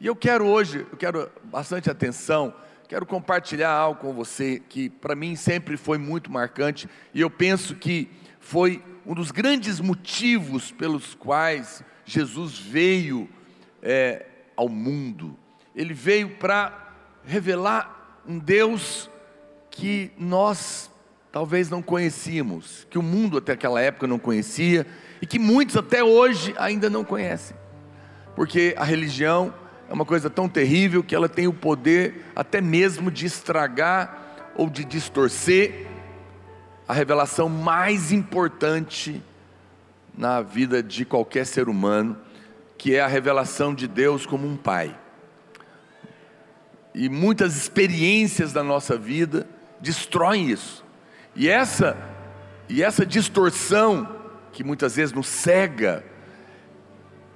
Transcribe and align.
E 0.00 0.06
eu 0.06 0.16
quero 0.16 0.46
hoje, 0.46 0.86
eu 0.90 0.96
quero 0.96 1.30
bastante 1.44 1.90
atenção, 1.90 2.54
quero 2.88 3.04
compartilhar 3.04 3.70
algo 3.70 4.00
com 4.00 4.14
você 4.14 4.58
que 4.66 4.88
para 4.88 5.14
mim 5.14 5.36
sempre 5.36 5.76
foi 5.76 5.98
muito 5.98 6.32
marcante 6.32 6.88
e 7.12 7.20
eu 7.20 7.28
penso 7.28 7.74
que 7.74 8.08
foi 8.38 8.82
um 9.04 9.12
dos 9.12 9.30
grandes 9.30 9.78
motivos 9.78 10.72
pelos 10.72 11.14
quais 11.14 11.84
Jesus 12.06 12.58
veio 12.58 13.28
é, 13.82 14.24
ao 14.56 14.70
mundo. 14.70 15.36
Ele 15.76 15.92
veio 15.92 16.30
para 16.36 16.94
revelar 17.22 18.22
um 18.26 18.38
Deus 18.38 19.10
que 19.70 20.10
nós 20.16 20.90
talvez 21.30 21.68
não 21.68 21.82
conhecíamos, 21.82 22.86
que 22.88 22.98
o 22.98 23.02
mundo 23.02 23.36
até 23.36 23.52
aquela 23.52 23.82
época 23.82 24.06
não 24.06 24.18
conhecia 24.18 24.86
e 25.20 25.26
que 25.26 25.38
muitos 25.38 25.76
até 25.76 26.02
hoje 26.02 26.54
ainda 26.56 26.88
não 26.88 27.04
conhecem, 27.04 27.54
porque 28.34 28.74
a 28.78 28.84
religião 28.84 29.52
é 29.90 29.92
uma 29.92 30.04
coisa 30.04 30.30
tão 30.30 30.48
terrível 30.48 31.02
que 31.02 31.16
ela 31.16 31.28
tem 31.28 31.48
o 31.48 31.52
poder 31.52 32.24
até 32.36 32.60
mesmo 32.60 33.10
de 33.10 33.26
estragar 33.26 34.52
ou 34.54 34.70
de 34.70 34.84
distorcer 34.84 35.88
a 36.86 36.94
revelação 36.94 37.48
mais 37.48 38.12
importante 38.12 39.20
na 40.16 40.42
vida 40.42 40.80
de 40.80 41.04
qualquer 41.04 41.44
ser 41.44 41.68
humano, 41.68 42.16
que 42.78 42.94
é 42.94 43.00
a 43.00 43.08
revelação 43.08 43.74
de 43.74 43.88
Deus 43.88 44.24
como 44.24 44.46
um 44.46 44.56
pai. 44.56 44.96
E 46.94 47.08
muitas 47.08 47.56
experiências 47.56 48.52
da 48.52 48.62
nossa 48.62 48.96
vida 48.96 49.44
destroem 49.80 50.50
isso. 50.50 50.84
E 51.34 51.48
essa 51.48 51.96
e 52.68 52.80
essa 52.80 53.04
distorção 53.04 54.08
que 54.52 54.62
muitas 54.62 54.94
vezes 54.94 55.12
nos 55.12 55.26
cega, 55.26 56.04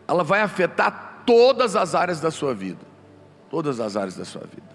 ela 0.07 0.23
vai 0.23 0.41
afetar 0.41 1.14
todas 1.27 1.77
as 1.77 1.95
áreas 1.95 2.21
da 2.21 2.31
sua 2.31 2.55
vida. 2.55 2.81
Todas 3.51 3.81
as 3.81 3.97
áreas 3.97 4.17
da 4.17 4.25
sua 4.25 4.43
vida. 4.43 4.75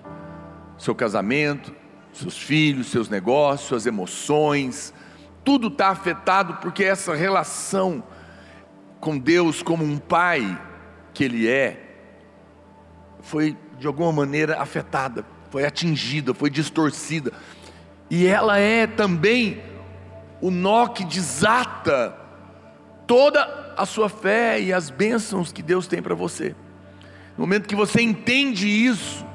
Seu 0.78 0.96
casamento, 0.96 1.74
seus 2.14 2.38
filhos, 2.38 2.88
seus 2.88 3.10
negócios, 3.10 3.68
suas 3.68 3.86
emoções, 3.86 4.94
tudo 5.44 5.68
está 5.68 5.90
afetado 5.90 6.56
porque 6.56 6.84
essa 6.84 7.16
relação 7.16 8.04
com 9.00 9.18
Deus 9.18 9.62
como 9.62 9.84
um 9.84 9.98
pai 9.98 10.62
que 11.14 11.24
Ele 11.24 11.48
é, 11.48 11.90
foi 13.22 13.58
de 13.78 13.88
alguma 13.88 14.12
maneira 14.12 14.62
afetada, 14.62 15.26
foi 15.50 15.66
atingida, 15.66 16.34
foi 16.34 16.50
distorcida. 16.50 17.32
E 18.10 18.26
ela 18.26 18.58
é 18.58 18.88
também 18.88 19.62
o 20.42 20.52
nó 20.52 20.88
que 20.88 21.04
desata 21.06 22.16
toda 23.08 23.69
a 23.80 23.86
sua 23.86 24.10
fé 24.10 24.60
e 24.60 24.74
as 24.74 24.90
bênçãos 24.90 25.54
que 25.54 25.64
Deus 25.64 25.88
tem 25.88 26.02
para 26.02 26.14
você. 26.14 26.54
No 27.38 27.46
momento 27.46 27.66
que 27.66 27.76
você 27.76 28.02
entende 28.02 28.68
isso, 28.68 29.26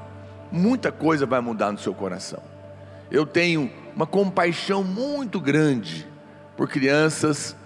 muita 0.53 0.93
coisa 0.93 1.25
vai 1.25 1.41
mudar 1.41 1.73
no 1.73 1.79
seu 1.79 1.95
coração. 1.95 2.43
Eu 3.11 3.25
tenho 3.25 3.71
uma 3.97 4.07
compaixão 4.07 4.85
muito 4.85 5.41
grande 5.41 6.07
por 6.59 6.69
crianças 6.69 7.57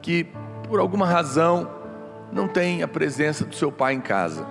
que, 0.00 0.28
por 0.68 0.78
alguma 0.78 1.04
razão, 1.04 1.68
não 2.32 2.46
têm 2.46 2.84
a 2.84 2.88
presença 2.88 3.44
do 3.44 3.56
seu 3.56 3.72
pai 3.72 3.94
em 3.94 4.00
casa. 4.00 4.46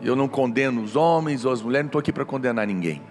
Eu 0.00 0.16
não 0.16 0.26
condeno 0.26 0.82
os 0.82 0.96
homens 0.96 1.44
ou 1.44 1.52
as 1.52 1.60
mulheres, 1.60 1.84
não 1.84 1.88
estou 1.88 1.98
aqui 1.98 2.14
para 2.14 2.24
condenar 2.24 2.66
ninguém. 2.66 3.02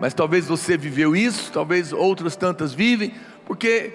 Mas 0.00 0.14
talvez 0.14 0.46
você 0.46 0.78
viveu 0.78 1.14
isso, 1.14 1.52
talvez 1.52 1.92
outras 1.92 2.34
tantas 2.34 2.72
vivem, 2.72 3.12
porque 3.44 3.92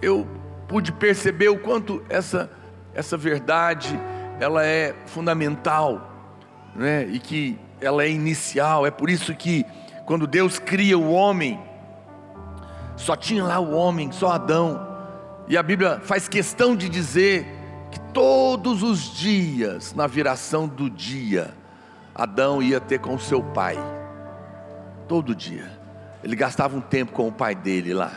eu 0.00 0.24
pude 0.68 0.92
perceber 0.92 1.48
o 1.48 1.58
quanto 1.58 2.00
essa 2.08 2.48
essa 2.94 3.16
verdade 3.16 3.98
ela 4.40 4.64
é 4.64 4.94
fundamental, 5.06 6.10
né? 6.74 7.04
E 7.04 7.18
que 7.18 7.58
ela 7.80 8.02
é 8.02 8.10
inicial. 8.10 8.86
É 8.86 8.90
por 8.90 9.10
isso 9.10 9.34
que 9.34 9.64
quando 10.06 10.26
Deus 10.26 10.58
cria 10.58 10.98
o 10.98 11.12
homem, 11.12 11.60
só 12.96 13.14
tinha 13.14 13.44
lá 13.44 13.58
o 13.58 13.72
homem, 13.72 14.10
só 14.10 14.32
Adão. 14.32 14.88
E 15.46 15.56
a 15.56 15.62
Bíblia 15.62 16.00
faz 16.02 16.28
questão 16.28 16.74
de 16.74 16.88
dizer 16.88 17.46
que 17.90 18.00
todos 18.12 18.82
os 18.82 19.14
dias, 19.14 19.94
na 19.94 20.06
viração 20.06 20.66
do 20.66 20.88
dia, 20.88 21.50
Adão 22.14 22.62
ia 22.62 22.80
ter 22.80 22.98
com 22.98 23.18
seu 23.18 23.42
pai. 23.42 23.76
Todo 25.06 25.34
dia. 25.34 25.78
Ele 26.22 26.36
gastava 26.36 26.76
um 26.76 26.80
tempo 26.80 27.12
com 27.12 27.28
o 27.28 27.32
pai 27.32 27.54
dele 27.54 27.92
lá. 27.92 28.12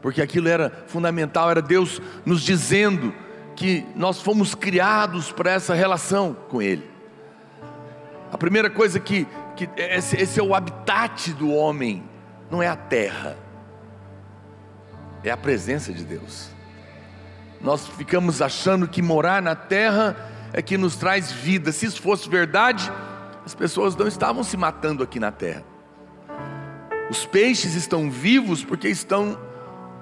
Porque 0.00 0.20
aquilo 0.20 0.48
era 0.48 0.70
fundamental, 0.86 1.50
era 1.50 1.62
Deus 1.62 2.00
nos 2.26 2.42
dizendo 2.42 3.12
que 3.54 3.86
nós 3.94 4.20
fomos 4.20 4.54
criados 4.54 5.30
para 5.32 5.52
essa 5.52 5.74
relação 5.74 6.36
com 6.48 6.60
Ele. 6.60 6.88
A 8.32 8.38
primeira 8.38 8.68
coisa 8.68 8.98
que, 8.98 9.26
que 9.54 9.68
esse, 9.76 10.16
esse 10.16 10.40
é 10.40 10.42
o 10.42 10.54
habitat 10.54 11.32
do 11.34 11.50
homem, 11.50 12.02
não 12.50 12.62
é 12.62 12.68
a 12.68 12.76
terra, 12.76 13.36
é 15.22 15.30
a 15.30 15.36
presença 15.36 15.92
de 15.92 16.04
Deus. 16.04 16.50
Nós 17.60 17.86
ficamos 17.86 18.42
achando 18.42 18.86
que 18.88 19.00
morar 19.00 19.40
na 19.40 19.54
terra 19.54 20.16
é 20.52 20.60
que 20.60 20.76
nos 20.76 20.96
traz 20.96 21.32
vida. 21.32 21.72
Se 21.72 21.86
isso 21.86 22.02
fosse 22.02 22.28
verdade, 22.28 22.92
as 23.44 23.54
pessoas 23.54 23.96
não 23.96 24.06
estavam 24.06 24.42
se 24.44 24.56
matando 24.56 25.02
aqui 25.02 25.18
na 25.18 25.30
terra. 25.30 25.64
Os 27.10 27.24
peixes 27.24 27.74
estão 27.74 28.10
vivos 28.10 28.64
porque 28.64 28.88
estão 28.88 29.38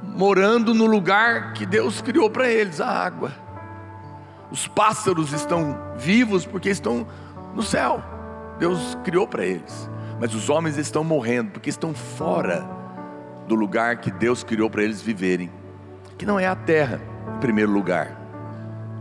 morando 0.02 0.74
no 0.74 0.86
lugar 0.86 1.52
que 1.52 1.64
Deus 1.64 2.00
criou 2.00 2.28
para 2.30 2.48
eles, 2.48 2.80
a 2.80 2.88
água. 2.88 3.41
Os 4.52 4.68
pássaros 4.68 5.32
estão 5.32 5.78
vivos 5.96 6.44
porque 6.44 6.68
estão 6.68 7.06
no 7.54 7.62
céu. 7.62 8.04
Deus 8.58 8.98
criou 9.02 9.26
para 9.26 9.46
eles. 9.46 9.90
Mas 10.20 10.34
os 10.34 10.50
homens 10.50 10.76
estão 10.76 11.02
morrendo 11.02 11.52
porque 11.52 11.70
estão 11.70 11.94
fora 11.94 12.62
do 13.48 13.54
lugar 13.54 13.96
que 13.96 14.10
Deus 14.10 14.44
criou 14.44 14.68
para 14.68 14.82
eles 14.82 15.00
viverem. 15.00 15.50
Que 16.18 16.26
não 16.26 16.38
é 16.38 16.46
a 16.46 16.54
terra, 16.54 17.00
em 17.34 17.40
primeiro 17.40 17.72
lugar, 17.72 18.20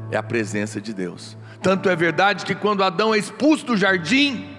é 0.10 0.18
a 0.18 0.24
presença 0.24 0.80
de 0.80 0.94
Deus. 0.94 1.38
Tanto 1.62 1.90
é 1.90 1.96
verdade 1.96 2.46
que 2.46 2.56
quando 2.56 2.84
Adão 2.84 3.14
é 3.14 3.18
expulso 3.18 3.66
do 3.66 3.78
jardim, 3.78 4.58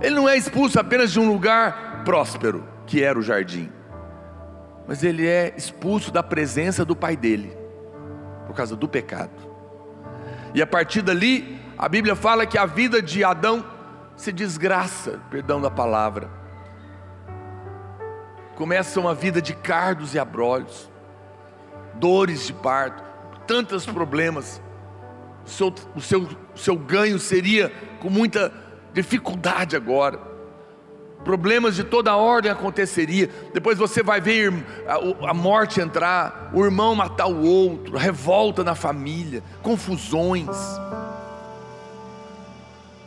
ele 0.00 0.14
não 0.14 0.28
é 0.28 0.36
expulso 0.36 0.78
apenas 0.80 1.10
de 1.12 1.20
um 1.20 1.28
lugar 1.30 2.02
próspero, 2.04 2.64
que 2.86 3.02
era 3.02 3.18
o 3.18 3.22
jardim, 3.22 3.70
mas 4.86 5.02
ele 5.02 5.26
é 5.26 5.52
expulso 5.56 6.10
da 6.10 6.22
presença 6.22 6.84
do 6.84 6.94
pai 6.94 7.16
dele, 7.16 7.56
por 8.46 8.54
causa 8.54 8.76
do 8.76 8.88
pecado. 8.88 9.45
E 10.56 10.62
a 10.62 10.66
partir 10.66 11.02
dali, 11.02 11.60
a 11.76 11.86
Bíblia 11.86 12.16
fala 12.16 12.46
que 12.46 12.56
a 12.56 12.64
vida 12.64 13.02
de 13.02 13.22
Adão 13.22 13.62
se 14.16 14.32
desgraça, 14.32 15.20
perdão 15.30 15.60
da 15.60 15.70
palavra. 15.70 16.30
Começa 18.54 18.98
uma 18.98 19.14
vida 19.14 19.42
de 19.42 19.52
cardos 19.52 20.14
e 20.14 20.18
abrolhos, 20.18 20.90
dores 21.96 22.46
de 22.46 22.54
parto, 22.54 23.04
tantos 23.46 23.84
problemas. 23.84 24.62
O 25.44 25.50
seu, 25.50 25.74
o 25.94 26.00
seu, 26.00 26.22
o 26.22 26.58
seu 26.58 26.74
ganho 26.74 27.18
seria 27.18 27.70
com 28.00 28.08
muita 28.08 28.50
dificuldade 28.94 29.76
agora 29.76 30.35
problemas 31.26 31.74
de 31.74 31.82
toda 31.82 32.14
ordem 32.14 32.52
aconteceria. 32.52 33.28
Depois 33.52 33.76
você 33.76 34.00
vai 34.00 34.20
ver 34.20 34.54
a, 35.26 35.34
morte 35.34 35.80
entrar, 35.80 36.52
o 36.54 36.64
irmão 36.64 36.94
matar 36.94 37.26
o 37.26 37.42
outro, 37.42 37.96
revolta 37.96 38.62
na 38.62 38.76
família, 38.76 39.42
confusões. 39.60 40.56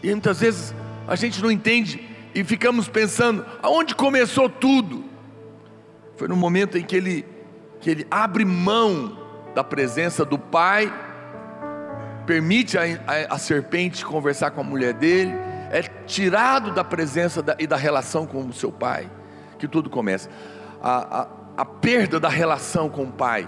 E 0.04 0.10
muitas 0.10 0.42
vezes 0.42 0.76
a 1.08 1.16
gente 1.16 1.42
não 1.42 1.50
entende 1.50 2.06
e 2.36 2.44
ficamos 2.44 2.90
pensando, 2.90 3.46
aonde 3.64 3.96
começou 3.96 4.50
tudo? 4.50 5.06
Foi 6.18 6.28
no 6.28 6.36
momento 6.36 6.78
em 6.78 6.84
que 6.84 6.98
ele, 6.98 7.26
que 7.80 7.90
ele 7.90 8.06
abre 8.12 8.44
mão 8.44 9.18
da 9.56 9.64
presença 9.64 10.26
do 10.26 10.38
pai, 10.38 10.94
permite 12.28 12.78
a, 12.78 12.82
a, 12.82 13.36
a 13.36 13.38
serpente 13.38 14.04
conversar 14.04 14.52
com 14.52 14.60
a 14.60 14.64
mulher 14.64 14.92
dele, 14.92 15.32
é 15.70 15.82
tirado 15.82 16.72
da 16.72 16.84
presença 16.84 17.42
da, 17.42 17.56
e 17.60 17.68
da 17.68 17.78
relação 17.78 18.26
com 18.26 18.46
o 18.46 18.54
seu 18.54 18.72
pai, 18.72 19.10
que 19.58 19.68
tudo 19.68 19.90
começa. 19.90 20.30
A, 20.82 21.22
a, 21.22 21.28
a 21.58 21.66
perda 21.66 22.20
da 22.20 22.30
relação 22.30 22.90
com 22.90 23.04
o 23.04 23.12
pai 23.12 23.48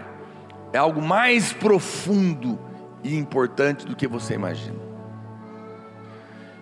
é 0.71 0.77
algo 0.77 1.01
mais 1.01 1.51
profundo 1.51 2.59
e 3.03 3.17
importante 3.17 3.85
do 3.85 3.95
que 3.95 4.07
você 4.07 4.35
imagina. 4.35 4.79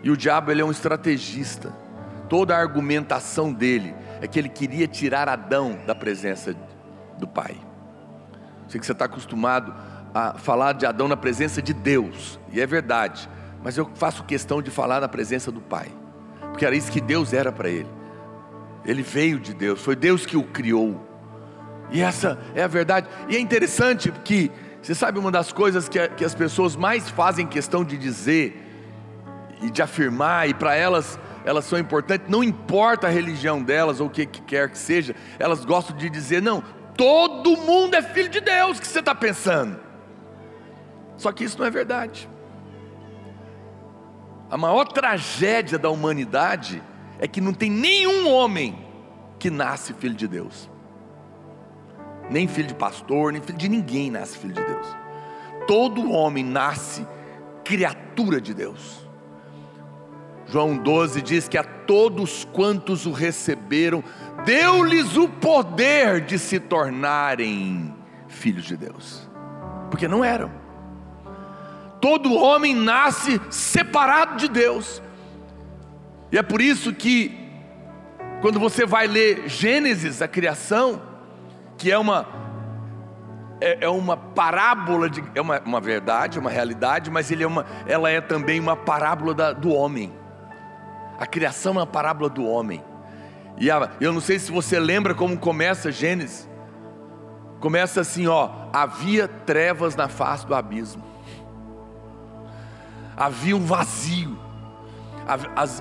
E 0.01 0.10
o 0.10 0.16
diabo 0.16 0.51
ele 0.51 0.62
é 0.62 0.66
um 0.66 0.72
estrategista. 0.72 1.74
Toda 2.30 2.56
a 2.56 2.60
argumentação 2.60 3.51
dele 3.51 3.94
é 4.22 4.28
que 4.28 4.39
ele 4.39 4.50
queria 4.50 4.88
tirar 4.88 5.28
Adão 5.28 5.78
da 5.86 5.94
presença 5.94 6.56
do 7.18 7.28
pai. 7.28 7.57
Sei 8.68 8.80
que 8.80 8.86
você 8.86 8.92
está 8.92 9.06
acostumado 9.06 9.74
a 10.13 10.36
falar 10.36 10.74
de 10.74 10.86
Adão 10.86 11.07
na 11.07 11.18
presença 11.18 11.62
de 11.62 11.74
Deus, 11.74 12.39
e 12.51 12.62
é 12.62 12.66
verdade 12.66 13.30
mas 13.63 13.77
eu 13.77 13.89
faço 13.95 14.23
questão 14.23 14.61
de 14.61 14.71
falar 14.71 15.01
na 15.01 15.07
presença 15.07 15.51
do 15.51 15.61
Pai, 15.61 15.88
porque 16.41 16.65
era 16.65 16.75
isso 16.75 16.91
que 16.91 17.01
Deus 17.01 17.33
era 17.33 17.51
para 17.51 17.69
ele. 17.69 17.89
Ele 18.85 19.01
veio 19.01 19.39
de 19.39 19.53
Deus, 19.53 19.81
foi 19.81 19.95
Deus 19.95 20.25
que 20.25 20.38
o 20.38 20.44
criou. 20.44 21.06
E 21.91 22.01
essa 22.01 22.39
é 22.56 22.63
a 22.63 22.67
verdade. 22.67 23.07
E 23.27 23.35
é 23.35 23.39
interessante 23.39 24.11
que, 24.23 24.51
você 24.81 24.95
sabe, 24.95 25.19
uma 25.19 25.31
das 25.31 25.51
coisas 25.51 25.89
que, 25.89 26.07
que 26.09 26.23
as 26.23 26.33
pessoas 26.33 26.75
mais 26.75 27.09
fazem 27.09 27.45
questão 27.45 27.83
de 27.83 27.97
dizer, 27.97 28.69
e 29.61 29.69
de 29.69 29.81
afirmar, 29.81 30.50
e 30.50 30.53
para 30.53 30.75
elas, 30.75 31.19
elas 31.45 31.65
são 31.65 31.77
importantes, 31.77 32.27
não 32.29 32.44
importa 32.44 33.07
a 33.07 33.09
religião 33.09 33.61
delas 33.61 34.00
ou 34.00 34.07
o 34.07 34.09
que, 34.09 34.25
que 34.25 34.41
quer 34.41 34.69
que 34.69 34.77
seja, 34.77 35.15
elas 35.38 35.65
gostam 35.65 35.95
de 35.95 36.09
dizer: 36.09 36.41
não, 36.41 36.63
todo 36.95 37.57
mundo 37.57 37.95
é 37.95 38.01
filho 38.01 38.29
de 38.29 38.39
Deus, 38.39 38.79
que 38.79 38.88
você 38.88 39.00
está 39.00 39.13
pensando? 39.13 39.79
Só 41.17 41.31
que 41.31 41.44
isso 41.44 41.59
não 41.59 41.65
é 41.65 41.69
verdade. 41.69 42.29
A 44.50 44.57
maior 44.57 44.86
tragédia 44.86 45.78
da 45.78 45.90
humanidade 45.90 46.81
é 47.19 47.28
que 47.28 47.40
não 47.40 47.54
tem 47.54 47.69
nenhum 47.69 48.28
homem 48.28 48.86
que 49.38 49.50
nasce 49.50 49.94
filho 49.94 50.16
de 50.16 50.28
Deus. 50.28 50.69
Nem 52.30 52.48
filho 52.48 52.68
de 52.68 52.75
pastor, 52.75 53.31
nem 53.31 53.42
filho 53.42 53.57
de 53.57 53.69
ninguém 53.69 54.10
nasce 54.10 54.38
filho 54.38 54.54
de 54.54 54.63
Deus. 54.63 54.88
Todo 55.68 56.12
homem 56.12 56.44
nasce 56.44 57.06
criatura 57.63 58.42
de 58.42 58.54
Deus. 58.54 59.07
João 60.48 60.78
12 60.78 61.22
diz 61.22 61.48
que 61.48 61.57
a 61.57 61.63
todos 61.63 62.44
quantos 62.45 63.06
o 63.06 63.12
receberam, 63.12 64.04
deu-lhes 64.45 65.16
o 65.16 65.30
poder 65.30 66.22
de 66.22 66.40
se 66.40 66.60
tornarem 66.60 67.94
filhos 68.28 68.66
de 68.66 68.75
Deus, 68.75 69.30
porque 69.92 70.07
não 70.07 70.24
eram. 70.24 70.69
Todo 72.01 72.34
homem 72.36 72.74
nasce 72.74 73.42
separado 73.50 74.38
de 74.38 74.48
Deus, 74.48 75.01
e 76.31 76.38
é 76.38 76.44
por 76.44 76.62
isso 76.62 76.94
que, 76.94 77.36
quando 78.42 78.60
você 78.60 78.86
vai 78.86 79.07
ler 79.07 79.50
Gênesis, 79.50 80.22
a 80.22 80.28
criação, 80.28 81.01
que 81.78 81.92
é 81.92 81.98
uma 81.98 82.28
é, 83.62 83.86
é 83.86 83.90
uma 83.90 84.16
parábola 84.16 85.10
de, 85.10 85.24
é 85.36 85.42
uma, 85.42 85.60
uma 85.60 85.81
verdade, 85.81 86.40
uma 86.40 86.50
realidade, 86.50 87.10
mas 87.10 87.30
ele 87.30 87.44
é 87.44 87.48
uma, 87.48 87.66
ela 87.86 88.10
é 88.10 88.22
também 88.22 88.60
uma 88.60 88.75
parábola 88.75 89.34
da, 89.34 89.52
do 89.52 89.72
homem. 89.72 90.13
A 91.18 91.25
criação 91.25 91.74
é 91.74 91.78
uma 91.80 91.88
parábola 91.88 92.30
do 92.30 92.45
homem. 92.45 92.81
E 93.57 93.69
a, 93.69 93.90
eu 94.00 94.13
não 94.13 94.22
sei 94.22 94.40
se 94.40 94.52
você 94.52 94.80
lembra 94.80 95.13
como 95.13 95.38
começa 95.38 95.92
Gênesis. 95.92 96.48
Começa 97.60 98.00
assim, 98.00 98.28
ó: 98.28 98.50
havia 98.72 99.28
trevas 99.28 99.95
na 99.95 100.07
face 100.07 100.45
do 100.45 100.56
abismo, 100.56 101.04
havia 103.19 103.56
um 103.56 103.66
vazio, 103.66 104.39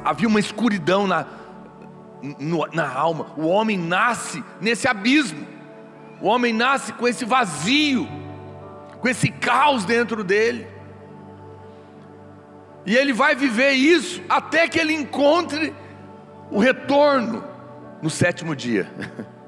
havia 0.05 0.27
uma 0.27 0.41
escuridão 0.41 1.07
na, 1.07 1.25
na 2.73 2.93
alma. 2.93 3.29
O 3.37 3.47
homem 3.47 3.79
nasce 3.79 4.45
nesse 4.61 4.89
abismo, 4.89 5.47
o 6.21 6.27
homem 6.27 6.53
nasce 6.53 6.93
com 6.93 7.07
esse 7.07 7.25
vazio, 7.25 8.09
com 9.01 9.09
esse 9.09 9.31
caos 9.31 9.85
dentro 9.85 10.25
dele. 10.25 10.67
E 12.85 12.97
ele 12.97 13.13
vai 13.13 13.37
viver 13.37 13.73
isso 13.73 14.21
até 14.29 14.67
que 14.67 14.79
ele 14.79 14.93
encontre 14.93 15.73
o 16.51 16.59
retorno 16.59 17.45
no 18.03 18.11
sétimo 18.11 18.57
dia. 18.57 18.91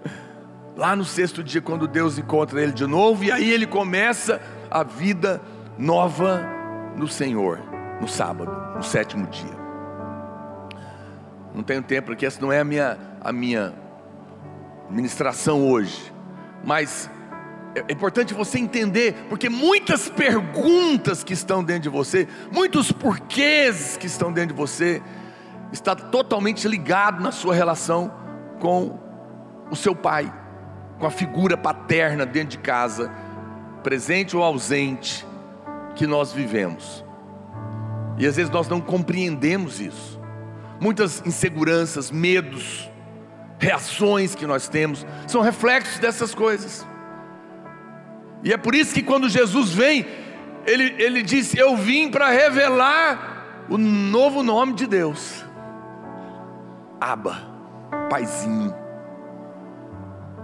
Lá 0.77 0.95
no 0.95 1.05
sexto 1.05 1.43
dia, 1.43 1.61
quando 1.61 1.89
Deus 1.89 2.17
encontra 2.19 2.63
ele 2.63 2.73
de 2.73 2.87
novo, 2.87 3.25
e 3.25 3.33
aí 3.33 3.51
ele 3.51 3.67
começa 3.67 4.41
a 4.71 4.83
vida 4.83 5.41
nova 5.77 6.47
no 6.97 7.09
Senhor, 7.09 7.70
no 8.01 8.09
sábado, 8.09 8.51
no 8.77 8.83
sétimo 8.83 9.27
dia. 9.27 9.61
Não 11.55 11.63
tenho 11.63 11.83
tempo, 11.83 12.07
porque 12.07 12.25
essa 12.25 12.41
não 12.41 12.53
é 12.53 12.61
a 12.61 12.65
minha, 12.65 12.99
a 13.21 13.33
minha 13.33 13.75
ministração 14.89 15.69
hoje, 15.69 16.13
mas 16.65 17.11
é, 17.75 17.85
é 17.89 17.93
importante 17.93 18.35
você 18.35 18.59
entender, 18.59 19.15
porque 19.29 19.49
muitas 19.49 20.09
perguntas 20.09 21.23
que 21.23 21.33
estão 21.33 21.63
dentro 21.63 21.83
de 21.83 21.89
você, 21.89 22.29
muitos 22.53 22.93
porquês 22.93 23.97
que 23.97 24.07
estão 24.07 24.33
dentro 24.33 24.55
de 24.55 24.61
você, 24.61 25.03
está 25.73 25.95
totalmente 25.95 26.67
ligado 26.67 27.23
na 27.23 27.33
sua 27.33 27.55
relação 27.55 28.13
com 28.59 28.99
o 29.71 29.77
seu 29.77 29.95
pai, 29.95 30.33
com 30.99 31.07
a 31.07 31.11
figura 31.11 31.57
paterna 31.57 32.27
dentro 32.27 32.51
de 32.51 32.59
casa, 32.59 33.11
presente 33.83 34.37
ou 34.37 34.43
ausente, 34.43 35.27
que 35.95 36.07
nós 36.07 36.33
vivemos. 36.33 37.05
E 38.21 38.27
às 38.27 38.37
vezes 38.37 38.53
nós 38.53 38.69
não 38.69 38.83
compreendemos 38.83 39.81
isso. 39.81 40.21
Muitas 40.79 41.23
inseguranças, 41.25 42.11
medos, 42.11 42.91
reações 43.59 44.35
que 44.35 44.47
nós 44.47 44.69
temos, 44.69 45.07
são 45.27 45.41
reflexos 45.41 45.99
dessas 45.99 46.35
coisas. 46.35 46.87
E 48.45 48.53
é 48.53 48.59
por 48.59 48.75
isso 48.75 48.93
que 48.93 49.03
quando 49.03 49.27
Jesus 49.27 49.73
vem, 49.73 50.05
ele, 50.67 51.03
ele 51.03 51.23
disse: 51.23 51.59
Eu 51.59 51.79
vim 51.79 52.11
para 52.11 52.29
revelar 52.29 53.65
o 53.71 53.79
novo 53.79 54.43
nome 54.43 54.75
de 54.75 54.87
Deus. 54.87 55.43
Aba, 57.01 57.41
Paizinho. 58.11 58.75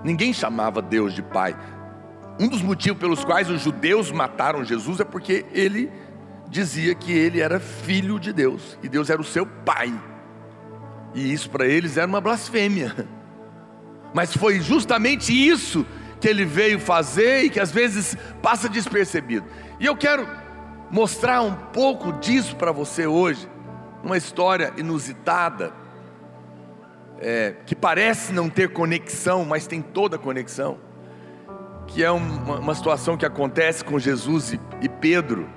Ninguém 0.02 0.32
chamava 0.32 0.80
Deus 0.80 1.12
de 1.12 1.22
Pai. 1.22 1.54
Um 2.40 2.48
dos 2.48 2.62
motivos 2.62 2.98
pelos 2.98 3.22
quais 3.22 3.50
os 3.50 3.60
judeus 3.60 4.10
mataram 4.10 4.64
Jesus 4.64 4.98
é 4.98 5.04
porque 5.04 5.44
ele 5.52 5.92
dizia 6.48 6.94
que 6.94 7.12
ele 7.12 7.40
era 7.40 7.58
filho 7.58 8.18
de 8.18 8.32
Deus 8.32 8.78
e 8.82 8.88
Deus 8.88 9.10
era 9.10 9.20
o 9.20 9.24
seu 9.24 9.46
pai. 9.46 9.92
E 11.14 11.32
isso 11.32 11.50
para 11.50 11.66
eles 11.66 11.96
era 11.96 12.06
uma 12.06 12.20
blasfêmia. 12.20 12.94
Mas 14.14 14.34
foi 14.34 14.60
justamente 14.60 15.32
isso 15.32 15.84
que 16.20 16.28
ele 16.28 16.44
veio 16.44 16.80
fazer 16.80 17.44
e 17.44 17.50
que 17.50 17.60
às 17.60 17.70
vezes 17.70 18.16
passa 18.42 18.68
despercebido. 18.68 19.46
E 19.78 19.86
eu 19.86 19.96
quero 19.96 20.26
mostrar 20.90 21.42
um 21.42 21.54
pouco 21.54 22.12
disso 22.12 22.56
para 22.56 22.72
você 22.72 23.06
hoje, 23.06 23.48
uma 24.02 24.16
história 24.16 24.72
inusitada, 24.76 25.72
é, 27.18 27.56
que 27.66 27.74
parece 27.74 28.32
não 28.32 28.48
ter 28.48 28.72
conexão, 28.72 29.44
mas 29.44 29.66
tem 29.66 29.82
toda 29.82 30.18
conexão, 30.18 30.78
que 31.86 32.02
é 32.04 32.10
uma, 32.10 32.58
uma 32.58 32.74
situação 32.74 33.16
que 33.16 33.26
acontece 33.26 33.84
com 33.84 33.98
Jesus 33.98 34.52
e, 34.52 34.60
e 34.80 34.88
Pedro, 34.88 35.48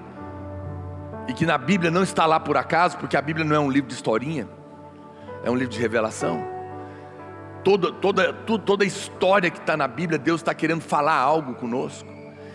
e 1.29 1.33
que 1.33 1.45
na 1.45 1.57
Bíblia 1.57 1.89
não 1.89 2.03
está 2.03 2.25
lá 2.25 2.39
por 2.39 2.57
acaso, 2.57 2.97
porque 2.97 3.15
a 3.15 3.21
Bíblia 3.21 3.45
não 3.45 3.55
é 3.55 3.59
um 3.59 3.69
livro 3.69 3.87
de 3.87 3.93
historinha, 3.93 4.49
é 5.43 5.49
um 5.49 5.55
livro 5.55 5.71
de 5.71 5.79
revelação 5.79 6.59
toda, 7.63 7.91
toda, 7.91 8.33
toda 8.33 8.85
história 8.85 9.49
que 9.49 9.59
está 9.59 9.75
na 9.75 9.87
Bíblia, 9.87 10.17
Deus 10.17 10.41
está 10.41 10.53
querendo 10.53 10.81
falar 10.81 11.15
algo 11.15 11.53
conosco. 11.55 12.09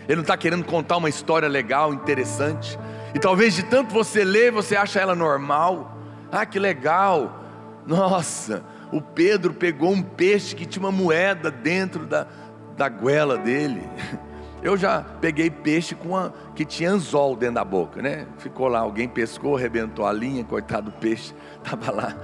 Ele 0.07 0.15
não 0.15 0.21
está 0.21 0.37
querendo 0.37 0.63
contar 0.65 0.97
uma 0.97 1.09
história 1.09 1.47
legal, 1.47 1.93
interessante. 1.93 2.77
E 3.13 3.19
talvez 3.19 3.55
de 3.55 3.63
tanto 3.63 3.93
você 3.93 4.23
ler, 4.23 4.51
você 4.51 4.75
acha 4.75 4.99
ela 4.99 5.15
normal. 5.15 5.97
Ah, 6.31 6.45
que 6.45 6.59
legal! 6.59 7.43
Nossa, 7.87 8.63
o 8.91 9.01
Pedro 9.01 9.53
pegou 9.53 9.91
um 9.91 10.01
peixe 10.01 10.55
que 10.55 10.65
tinha 10.65 10.83
uma 10.83 10.91
moeda 10.91 11.49
dentro 11.49 12.05
da, 12.05 12.27
da 12.75 12.89
goela 12.89 13.37
dele. 13.37 13.81
Eu 14.65 14.75
já 14.75 15.01
peguei 15.21 15.49
peixe 15.49 15.93
com 15.95 16.31
que 16.55 16.65
tinha 16.65 16.91
anzol 16.91 17.35
dentro 17.35 17.55
da 17.55 17.63
boca, 17.63 18.01
né? 18.01 18.25
Ficou 18.39 18.67
lá, 18.67 18.79
alguém 18.79 19.07
pescou, 19.07 19.55
arrebentou 19.55 20.05
a 20.05 20.11
linha, 20.11 20.43
coitado 20.43 20.91
do 20.91 20.97
peixe, 20.97 21.33
estava 21.63 21.91
lá 21.91 22.15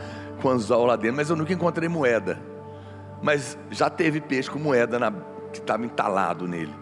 com 0.42 0.50
anzol 0.50 0.86
lá 0.86 0.96
dentro, 0.96 1.18
mas 1.18 1.30
eu 1.30 1.36
nunca 1.36 1.54
encontrei 1.54 1.88
moeda 1.88 2.52
mas 3.22 3.58
já 3.70 3.90
teve 3.90 4.20
peixe 4.20 4.50
com 4.50 4.58
moeda 4.58 4.98
na, 4.98 5.12
que 5.54 5.60
estava 5.60 5.86
entalado 5.86 6.48
nele. 6.48 6.74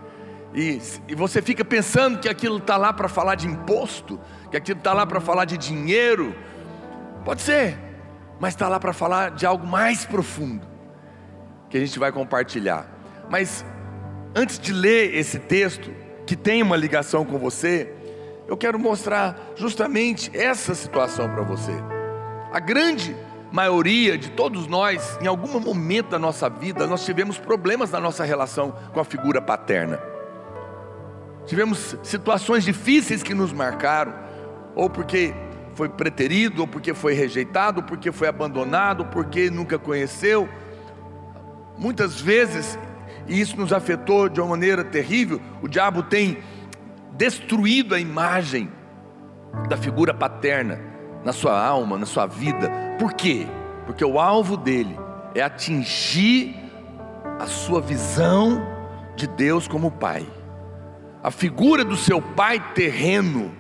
E, 0.54 0.82
e 1.08 1.14
você 1.14 1.42
fica 1.42 1.64
pensando 1.64 2.20
que 2.20 2.30
aquilo 2.30 2.58
está 2.58 2.78
lá 2.78 2.92
para 2.92 3.08
falar 3.08 3.36
de 3.36 3.48
imposto, 3.48 4.20
que 4.50 4.58
aquilo 4.58 4.80
está 4.80 4.94
lá 4.94 5.06
para 5.06 5.20
falar 5.20 5.46
de 5.46 5.58
dinheiro. 5.58 6.34
Pode 7.24 7.42
ser, 7.42 7.78
mas 8.40 8.54
está 8.54 8.68
lá 8.68 8.80
para 8.80 8.94
falar 8.94 9.32
de 9.32 9.46
algo 9.46 9.68
mais 9.68 10.06
profundo, 10.06 10.66
que 11.70 11.78
a 11.78 11.80
gente 11.80 12.00
vai 12.00 12.12
compartilhar. 12.12 12.88
Mas 13.30 13.64
antes 14.36 14.60
de 14.60 14.74
ler 14.74 15.16
esse 15.16 15.40
texto, 15.40 15.92
que 16.26 16.36
tem 16.36 16.62
uma 16.62 16.76
ligação 16.76 17.26
com 17.26 17.38
você, 17.38 17.92
eu 18.48 18.58
quero 18.58 18.80
mostrar 18.80 19.54
justamente 19.56 20.32
essa 20.34 20.74
situação 20.74 21.30
para 21.30 21.44
você. 21.44 21.74
A 22.52 22.60
grande 22.60 23.16
maioria 23.52 24.18
de 24.18 24.30
todos 24.32 24.68
nós, 24.68 25.18
em 25.22 25.28
algum 25.28 25.60
momento 25.60 26.10
da 26.10 26.20
nossa 26.20 26.50
vida, 26.50 26.86
nós 26.86 27.06
tivemos 27.06 27.38
problemas 27.38 27.92
na 27.92 28.00
nossa 28.00 28.24
relação 28.24 28.76
com 28.94 29.00
a 29.00 29.04
figura 29.04 29.42
paterna. 29.42 30.00
Tivemos 31.46 31.96
situações 32.04 32.64
difíceis 32.64 33.24
que 33.24 33.34
nos 33.34 33.52
marcaram, 33.52 34.14
ou 34.76 34.90
porque 34.90 35.34
foi 35.74 35.90
preterido, 35.90 36.62
ou 36.62 36.68
porque 36.68 36.94
foi 36.94 37.14
rejeitado, 37.14 37.82
ou 37.82 37.88
porque 37.88 38.12
foi 38.12 38.28
abandonado, 38.28 39.02
ou 39.02 39.06
porque 39.08 39.50
nunca 39.50 39.80
conheceu. 39.80 40.48
Muitas 41.78 42.20
vezes, 42.22 42.78
e 43.30 43.40
isso 43.40 43.56
nos 43.56 43.72
afetou 43.72 44.28
de 44.28 44.42
uma 44.42 44.50
maneira 44.50 44.84
terrível, 44.84 45.40
o 45.62 45.68
diabo 45.68 46.02
tem 46.02 46.40
destruído 47.12 47.94
a 47.94 48.00
imagem 48.00 48.70
da 49.70 49.78
figura 49.78 50.14
paterna 50.14 50.82
na 51.24 51.32
sua 51.32 51.64
alma, 51.64 51.98
na 51.98 52.06
sua 52.06 52.26
vida. 52.26 52.72
Por 52.98 53.14
quê? 53.14 53.46
Porque 53.86 54.04
o 54.04 54.20
alvo 54.20 54.58
dele 54.58 54.98
é 55.36 55.42
atingir 55.42 56.56
a 57.40 57.46
sua 57.46 57.80
visão 57.80 58.62
de 59.16 59.28
Deus 59.28 59.68
como 59.68 59.92
Pai. 59.92 60.26
A 61.22 61.30
figura 61.30 61.86
do 61.86 61.96
seu 61.96 62.22
Pai 62.22 62.60
terreno, 62.74 63.52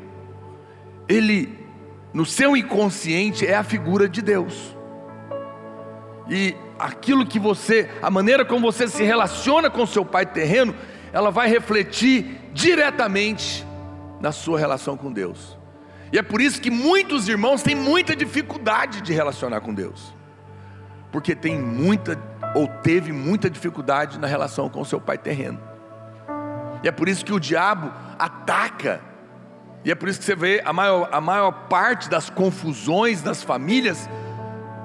ele 1.07 1.59
no 2.11 2.25
seu 2.25 2.57
inconsciente 2.57 3.45
é 3.45 3.55
a 3.55 3.63
figura 3.63 4.09
de 4.09 4.21
Deus. 4.21 4.75
E 6.27 6.55
aquilo 6.79 7.25
que 7.25 7.37
você, 7.37 7.89
a 8.01 8.09
maneira 8.09 8.45
como 8.45 8.71
você 8.71 8.87
se 8.87 9.03
relaciona 9.03 9.69
com 9.69 9.85
seu 9.85 10.05
pai 10.05 10.25
terreno, 10.25 10.73
ela 11.11 11.29
vai 11.29 11.49
refletir 11.49 12.39
diretamente 12.53 13.65
na 14.21 14.31
sua 14.31 14.57
relação 14.57 14.95
com 14.95 15.11
Deus. 15.11 15.57
E 16.11 16.17
é 16.17 16.23
por 16.23 16.41
isso 16.41 16.61
que 16.61 16.71
muitos 16.71 17.27
irmãos 17.27 17.61
têm 17.61 17.75
muita 17.75 18.15
dificuldade 18.15 19.01
de 19.01 19.13
relacionar 19.13 19.61
com 19.61 19.73
Deus. 19.73 20.13
Porque 21.11 21.35
tem 21.35 21.59
muita 21.59 22.19
ou 22.55 22.67
teve 22.67 23.11
muita 23.11 23.49
dificuldade 23.49 24.17
na 24.17 24.25
relação 24.25 24.69
com 24.69 24.83
seu 24.83 24.99
pai 24.99 25.17
terreno. 25.17 25.59
E 26.83 26.87
é 26.87 26.91
por 26.91 27.09
isso 27.09 27.25
que 27.25 27.33
o 27.33 27.39
diabo 27.39 27.91
ataca. 28.17 29.01
E 29.83 29.91
é 29.91 29.95
por 29.95 30.09
isso 30.09 30.19
que 30.19 30.25
você 30.25 30.35
vê 30.35 30.61
a 30.65 30.73
maior, 30.73 31.09
a 31.11 31.21
maior 31.21 31.51
parte 31.67 32.09
das 32.09 32.29
confusões 32.29 33.21
das 33.21 33.43
famílias 33.43 34.09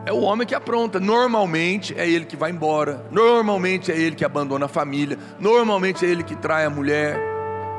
é 0.06 0.12
o 0.12 0.20
homem 0.20 0.46
que 0.46 0.54
apronta. 0.54 1.00
Normalmente 1.00 1.94
é 1.98 2.08
ele 2.08 2.24
que 2.24 2.36
vai 2.36 2.50
embora. 2.50 3.04
Normalmente 3.10 3.90
é 3.90 3.96
ele 3.96 4.14
que 4.14 4.24
abandona 4.24 4.66
a 4.66 4.68
família. 4.68 5.18
Normalmente 5.38 6.04
é 6.04 6.08
ele 6.08 6.22
que 6.22 6.36
trai 6.36 6.64
a 6.64 6.70
mulher, 6.70 7.18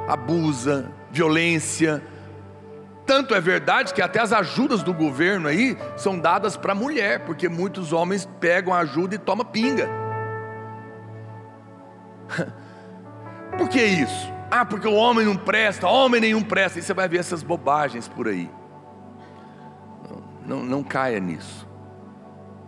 abusa, 0.08 0.92
violência. 1.12 2.02
Tanto 3.06 3.36
é 3.36 3.42
verdade 3.42 3.94
que 3.94 4.02
até 4.02 4.20
as 4.20 4.34
ajudas 4.34 4.82
do 4.82 4.94
governo 4.94 5.48
aí 5.48 5.78
são 5.96 6.18
dadas 6.18 6.58
para 6.58 6.72
a 6.72 6.76
mulher, 6.76 7.20
porque 7.26 7.48
muitos 7.48 7.94
homens 7.94 8.28
pegam 8.40 8.74
a 8.74 8.80
ajuda 8.80 9.16
e 9.16 9.20
tomam 9.20 9.46
pinga. 9.46 9.88
Por 13.58 13.70
que 13.70 13.84
isso? 13.84 14.34
Ah, 14.50 14.66
porque 14.66 14.88
o 14.88 14.94
homem 14.94 15.26
não 15.26 15.36
presta, 15.36 15.88
homem 15.88 16.22
nenhum 16.22 16.42
presta. 16.42 16.80
E 16.80 16.82
você 16.82 16.94
vai 16.94 17.08
ver 17.08 17.20
essas 17.20 17.42
bobagens 17.42 18.08
por 18.08 18.28
aí. 18.28 18.50
Não, 20.46 20.58
não, 20.58 20.64
não 20.64 20.84
caia 20.84 21.20
nisso. 21.20 21.65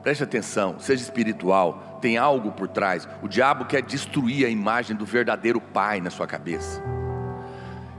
Preste 0.03 0.23
atenção, 0.23 0.79
seja 0.79 1.03
espiritual, 1.03 1.97
tem 2.01 2.17
algo 2.17 2.51
por 2.51 2.67
trás. 2.67 3.07
O 3.21 3.27
diabo 3.27 3.65
quer 3.65 3.81
destruir 3.81 4.45
a 4.45 4.49
imagem 4.49 4.95
do 4.95 5.05
verdadeiro 5.05 5.59
pai 5.59 5.99
na 5.99 6.09
sua 6.09 6.27
cabeça. 6.27 6.81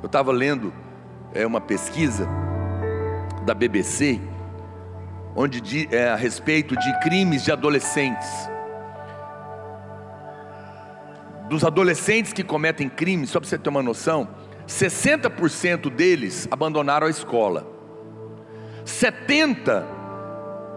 Eu 0.03 0.07
estava 0.07 0.33
lendo 0.33 0.73
é, 1.35 1.47
uma 1.47 1.61
pesquisa 1.61 2.29
da 3.45 3.53
BBC, 3.53 4.21
onde 5.35 5.89
é 5.95 6.09
a 6.11 6.17
respeito 6.17 6.77
de 6.77 7.01
crimes 7.01 7.45
de 7.45 7.53
adolescentes. 7.53 8.29
Dos 11.49 11.65
adolescentes 11.65 12.33
que 12.33 12.45
cometem 12.45 12.89
crimes, 12.89 13.31
só 13.31 13.41
para 13.41 13.49
você 13.49 13.59
ter 13.59 13.71
uma 13.71 13.83
noção, 13.83 14.29
60% 14.67 15.91
deles 15.91 16.47
abandonaram 16.51 17.07
a 17.07 17.11
escola. 17.11 17.67
70 18.85 19.98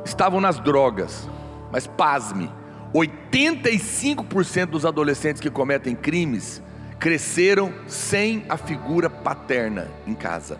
estavam 0.05 0.41
nas 0.41 0.59
drogas. 0.59 1.29
Mas 1.71 1.87
pasme, 1.87 2.51
85% 2.93 4.65
dos 4.65 4.85
adolescentes 4.85 5.41
que 5.41 5.49
cometem 5.49 5.95
crimes 5.95 6.61
cresceram 6.99 7.73
sem 7.87 8.45
a 8.47 8.57
figura 8.57 9.09
paterna 9.09 9.87
em 10.05 10.13
casa. 10.13 10.59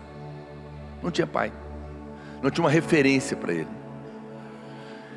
Não 1.02 1.10
tinha 1.10 1.26
pai, 1.26 1.52
não 2.42 2.50
tinha 2.50 2.64
uma 2.64 2.70
referência 2.70 3.36
para 3.36 3.52
ele. 3.52 3.68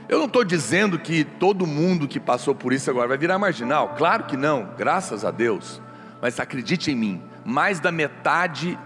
Eu 0.08 0.20
não 0.20 0.28
estou 0.28 0.44
dizendo 0.44 1.00
que 1.00 1.24
todo 1.24 1.66
mundo 1.66 2.08
que 2.08 2.20
passou 2.20 2.54
por 2.54 2.72
isso 2.72 2.92
agora 2.92 3.08
vai 3.08 3.18
virar 3.18 3.40
marginal, 3.40 3.96
claro 3.98 4.26
que 4.26 4.38
não, 4.38 4.70
graças 4.78 5.26
a 5.26 5.32
Deus. 5.32 5.82
Mas 6.22 6.40
acredite 6.40 6.92
em 6.92 6.96
mim, 6.96 7.24
mais 7.44 7.80
da 7.80 7.92
metade 7.92 8.78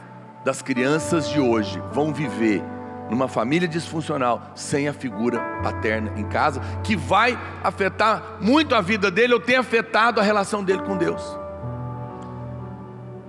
das 0.45 0.61
crianças 0.61 1.29
de 1.29 1.39
hoje 1.39 1.81
vão 1.91 2.13
viver 2.13 2.63
numa 3.09 3.27
família 3.27 3.67
disfuncional, 3.67 4.51
sem 4.55 4.87
a 4.87 4.93
figura 4.93 5.39
paterna 5.63 6.13
em 6.17 6.23
casa, 6.25 6.61
que 6.83 6.95
vai 6.95 7.37
afetar 7.63 8.37
muito 8.39 8.75
a 8.75 8.81
vida 8.81 9.09
dele 9.09 9.33
ou 9.33 9.39
tem 9.39 9.55
afetado 9.55 10.19
a 10.19 10.23
relação 10.23 10.63
dele 10.63 10.83
com 10.83 10.95
Deus. 10.95 11.21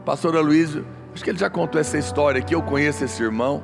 Pastor 0.04 0.36
Aloysio, 0.36 0.86
acho 1.14 1.24
que 1.24 1.30
ele 1.30 1.38
já 1.38 1.48
contou 1.48 1.80
essa 1.80 1.98
história 1.98 2.40
aqui, 2.40 2.54
eu 2.54 2.62
conheço 2.62 3.04
esse 3.04 3.22
irmão. 3.22 3.62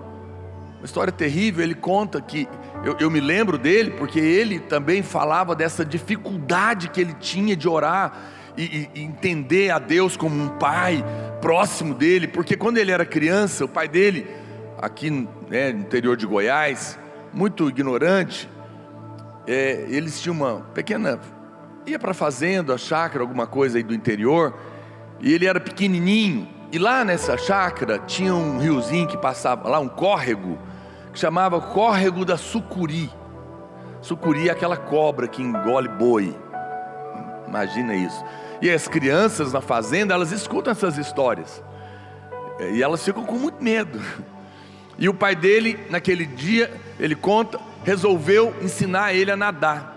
Uma 0.78 0.85
história 0.85 1.12
terrível, 1.12 1.64
ele 1.64 1.75
conta 1.75 2.20
que 2.20 2.49
eu, 2.85 2.96
eu, 3.00 3.11
me 3.11 3.20
lembro 3.20 3.56
dele 3.56 3.90
porque 3.92 4.20
ele 4.20 4.61
também 4.61 5.02
falava 5.02 5.54
dessa 5.54 5.85
dificuldade 5.85 6.88
que 6.90 7.00
ele 7.00 7.14
tinha 7.14 7.56
de 7.56 7.68
orar 7.68 8.12
e, 8.56 8.88
e, 8.94 9.02
entender 9.02 9.70
a 9.70 9.78
Deus 9.78 10.16
como 10.16 10.40
um 10.40 10.49
pai 10.49 11.04
próximo 11.40 11.94
dele, 11.94 12.28
porque 12.28 12.56
quando 12.56 12.78
ele 12.78 12.92
era 12.92 13.04
criança, 13.04 13.64
o 13.64 13.68
pai 13.68 13.88
dele 13.88 14.26
aqui 14.78 15.26
né, 15.48 15.70
interior 15.70 16.16
de 16.16 16.26
Goiás, 16.26 16.98
muito 17.32 17.68
ignorante, 17.68 18.48
é, 19.46 19.86
eles 19.88 20.20
tinham 20.20 20.34
uma 20.34 20.60
pequena. 20.74 21.20
ia 21.86 21.98
para 21.98 22.10
a 22.10 22.14
fazenda, 22.14 22.76
chácara, 22.76 23.22
alguma 23.22 23.46
coisa 23.46 23.78
aí 23.78 23.82
do 23.82 23.94
interior, 23.94 24.54
e 25.20 25.32
ele 25.32 25.46
era 25.46 25.60
pequenininho, 25.60 26.48
e 26.72 26.78
lá 26.78 27.04
nessa 27.04 27.38
chácara 27.38 27.98
tinha 27.98 28.34
um 28.34 28.58
riozinho 28.58 29.06
que 29.06 29.16
passava, 29.16 29.68
lá 29.68 29.78
um 29.78 29.88
córrego, 29.88 30.58
que 31.12 31.18
chamava 31.18 31.60
Córrego 31.60 32.24
da 32.24 32.36
Sucuri. 32.36 33.10
Sucuri 34.02 34.48
é 34.48 34.52
aquela 34.52 34.76
cobra 34.76 35.28
que 35.28 35.42
engole 35.42 35.88
boi, 35.88 36.36
imagina 37.46 37.94
isso. 37.94 38.22
E 38.60 38.70
as 38.70 38.88
crianças 38.88 39.52
na 39.52 39.60
fazenda, 39.60 40.12
elas 40.12 40.32
escutam 40.32 40.72
essas 40.72 40.98
histórias, 40.98 41.62
e 42.72 42.82
elas 42.82 43.04
ficam 43.04 43.24
com 43.24 43.36
muito 43.36 43.62
medo. 43.62 44.00
E 44.98 45.08
o 45.08 45.14
pai 45.14 45.36
dele, 45.36 45.78
naquele 45.90 46.24
dia, 46.24 46.72
ele 46.98 47.14
conta, 47.14 47.60
resolveu 47.84 48.54
ensinar 48.62 49.12
ele 49.14 49.30
a 49.30 49.36
nadar. 49.36 49.94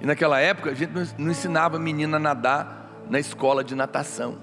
E 0.00 0.06
naquela 0.06 0.40
época 0.40 0.70
a 0.70 0.74
gente 0.74 0.92
não 1.18 1.30
ensinava 1.30 1.76
a 1.76 1.80
menina 1.80 2.16
a 2.16 2.20
nadar 2.20 2.90
na 3.08 3.18
escola 3.18 3.62
de 3.62 3.74
natação. 3.74 4.38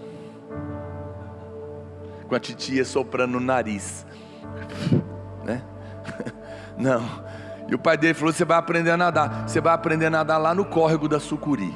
Com 2.27 2.35
a 2.35 2.39
titia 2.39 2.83
soprando 2.83 3.33
no 3.33 3.39
nariz. 3.39 4.05
Né? 5.43 5.63
Não. 6.77 7.01
E 7.69 7.73
o 7.73 7.79
pai 7.79 7.97
dele 7.97 8.13
falou: 8.13 8.33
Você 8.33 8.43
vai 8.43 8.57
aprender 8.57 8.91
a 8.91 8.97
nadar. 8.97 9.47
Você 9.47 9.61
vai 9.61 9.73
aprender 9.73 10.07
a 10.07 10.09
nadar 10.09 10.37
lá 10.37 10.53
no 10.53 10.65
córrego 10.65 11.07
da 11.07 11.19
Sucuri. 11.19 11.73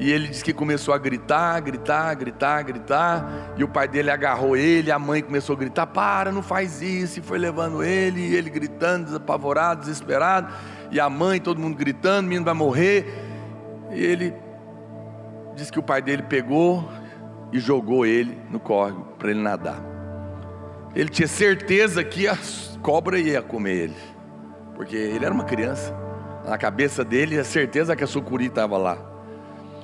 E 0.00 0.10
ele 0.10 0.28
disse 0.28 0.42
que 0.42 0.54
começou 0.54 0.94
a 0.94 0.98
gritar, 0.98 1.60
gritar, 1.60 2.14
gritar, 2.14 2.62
gritar. 2.62 3.52
E 3.58 3.62
o 3.62 3.68
pai 3.68 3.86
dele 3.86 4.10
agarrou 4.10 4.56
ele, 4.56 4.90
a 4.90 4.98
mãe 4.98 5.22
começou 5.22 5.54
a 5.54 5.58
gritar: 5.58 5.86
Para, 5.86 6.32
não 6.32 6.42
faz 6.42 6.80
isso. 6.80 7.18
E 7.18 7.22
foi 7.22 7.38
levando 7.38 7.84
ele, 7.84 8.18
e 8.18 8.34
ele 8.34 8.48
gritando, 8.48 9.04
desapavorado, 9.04 9.82
desesperado. 9.82 10.50
E 10.90 10.98
a 10.98 11.10
mãe, 11.10 11.38
todo 11.38 11.60
mundo 11.60 11.76
gritando: 11.76 12.24
O 12.24 12.28
menino 12.28 12.46
vai 12.46 12.54
morrer. 12.54 13.04
E 13.92 14.02
ele 14.02 14.34
disse 15.54 15.70
que 15.70 15.78
o 15.78 15.82
pai 15.82 16.00
dele 16.00 16.22
pegou 16.22 16.90
e 17.52 17.60
jogou 17.60 18.06
ele 18.06 18.40
no 18.50 18.58
córrego 18.58 19.04
para 19.18 19.30
ele 19.30 19.42
nadar. 19.42 19.84
Ele 20.94 21.10
tinha 21.10 21.28
certeza 21.28 22.02
que 22.02 22.26
a 22.26 22.38
cobra 22.80 23.18
ia 23.18 23.42
comer 23.42 23.76
ele, 23.76 23.96
porque 24.74 24.96
ele 24.96 25.26
era 25.26 25.34
uma 25.34 25.44
criança. 25.44 25.94
Na 26.48 26.56
cabeça 26.56 27.04
dele, 27.04 27.38
a 27.38 27.44
certeza 27.44 27.94
que 27.94 28.02
a 28.02 28.06
sucuri 28.06 28.46
estava 28.46 28.78
lá. 28.78 29.09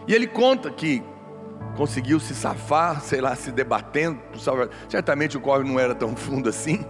E 0.07 0.15
ele 0.15 0.27
conta 0.27 0.71
que 0.71 1.03
conseguiu 1.77 2.19
se 2.19 2.35
safar, 2.35 3.01
sei 3.01 3.21
lá, 3.21 3.35
se 3.37 3.53
debatendo. 3.53 4.21
Certamente 4.89 5.37
o 5.37 5.41
córrego 5.41 5.69
não 5.69 5.79
era 5.79 5.95
tão 5.95 6.17
fundo 6.17 6.49
assim. 6.49 6.85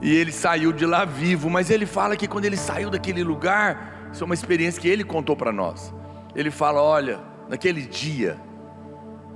E 0.00 0.14
ele 0.14 0.32
saiu 0.32 0.72
de 0.72 0.86
lá 0.86 1.04
vivo, 1.04 1.50
mas 1.50 1.70
ele 1.70 1.84
fala 1.84 2.16
que 2.16 2.28
quando 2.28 2.44
ele 2.44 2.56
saiu 2.56 2.88
daquele 2.88 3.24
lugar, 3.24 4.08
isso 4.12 4.22
é 4.22 4.26
uma 4.26 4.34
experiência 4.34 4.80
que 4.80 4.88
ele 4.88 5.04
contou 5.04 5.36
para 5.36 5.52
nós. 5.52 5.92
Ele 6.34 6.50
fala: 6.50 6.80
Olha, 6.80 7.20
naquele 7.48 7.82
dia, 7.82 8.38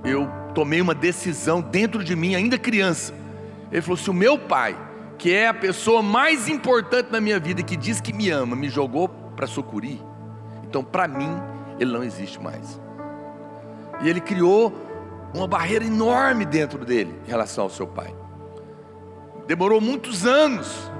eu 0.05 0.29
tomei 0.55 0.81
uma 0.81 0.95
decisão 0.95 1.61
dentro 1.61 2.03
de 2.05 2.15
mim, 2.15 2.35
ainda 2.35 2.57
criança. 2.57 3.13
Ele 3.71 3.83
falou: 3.83 3.97
Se 3.97 4.09
o 4.09 4.15
meu 4.15 4.39
pai, 4.39 4.77
que 5.19 5.33
é 5.33 5.49
a 5.49 5.55
pessoa 5.55 6.03
mais 6.03 6.49
importante 6.49 7.11
na 7.11 7.21
minha 7.21 7.41
vida, 7.41 7.63
que 7.63 7.77
diz 7.77 8.01
que 8.01 8.13
me 8.13 8.31
ama, 8.31 8.55
me 8.55 8.69
jogou 8.69 9.09
para 9.09 9.47
Sucuri, 9.47 10.01
então 10.63 10.85
para 10.85 11.09
mim, 11.09 11.31
ele 11.81 11.93
não 11.93 12.05
existe 12.05 12.41
mais. 12.41 12.81
E 14.03 14.09
ele 14.09 14.21
criou 14.21 14.73
uma 15.35 15.47
barreira 15.47 15.85
enorme 15.85 16.45
dentro 16.45 16.85
dele 16.85 17.19
em 17.27 17.31
relação 17.31 17.65
ao 17.65 17.71
seu 17.71 17.87
pai. 17.87 18.15
Demorou 19.47 19.81
muitos 19.81 20.27
anos. 20.27 20.91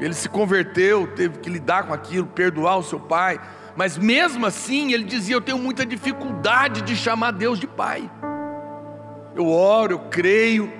Ele 0.00 0.14
se 0.14 0.28
converteu, 0.28 1.06
teve 1.14 1.38
que 1.38 1.48
lidar 1.48 1.84
com 1.84 1.92
aquilo, 1.92 2.26
perdoar 2.26 2.78
o 2.78 2.82
seu 2.82 2.98
pai. 2.98 3.40
Mas 3.76 3.96
mesmo 3.96 4.46
assim, 4.46 4.92
ele 4.92 5.04
dizia: 5.04 5.36
Eu 5.36 5.40
tenho 5.40 5.58
muita 5.58 5.86
dificuldade 5.86 6.82
de 6.82 6.96
chamar 6.96 7.32
Deus 7.32 7.58
de 7.58 7.66
pai. 7.66 8.10
Eu 9.34 9.48
oro, 9.48 9.92
eu 9.92 9.98
creio, 10.10 10.70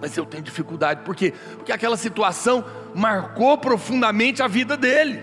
mas 0.00 0.16
eu 0.16 0.26
tenho 0.26 0.42
dificuldade. 0.42 1.02
Por 1.02 1.14
quê? 1.14 1.32
Porque 1.56 1.72
aquela 1.72 1.96
situação 1.96 2.64
marcou 2.94 3.56
profundamente 3.56 4.42
a 4.42 4.48
vida 4.48 4.76
dele. 4.76 5.22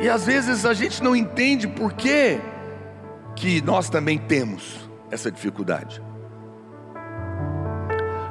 E 0.00 0.08
às 0.08 0.24
vezes 0.24 0.64
a 0.64 0.72
gente 0.72 1.02
não 1.02 1.16
entende 1.16 1.66
por 1.66 1.92
quê 1.92 2.40
que 3.38 3.62
nós 3.62 3.88
também 3.88 4.18
temos 4.18 4.90
essa 5.12 5.30
dificuldade. 5.30 6.02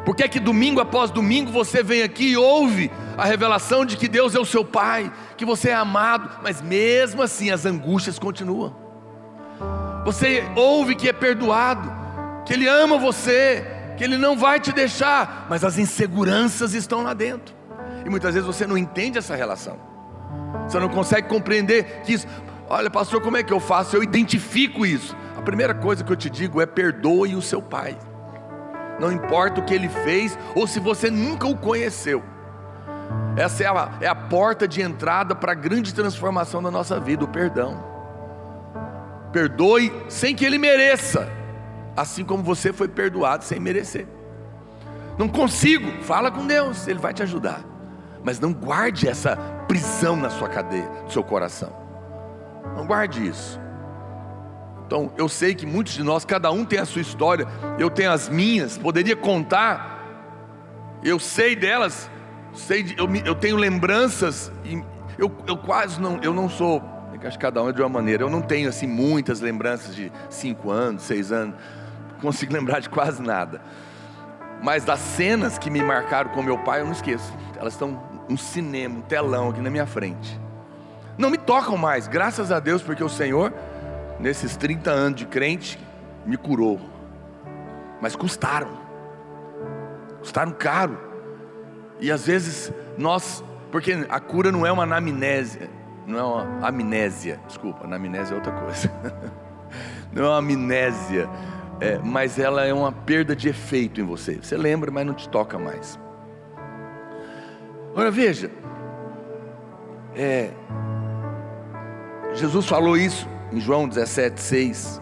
Por 0.05 0.15
que 0.15 0.23
é 0.23 0.27
que 0.27 0.39
domingo 0.39 0.81
após 0.81 1.09
domingo 1.11 1.51
você 1.51 1.81
vem 1.81 2.01
aqui 2.03 2.31
e 2.31 2.37
ouve 2.37 2.91
a 3.17 3.25
revelação 3.25 3.85
de 3.85 3.95
que 3.95 4.07
Deus 4.07 4.35
é 4.35 4.39
o 4.39 4.45
seu 4.45 4.63
Pai, 4.63 5.11
que 5.37 5.45
você 5.45 5.69
é 5.69 5.75
amado, 5.75 6.39
mas 6.43 6.61
mesmo 6.61 7.21
assim 7.21 7.51
as 7.51 7.65
angústias 7.65 8.19
continuam. 8.19 8.75
Você 10.05 10.43
ouve 10.55 10.93
que 10.93 11.09
é 11.09 11.13
perdoado, 11.13 11.89
que 12.45 12.53
Ele 12.53 12.67
ama 12.67 12.97
você, 12.97 13.65
que 13.97 14.03
Ele 14.03 14.17
não 14.17 14.37
vai 14.37 14.59
te 14.59 14.71
deixar, 14.71 15.47
mas 15.49 15.63
as 15.63 15.77
inseguranças 15.77 16.73
estão 16.73 17.01
lá 17.01 17.13
dentro. 17.13 17.55
E 18.05 18.09
muitas 18.09 18.33
vezes 18.33 18.45
você 18.45 18.67
não 18.67 18.77
entende 18.77 19.17
essa 19.17 19.35
relação. 19.35 19.77
Você 20.67 20.79
não 20.79 20.89
consegue 20.89 21.27
compreender 21.27 22.01
que 22.05 22.13
isso. 22.13 22.27
Olha, 22.69 22.89
pastor, 22.89 23.21
como 23.21 23.37
é 23.37 23.43
que 23.43 23.53
eu 23.53 23.59
faço? 23.59 23.95
Eu 23.95 24.03
identifico 24.03 24.85
isso. 24.85 25.15
A 25.37 25.41
primeira 25.41 25.73
coisa 25.73 26.03
que 26.03 26.11
eu 26.11 26.15
te 26.15 26.29
digo 26.29 26.61
é 26.61 26.65
perdoe 26.65 27.35
o 27.35 27.41
seu 27.41 27.61
pai. 27.61 27.97
Não 28.99 29.11
importa 29.11 29.61
o 29.61 29.63
que 29.63 29.73
ele 29.73 29.87
fez 29.87 30.37
ou 30.55 30.67
se 30.67 30.79
você 30.79 31.09
nunca 31.09 31.47
o 31.47 31.55
conheceu. 31.55 32.23
Essa 33.37 33.63
é 33.63 33.67
a, 33.67 33.91
é 34.01 34.07
a 34.07 34.15
porta 34.15 34.67
de 34.67 34.81
entrada 34.81 35.33
para 35.35 35.51
a 35.51 35.55
grande 35.55 35.93
transformação 35.93 36.61
da 36.61 36.71
nossa 36.71 36.99
vida, 36.99 37.23
o 37.23 37.27
perdão. 37.27 37.81
Perdoe 39.31 39.93
sem 40.09 40.35
que 40.35 40.43
ele 40.43 40.57
mereça, 40.57 41.29
assim 41.95 42.25
como 42.25 42.43
você 42.43 42.73
foi 42.73 42.87
perdoado 42.87 43.43
sem 43.43 43.59
merecer. 43.59 44.07
Não 45.17 45.27
consigo, 45.27 46.03
fala 46.03 46.29
com 46.29 46.45
Deus, 46.45 46.87
Ele 46.87 46.99
vai 46.99 47.13
te 47.13 47.23
ajudar. 47.23 47.61
Mas 48.23 48.39
não 48.39 48.53
guarde 48.53 49.07
essa 49.07 49.35
prisão 49.67 50.15
na 50.15 50.29
sua 50.29 50.47
cadeia, 50.47 50.89
no 51.03 51.11
seu 51.11 51.23
coração. 51.23 51.86
Não 52.75 52.85
guarde 52.85 53.27
isso. 53.27 53.59
Então, 54.87 55.11
eu 55.17 55.27
sei 55.27 55.53
que 55.53 55.65
muitos 55.65 55.93
de 55.93 56.01
nós, 56.01 56.23
cada 56.23 56.49
um 56.49 56.63
tem 56.63 56.79
a 56.79 56.85
sua 56.85 57.01
história, 57.01 57.45
eu 57.77 57.89
tenho 57.89 58.09
as 58.09 58.29
minhas, 58.29 58.77
poderia 58.77 59.17
contar, 59.17 60.01
eu 61.03 61.19
sei 61.19 61.57
delas, 61.57 62.09
sei 62.53 62.83
de, 62.83 62.97
eu, 62.97 63.13
eu, 63.25 63.35
tenho 63.35 63.57
lembranças, 63.57 64.49
eu, 65.17 65.29
eu 65.45 65.57
quase 65.57 65.99
não, 65.99 66.21
eu 66.23 66.33
não 66.33 66.49
sou, 66.49 66.81
é 67.21 67.27
acho 67.27 67.37
que 67.37 67.41
cada 67.41 67.61
um 67.61 67.67
é 67.67 67.73
de 67.73 67.81
uma 67.81 67.89
maneira, 67.89 68.23
eu 68.23 68.29
não 68.29 68.41
tenho 68.41 68.69
assim 68.69 68.87
muitas 68.87 69.41
lembranças 69.41 69.93
de 69.93 70.09
cinco 70.29 70.71
anos, 70.71 71.03
seis 71.03 71.33
anos, 71.33 71.55
não 72.13 72.19
consigo 72.21 72.53
lembrar 72.55 72.79
de 72.79 72.89
quase 72.89 73.21
nada, 73.21 73.61
mas 74.63 74.85
das 74.85 74.99
cenas 74.99 75.57
que 75.57 75.69
me 75.69 75.83
marcaram 75.83 76.29
com 76.29 76.41
meu 76.41 76.59
pai, 76.59 76.79
eu 76.79 76.85
não 76.85 76.93
esqueço, 76.93 77.33
elas 77.59 77.73
estão 77.73 78.01
um 78.29 78.37
cinema, 78.37 78.99
um 78.99 79.01
telão 79.01 79.49
aqui 79.49 79.59
na 79.59 79.69
minha 79.69 79.85
frente, 79.85 80.39
não 81.17 81.29
me 81.29 81.37
tocam 81.37 81.77
mais, 81.77 82.07
graças 82.07 82.51
a 82.51 82.59
Deus, 82.59 82.81
porque 82.81 83.03
o 83.03 83.09
Senhor, 83.09 83.53
nesses 84.19 84.55
30 84.55 84.91
anos 84.91 85.19
de 85.19 85.25
crente, 85.25 85.79
me 86.25 86.37
curou, 86.37 86.79
mas 88.01 88.15
custaram, 88.15 88.69
custaram 90.19 90.51
caro, 90.51 90.97
e 91.99 92.11
às 92.11 92.27
vezes 92.27 92.71
nós, 92.97 93.43
porque 93.71 94.05
a 94.09 94.19
cura 94.19 94.51
não 94.51 94.65
é 94.65 94.71
uma 94.71 94.83
anamnésia, 94.83 95.69
não 96.05 96.19
é 96.19 96.23
uma 96.23 96.67
amnésia, 96.67 97.39
desculpa, 97.47 97.85
anamnésia 97.85 98.33
é 98.33 98.37
outra 98.37 98.53
coisa. 98.53 98.91
não 100.13 100.23
é 100.23 100.27
uma 100.27 100.37
amnésia, 100.37 101.27
é, 101.79 101.97
mas 101.99 102.39
ela 102.39 102.65
é 102.65 102.73
uma 102.73 102.91
perda 102.91 103.35
de 103.35 103.49
efeito 103.49 103.99
em 103.99 104.03
você. 104.03 104.35
Você 104.35 104.55
lembra, 104.55 104.89
mas 104.91 105.05
não 105.05 105.13
te 105.13 105.27
toca 105.27 105.57
mais. 105.59 105.99
Agora 107.91 108.11
veja, 108.11 108.51
é, 110.15 110.51
Jesus 112.37 112.65
falou 112.65 112.95
isso 112.95 113.27
em 113.51 113.59
João 113.59 113.89
17,6: 113.89 115.01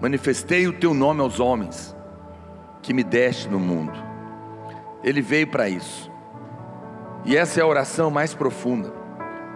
Manifestei 0.00 0.66
o 0.66 0.72
teu 0.72 0.94
nome 0.94 1.20
aos 1.20 1.40
homens 1.40 1.94
que 2.82 2.94
me 2.94 3.04
deste 3.04 3.48
no 3.48 3.58
mundo 3.58 4.08
ele 5.02 5.22
veio 5.22 5.46
para 5.46 5.68
isso. 5.68 6.10
E 7.24 7.36
essa 7.36 7.60
é 7.60 7.62
a 7.62 7.66
oração 7.66 8.10
mais 8.10 8.34
profunda. 8.34 8.92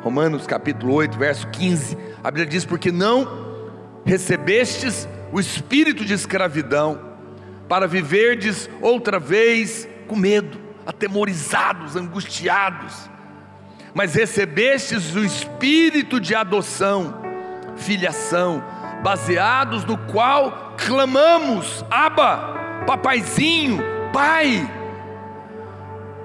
Romanos 0.02 0.46
capítulo 0.46 0.94
8, 0.94 1.18
verso 1.18 1.46
15. 1.48 1.96
A 2.22 2.30
Bíblia 2.30 2.46
diz: 2.46 2.64
Porque 2.64 2.90
não 2.90 3.60
recebestes 4.04 5.08
o 5.32 5.40
espírito 5.40 6.04
de 6.04 6.12
escravidão, 6.12 7.12
para 7.68 7.86
viverdes 7.86 8.68
outra 8.80 9.18
vez 9.18 9.88
com 10.06 10.16
medo, 10.16 10.58
atemorizados, 10.84 11.96
angustiados, 11.96 13.08
mas 13.94 14.14
recebestes 14.14 15.14
o 15.14 15.24
espírito 15.24 16.18
de 16.18 16.34
adoção, 16.34 17.14
filiação, 17.76 18.62
baseados 19.02 19.84
no 19.84 19.98
qual 19.98 20.74
clamamos: 20.76 21.84
Abba, 21.90 22.84
papaizinho, 22.86 23.80
pai. 24.12 24.68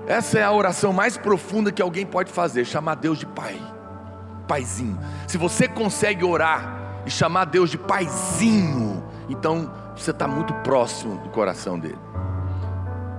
Essa 0.07 0.39
é 0.39 0.43
a 0.43 0.51
oração 0.51 0.93
mais 0.93 1.17
profunda 1.17 1.71
que 1.71 1.81
alguém 1.81 2.05
pode 2.05 2.31
fazer, 2.31 2.63
chamar 2.63 2.95
Deus 2.95 3.19
de 3.19 3.25
Pai, 3.25 3.59
Paizinho. 4.47 4.97
Se 5.27 5.37
você 5.37 5.67
consegue 5.67 6.23
orar 6.23 7.01
e 7.05 7.11
chamar 7.11 7.43
Deus 7.45 7.69
de 7.69 7.77
Paizinho, 7.77 9.03
então 9.27 9.69
você 9.93 10.11
está 10.11 10.25
muito 10.25 10.53
próximo 10.55 11.17
do 11.17 11.29
coração 11.29 11.77
dele. 11.77 11.99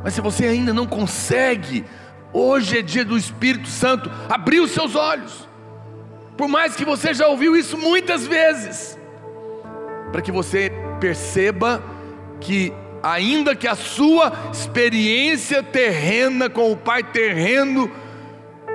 Mas 0.03 0.15
se 0.15 0.23
você 0.23 0.47
ainda 0.47 0.73
não 0.73 0.87
consegue, 0.87 1.85
hoje 2.33 2.79
é 2.79 2.83
dia 2.83 3.05
do 3.05 3.17
Espírito 3.17 3.69
Santo, 3.69 4.11
abrir 4.29 4.61
os 4.61 4.71
seus 4.71 4.95
olhos, 4.95 5.49
por 6.37 6.49
mais 6.49 6.77
que 6.77 6.85
você 6.85 7.13
já 7.13 7.27
ouviu 7.27 7.57
isso 7.57 7.77
muitas 7.77 8.27
vezes, 8.27 8.99
para 10.13 10.23
que 10.23 10.33
você 10.33 10.73
perceba 11.01 11.83
que 12.41 12.73
ainda 13.03 13.55
que 13.55 13.67
a 13.67 13.75
sua 13.75 14.33
experiência 14.53 15.63
terrena 15.63 16.49
com 16.49 16.73
o 16.73 16.77
pai 16.77 17.03
terreno 17.03 17.91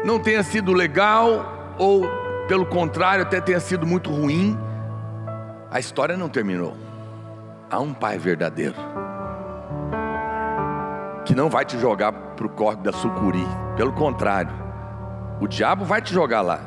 não 0.04 0.20
tenha 0.20 0.44
sido 0.44 0.74
legal, 0.74 1.76
ou 1.78 2.08
pelo 2.48 2.66
contrário, 2.66 3.24
até 3.24 3.40
tenha 3.40 3.60
sido 3.60 3.88
muito 3.88 4.10
ruim, 4.10 4.58
a 5.72 5.80
história 5.80 6.18
não 6.18 6.30
terminou. 6.30 6.76
Há 7.70 7.80
um 7.80 7.94
pai 7.94 8.18
verdadeiro 8.18 8.76
que 11.26 11.36
não 11.36 11.50
vai 11.50 11.66
te 11.66 11.80
jogar 11.80 12.12
para 12.12 12.46
o 12.46 12.50
córrego 12.50 12.84
da 12.84 12.92
sucuri, 12.92 13.46
pelo 13.76 13.94
contrário, 13.94 14.52
o 15.40 15.48
diabo 15.48 15.86
vai 15.86 16.02
te 16.02 16.14
jogar 16.14 16.42
lá, 16.42 16.60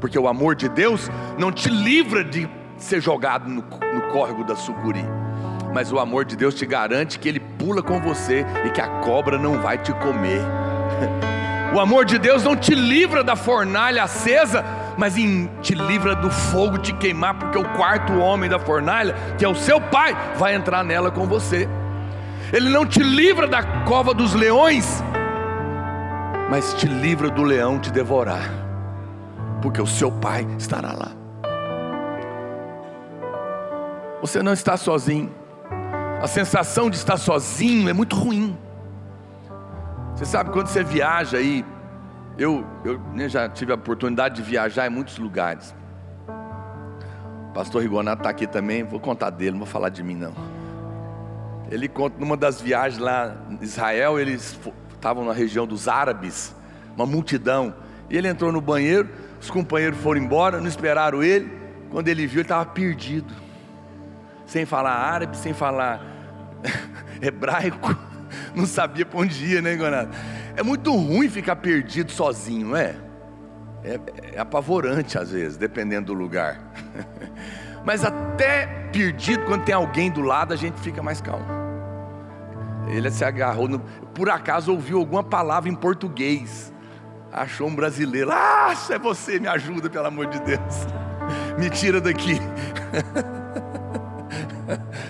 porque 0.00 0.18
o 0.18 0.28
amor 0.28 0.54
de 0.54 0.68
Deus 0.68 1.10
não 1.38 1.50
te 1.50 1.68
livra 1.68 2.24
de 2.24 2.48
ser 2.76 3.00
jogado 3.00 3.48
no, 3.48 3.62
no 3.62 4.02
córrego 4.12 4.44
da 4.44 4.56
sucuri 4.56 5.04
mas 5.72 5.92
o 5.92 5.98
amor 5.98 6.24
de 6.24 6.36
Deus 6.36 6.54
te 6.54 6.66
garante 6.66 7.18
que 7.18 7.28
Ele 7.28 7.40
pula 7.40 7.82
com 7.82 8.00
você 8.00 8.44
e 8.64 8.70
que 8.70 8.80
a 8.80 8.88
cobra 9.00 9.38
não 9.38 9.60
vai 9.60 9.78
te 9.78 9.92
comer. 9.94 10.40
O 11.72 11.78
amor 11.78 12.04
de 12.04 12.18
Deus 12.18 12.42
não 12.42 12.56
te 12.56 12.74
livra 12.74 13.22
da 13.22 13.36
fornalha 13.36 14.02
acesa, 14.02 14.64
mas 14.98 15.14
te 15.62 15.72
livra 15.72 16.16
do 16.16 16.28
fogo 16.28 16.78
te 16.78 16.92
queimar, 16.92 17.38
porque 17.38 17.56
o 17.56 17.64
quarto 17.76 18.18
homem 18.18 18.50
da 18.50 18.58
fornalha, 18.58 19.14
que 19.38 19.44
é 19.44 19.48
o 19.48 19.54
seu 19.54 19.80
pai, 19.80 20.16
vai 20.36 20.56
entrar 20.56 20.82
nela 20.82 21.12
com 21.12 21.28
você. 21.28 21.68
Ele 22.52 22.68
não 22.68 22.84
te 22.84 23.00
livra 23.00 23.46
da 23.46 23.62
cova 23.84 24.12
dos 24.12 24.34
leões, 24.34 25.02
mas 26.50 26.74
te 26.74 26.86
livra 26.86 27.30
do 27.30 27.44
leão 27.44 27.78
te 27.78 27.92
devorar, 27.92 28.50
porque 29.62 29.80
o 29.80 29.86
seu 29.86 30.10
pai 30.10 30.44
estará 30.58 30.92
lá. 30.92 31.12
Você 34.20 34.42
não 34.42 34.52
está 34.52 34.76
sozinho. 34.76 35.32
A 36.20 36.26
sensação 36.26 36.90
de 36.90 36.96
estar 36.96 37.16
sozinho 37.16 37.88
é 37.88 37.92
muito 37.92 38.16
ruim. 38.16 38.58
Você 40.14 40.24
sabe 40.26 40.50
quando 40.50 40.66
você 40.66 40.82
viaja 40.82 41.38
aí, 41.38 41.64
eu, 42.36 42.66
eu 42.84 42.98
né, 43.14 43.28
já 43.28 43.48
tive 43.48 43.70
a 43.72 43.76
oportunidade 43.76 44.34
de 44.34 44.42
viajar 44.42 44.86
em 44.86 44.90
muitos 44.90 45.18
lugares. 45.18 45.74
O 47.48 47.52
pastor 47.52 47.80
Rigonato 47.80 48.20
está 48.20 48.30
aqui 48.30 48.46
também, 48.46 48.82
vou 48.82 49.00
contar 49.00 49.30
dele, 49.30 49.52
não 49.52 49.58
vou 49.58 49.66
falar 49.66 49.88
de 49.88 50.02
mim 50.02 50.16
não. 50.16 50.49
Ele 51.70 51.88
conta 51.88 52.18
numa 52.18 52.36
das 52.36 52.60
viagens 52.60 53.00
lá 53.00 53.36
em 53.48 53.62
Israel, 53.62 54.18
eles 54.18 54.58
estavam 54.92 55.24
na 55.24 55.32
região 55.32 55.66
dos 55.66 55.86
árabes, 55.86 56.54
uma 56.96 57.06
multidão. 57.06 57.74
E 58.08 58.16
ele 58.16 58.28
entrou 58.28 58.50
no 58.50 58.60
banheiro, 58.60 59.08
os 59.40 59.50
companheiros 59.50 59.98
foram 60.00 60.20
embora, 60.20 60.60
não 60.60 60.66
esperaram 60.66 61.22
ele. 61.22 61.50
Quando 61.90 62.08
ele 62.08 62.26
viu, 62.26 62.40
ele 62.40 62.42
estava 62.42 62.66
perdido 62.66 63.32
sem 64.50 64.66
falar 64.66 64.92
árabe, 64.92 65.36
sem 65.36 65.54
falar 65.54 66.04
hebraico, 67.22 67.96
não 68.52 68.66
sabia 68.66 69.06
para 69.06 69.20
onde 69.20 69.46
ia, 69.46 69.62
né, 69.62 69.76
Gonado? 69.76 70.10
É 70.56 70.62
muito 70.62 70.92
ruim 70.92 71.28
ficar 71.28 71.54
perdido 71.56 72.10
sozinho, 72.10 72.68
não 72.68 72.76
é? 72.76 72.96
é? 73.84 74.00
É 74.34 74.40
apavorante 74.40 75.16
às 75.16 75.30
vezes, 75.30 75.56
dependendo 75.56 76.06
do 76.06 76.14
lugar. 76.14 76.60
Mas 77.84 78.04
até 78.04 78.66
perdido, 78.92 79.44
quando 79.44 79.64
tem 79.64 79.74
alguém 79.74 80.10
do 80.10 80.20
lado, 80.20 80.52
a 80.52 80.56
gente 80.56 80.80
fica 80.80 81.00
mais 81.00 81.20
calmo. 81.20 81.59
Ele 82.90 83.10
se 83.10 83.24
agarrou, 83.24 83.68
no, 83.68 83.80
por 84.14 84.28
acaso 84.28 84.72
ouviu 84.72 84.98
alguma 84.98 85.22
palavra 85.22 85.70
em 85.70 85.74
português, 85.74 86.72
achou 87.32 87.68
um 87.68 87.74
brasileiro, 87.74 88.30
ah, 88.32 88.74
é 88.90 88.98
você, 88.98 89.38
me 89.38 89.48
ajuda, 89.48 89.88
pelo 89.88 90.06
amor 90.06 90.26
de 90.26 90.40
Deus, 90.40 90.86
me 91.58 91.70
tira 91.70 92.00
daqui. 92.00 92.38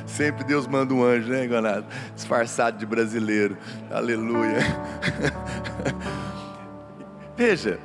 Sempre 0.07 0.45
Deus 0.45 0.67
manda 0.67 0.93
um 0.93 1.03
anjo, 1.03 1.31
né, 1.31 1.47
Gonado? 1.47 1.87
Disfarçado 2.15 2.79
de 2.79 2.87
brasileiro. 2.87 3.57
Aleluia. 3.91 4.59
Veja, 7.37 7.79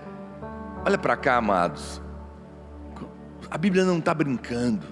olha 0.86 0.98
para 0.98 1.16
cá, 1.16 1.38
amados. 1.38 2.02
A 3.50 3.58
Bíblia 3.58 3.86
não 3.86 4.00
está 4.00 4.14
brincando. 4.14 4.86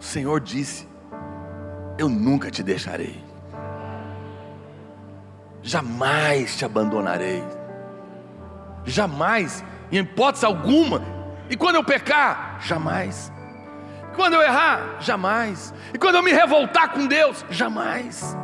O 0.00 0.02
Senhor 0.02 0.40
disse: 0.40 0.88
Eu 1.96 2.08
nunca 2.08 2.50
te 2.50 2.62
deixarei, 2.62 3.22
jamais 5.64 6.56
te 6.56 6.64
abandonarei, 6.64 7.42
jamais, 8.84 9.64
em 9.90 9.98
hipótese 9.98 10.44
alguma. 10.44 11.02
E 11.48 11.56
quando 11.56 11.76
eu 11.76 11.84
pecar, 11.84 12.58
jamais. 12.60 13.32
E 14.12 14.14
quando 14.14 14.34
eu 14.34 14.42
errar, 14.42 14.98
jamais. 15.00 15.72
E 15.92 15.98
quando 15.98 16.16
eu 16.16 16.22
me 16.22 16.32
revoltar 16.32 16.90
com 16.90 17.06
Deus, 17.06 17.44
jamais. 17.48 18.36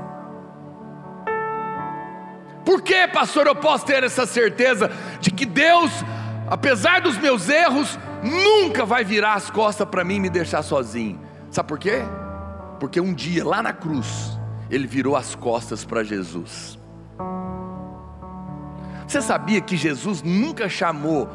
Por 2.64 2.82
que, 2.82 3.06
pastor, 3.08 3.46
eu 3.46 3.54
posso 3.54 3.84
ter 3.84 4.02
essa 4.02 4.26
certeza 4.26 4.90
de 5.20 5.30
que 5.30 5.44
Deus, 5.44 5.90
apesar 6.48 7.02
dos 7.02 7.18
meus 7.18 7.48
erros, 7.48 7.98
nunca 8.22 8.86
vai 8.86 9.04
virar 9.04 9.34
as 9.34 9.50
costas 9.50 9.88
para 9.88 10.04
mim 10.04 10.16
e 10.16 10.20
me 10.20 10.30
deixar 10.30 10.62
sozinho? 10.62 11.20
Sabe 11.50 11.68
por 11.68 11.78
quê? 11.78 12.02
Porque 12.78 13.00
um 13.00 13.12
dia, 13.12 13.44
lá 13.44 13.62
na 13.62 13.72
cruz, 13.72 14.38
ele 14.70 14.86
virou 14.86 15.16
as 15.16 15.34
costas 15.34 15.84
para 15.84 16.02
Jesus. 16.02 16.79
Você 19.06 19.20
sabia 19.20 19.60
que 19.60 19.76
Jesus 19.76 20.22
nunca 20.22 20.68
chamou, 20.68 21.28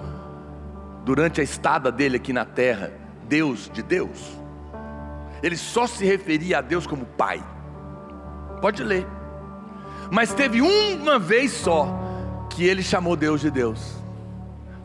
durante 1.03 1.41
a 1.41 1.43
estada 1.43 1.91
dele 1.91 2.15
aqui 2.15 2.31
na 2.31 2.45
terra, 2.45 2.93
Deus 3.27 3.69
de 3.73 3.83
Deus? 3.83 4.39
Ele 5.43 5.57
só 5.57 5.85
se 5.85 6.05
referia 6.05 6.59
a 6.59 6.61
Deus 6.61 6.87
como 6.87 7.05
Pai. 7.05 7.43
Pode 8.61 8.81
ler. 8.81 9.05
Mas 10.09 10.33
teve 10.33 10.61
uma 10.61 11.19
vez 11.19 11.51
só 11.51 11.87
que 12.49 12.63
ele 12.63 12.81
chamou 12.81 13.15
Deus 13.15 13.41
de 13.41 13.51
Deus. 13.51 14.01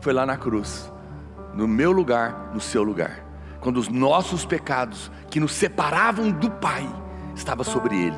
Foi 0.01 0.13
lá 0.13 0.27
na 0.27 0.37
cruz, 0.37 0.93
no 1.55 1.69
meu 1.69 1.93
lugar, 1.93 2.51
no 2.53 2.61
seu 2.61 2.83
lugar. 2.83 3.25
Quando 3.61 3.77
os 3.77 3.89
nossos 3.89 4.45
pecados 4.45 5.13
que 5.31 5.39
nos 5.39 5.53
separavam 5.53 6.31
do 6.31 6.51
Pai 6.51 6.89
estava 7.37 7.63
sobre 7.63 7.97
ele. 7.97 8.17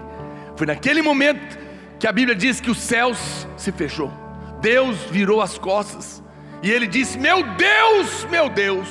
Foi 0.56 0.66
naquele 0.66 1.02
momento 1.02 1.58
que 2.02 2.06
a 2.08 2.10
Bíblia 2.10 2.34
diz 2.34 2.60
que 2.60 2.68
os 2.68 2.80
céus 2.80 3.46
se 3.56 3.70
fechou. 3.70 4.12
Deus 4.60 4.98
virou 5.08 5.40
as 5.40 5.56
costas 5.56 6.20
e 6.60 6.68
ele 6.68 6.88
disse: 6.88 7.16
"Meu 7.16 7.44
Deus, 7.54 8.24
meu 8.24 8.48
Deus". 8.48 8.88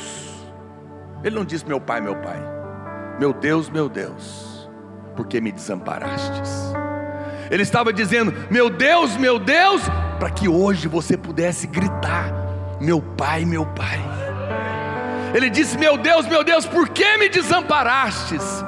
Ele 1.22 1.36
não 1.36 1.44
disse: 1.44 1.68
"Meu 1.68 1.82
Pai, 1.82 2.00
meu 2.00 2.16
Pai". 2.16 2.42
"Meu 3.20 3.34
Deus, 3.34 3.70
meu 3.70 3.90
Deus, 3.90 4.70
por 5.14 5.28
que 5.28 5.42
me 5.42 5.52
desamparastes?" 5.52 6.72
Ele 7.50 7.64
estava 7.64 7.92
dizendo: 7.92 8.34
Meu 8.50 8.70
Deus, 8.70 9.18
meu 9.18 9.38
Deus, 9.38 9.82
para 10.18 10.30
que 10.30 10.48
hoje 10.48 10.88
você 10.88 11.18
pudesse 11.18 11.68
gritar: 11.68 12.32
Meu 12.80 13.02
Pai, 13.02 13.44
meu 13.44 13.66
Pai. 13.66 14.00
Ele 15.36 15.50
disse: 15.50 15.78
Meu 15.78 15.98
Deus, 15.98 16.26
meu 16.28 16.46
Deus, 16.46 16.66
por 16.66 16.88
que 16.88 17.18
me 17.18 17.28
desamparastes? 17.28 18.64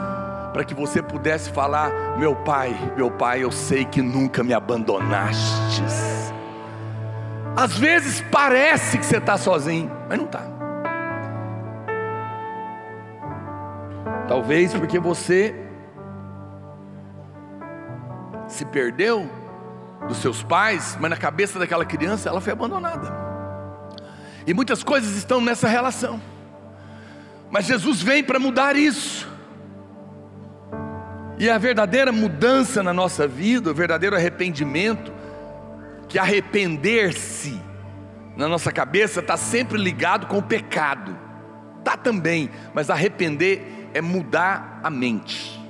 Para 0.53 0.63
que 0.63 0.73
você 0.73 1.01
pudesse 1.01 1.49
falar: 1.49 1.91
Meu 2.17 2.35
Pai, 2.35 2.73
meu 2.95 3.09
Pai, 3.09 3.43
eu 3.43 3.51
sei 3.51 3.83
que 3.83 4.01
nunca 4.01 4.43
me 4.43 4.53
abandonastes. 4.53 6.31
Às 7.55 7.77
vezes 7.77 8.23
parece 8.31 8.97
que 8.97 9.05
você 9.05 9.17
está 9.17 9.37
sozinho, 9.37 9.91
mas 10.07 10.17
não 10.17 10.25
está. 10.25 10.41
Talvez 14.27 14.73
porque 14.73 14.99
você 14.99 15.55
se 18.47 18.65
perdeu 18.65 19.29
dos 20.07 20.17
seus 20.17 20.43
pais, 20.43 20.97
mas 20.99 21.09
na 21.09 21.17
cabeça 21.17 21.57
daquela 21.59 21.85
criança 21.85 22.29
ela 22.29 22.39
foi 22.39 22.53
abandonada. 22.53 23.11
E 24.45 24.53
muitas 24.53 24.83
coisas 24.83 25.15
estão 25.15 25.41
nessa 25.41 25.67
relação. 25.67 26.21
Mas 27.49 27.65
Jesus 27.65 28.01
vem 28.01 28.23
para 28.23 28.39
mudar 28.39 28.75
isso. 28.75 29.32
E 31.43 31.49
a 31.49 31.57
verdadeira 31.57 32.09
mudança 32.09 32.81
na 32.81 32.93
nossa 32.93 33.27
vida, 33.27 33.69
o 33.69 33.73
verdadeiro 33.73 34.15
arrependimento, 34.15 35.11
que 36.07 36.17
arrepender-se 36.17 37.61
na 38.37 38.47
nossa 38.47 38.71
cabeça 38.71 39.19
está 39.19 39.35
sempre 39.35 39.77
ligado 39.77 40.25
com 40.27 40.37
o 40.37 40.41
pecado. 40.41 41.13
Tá 41.83 41.97
também, 41.97 42.49
mas 42.73 42.89
arrepender 42.89 43.89
é 43.93 43.99
mudar 43.99 44.79
a 44.81 44.89
mente. 44.89 45.61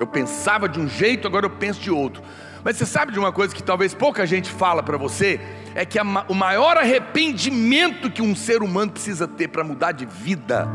Eu 0.00 0.06
pensava 0.06 0.66
de 0.66 0.80
um 0.80 0.88
jeito, 0.88 1.28
agora 1.28 1.44
eu 1.44 1.50
penso 1.50 1.82
de 1.82 1.90
outro. 1.90 2.22
Mas 2.64 2.78
você 2.78 2.86
sabe 2.86 3.12
de 3.12 3.18
uma 3.18 3.30
coisa 3.30 3.54
que 3.54 3.62
talvez 3.62 3.92
pouca 3.92 4.26
gente 4.26 4.50
fala 4.50 4.82
para 4.82 4.96
você? 4.96 5.38
É 5.74 5.84
que 5.84 5.98
a, 5.98 6.02
o 6.30 6.34
maior 6.34 6.78
arrependimento 6.78 8.10
que 8.10 8.22
um 8.22 8.34
ser 8.34 8.62
humano 8.62 8.92
precisa 8.92 9.28
ter 9.28 9.48
para 9.48 9.62
mudar 9.62 9.92
de 9.92 10.06
vida 10.06 10.66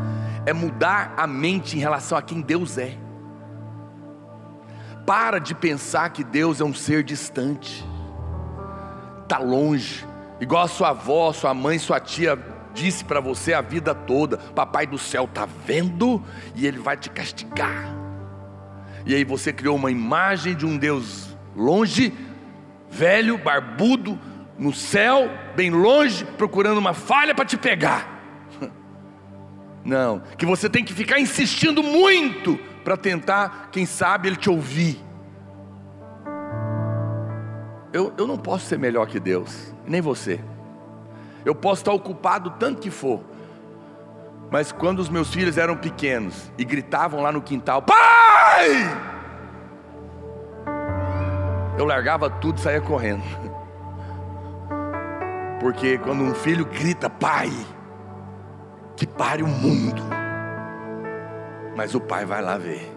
é 0.46 0.52
mudar 0.52 1.14
a 1.16 1.26
mente 1.26 1.76
em 1.76 1.80
relação 1.80 2.16
a 2.16 2.22
quem 2.22 2.40
Deus 2.40 2.78
é. 2.78 3.09
Para 5.10 5.40
de 5.40 5.56
pensar 5.56 6.10
que 6.10 6.22
Deus 6.22 6.60
é 6.60 6.64
um 6.64 6.72
ser 6.72 7.02
distante, 7.02 7.84
está 9.24 9.38
longe, 9.38 10.06
igual 10.40 10.62
a 10.62 10.68
sua 10.68 10.90
avó, 10.90 11.32
sua 11.32 11.52
mãe, 11.52 11.80
sua 11.80 11.98
tia 11.98 12.38
disse 12.72 13.04
para 13.04 13.18
você 13.18 13.52
a 13.52 13.60
vida 13.60 13.92
toda: 13.92 14.38
Papai 14.38 14.86
do 14.86 14.96
céu 14.96 15.24
está 15.24 15.48
vendo 15.66 16.22
e 16.54 16.64
Ele 16.64 16.78
vai 16.78 16.96
te 16.96 17.10
castigar. 17.10 17.92
E 19.04 19.12
aí 19.12 19.24
você 19.24 19.52
criou 19.52 19.74
uma 19.74 19.90
imagem 19.90 20.54
de 20.54 20.64
um 20.64 20.78
Deus 20.78 21.36
longe, 21.56 22.14
velho, 22.88 23.36
barbudo, 23.36 24.16
no 24.56 24.72
céu, 24.72 25.28
bem 25.56 25.70
longe, 25.70 26.24
procurando 26.38 26.78
uma 26.78 26.94
falha 26.94 27.34
para 27.34 27.44
te 27.44 27.56
pegar. 27.56 28.08
Não, 29.84 30.22
que 30.38 30.46
você 30.46 30.70
tem 30.70 30.84
que 30.84 30.94
ficar 30.94 31.18
insistindo 31.18 31.82
muito 31.82 32.69
para 32.84 32.96
tentar, 32.96 33.68
quem 33.70 33.86
sabe, 33.86 34.28
ele 34.28 34.36
te 34.36 34.50
ouvir. 34.50 35.02
Eu, 37.92 38.12
eu 38.16 38.26
não 38.26 38.38
posso 38.38 38.66
ser 38.66 38.78
melhor 38.78 39.06
que 39.06 39.18
Deus, 39.18 39.74
nem 39.86 40.00
você. 40.00 40.40
Eu 41.44 41.54
posso 41.54 41.80
estar 41.80 41.92
ocupado 41.92 42.50
tanto 42.58 42.80
que 42.80 42.90
for, 42.90 43.20
mas 44.50 44.72
quando 44.72 44.98
os 44.98 45.08
meus 45.08 45.32
filhos 45.32 45.56
eram 45.56 45.76
pequenos 45.76 46.50
e 46.58 46.64
gritavam 46.64 47.22
lá 47.22 47.32
no 47.32 47.40
quintal: 47.40 47.82
Pai! 47.82 48.68
Eu 51.78 51.84
largava 51.84 52.28
tudo 52.28 52.58
e 52.58 52.60
saía 52.60 52.80
correndo. 52.80 53.22
Porque 55.60 55.98
quando 55.98 56.22
um 56.22 56.34
filho 56.34 56.64
grita: 56.66 57.08
Pai! 57.08 57.50
Que 58.96 59.06
pare 59.06 59.42
o 59.42 59.48
mundo. 59.48 60.19
Mas 61.76 61.94
o 61.94 62.00
pai 62.00 62.24
vai 62.24 62.42
lá 62.42 62.58
ver. 62.58 62.92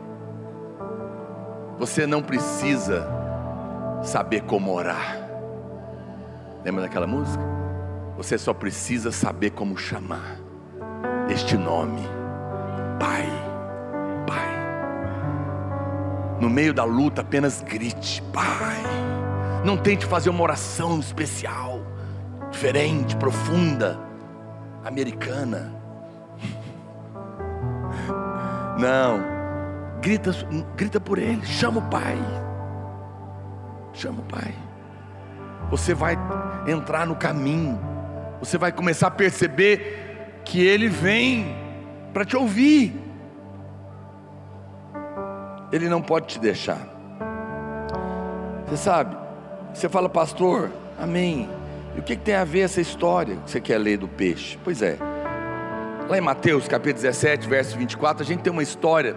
Você 1.78 2.06
não 2.06 2.22
precisa 2.22 3.08
saber 4.04 4.42
como 4.44 4.74
orar. 4.74 5.18
Lembra 6.64 6.84
daquela 6.84 7.08
música? 7.08 7.44
Você 8.16 8.38
só 8.38 8.54
precisa 8.54 9.12
saber 9.12 9.52
como 9.52 9.78
chamar 9.78 10.38
este 11.30 11.58
nome, 11.58 12.02
Pai, 13.00 13.28
Pai. 14.28 14.50
No 16.40 16.50
meio 16.50 16.74
da 16.74 16.84
luta, 16.84 17.22
apenas 17.22 17.62
grite, 17.62 18.22
Pai. 18.34 18.84
Não 19.66 19.78
tente 19.78 20.06
fazer 20.06 20.30
uma 20.30 20.44
oração 20.44 21.00
especial, 21.00 21.80
diferente, 22.52 23.16
profunda, 23.16 24.00
americana. 24.84 25.83
Não, 28.84 29.24
grita, 30.02 30.32
grita 30.76 31.00
por 31.00 31.17
Ele, 31.17 31.46
chama 31.46 31.80
o 31.80 31.89
Pai, 31.89 32.17
chama 33.93 34.19
o 34.19 34.26
Pai. 34.26 34.54
Você 35.69 35.93
vai 35.93 36.17
entrar 36.67 37.08
no 37.08 37.15
caminho, 37.15 37.80
você 38.41 38.58
vai 38.58 38.74
começar 38.74 39.08
a 39.08 39.12
perceber 39.12 40.41
que 40.43 40.62
Ele 40.62 40.89
vem 40.89 41.56
para 42.13 42.26
te 42.26 42.36
ouvir. 42.36 42.93
Ele 45.72 45.88
não 45.88 46.02
pode 46.02 46.28
te 46.28 46.39
deixar. 46.39 46.86
Você 48.67 48.76
sabe, 48.76 49.15
você 49.74 49.88
fala, 49.88 50.10
pastor, 50.10 50.69
amém. 51.00 51.50
E 51.96 52.02
o 52.02 52.04
que, 52.04 52.17
que 52.17 52.22
tem 52.22 52.36
a 52.36 52.43
ver 52.43 52.62
essa 52.62 52.82
história 52.82 53.38
que 53.38 53.50
você 53.50 53.62
quer 53.62 53.78
ler 53.78 53.96
do 53.96 54.10
peixe? 54.10 54.60
Pois 54.62 54.82
é, 54.82 54.98
lá 56.08 56.18
em 56.18 56.22
Mateus 56.22 56.68
capítulo 56.68 57.02
17, 57.02 57.48
verso 57.48 57.78
24, 57.78 58.24
a 58.24 58.26
gente 58.26 58.42
tem 58.42 58.52
uma 58.52 58.63
história 58.63 59.16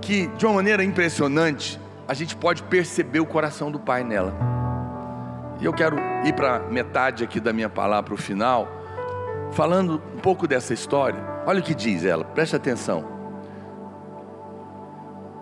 que, 0.00 0.26
de 0.28 0.46
uma 0.46 0.54
maneira 0.54 0.82
impressionante, 0.82 1.80
a 2.06 2.14
gente 2.14 2.36
pode 2.36 2.62
perceber 2.64 3.20
o 3.20 3.26
coração 3.26 3.70
do 3.70 3.78
Pai 3.78 4.04
nela. 4.04 4.34
E 5.60 5.64
eu 5.64 5.72
quero 5.72 5.96
ir 6.24 6.32
para 6.34 6.60
metade 6.60 7.22
aqui 7.22 7.38
da 7.38 7.52
minha 7.52 7.68
palavra, 7.68 8.04
para 8.04 8.14
o 8.14 8.16
final 8.16 8.82
falando 9.52 10.02
um 10.14 10.18
pouco 10.18 10.48
dessa 10.48 10.72
história. 10.72 11.20
Olha 11.46 11.60
o 11.60 11.62
que 11.62 11.74
diz 11.74 12.04
ela, 12.04 12.24
preste 12.24 12.56
atenção. 12.56 13.04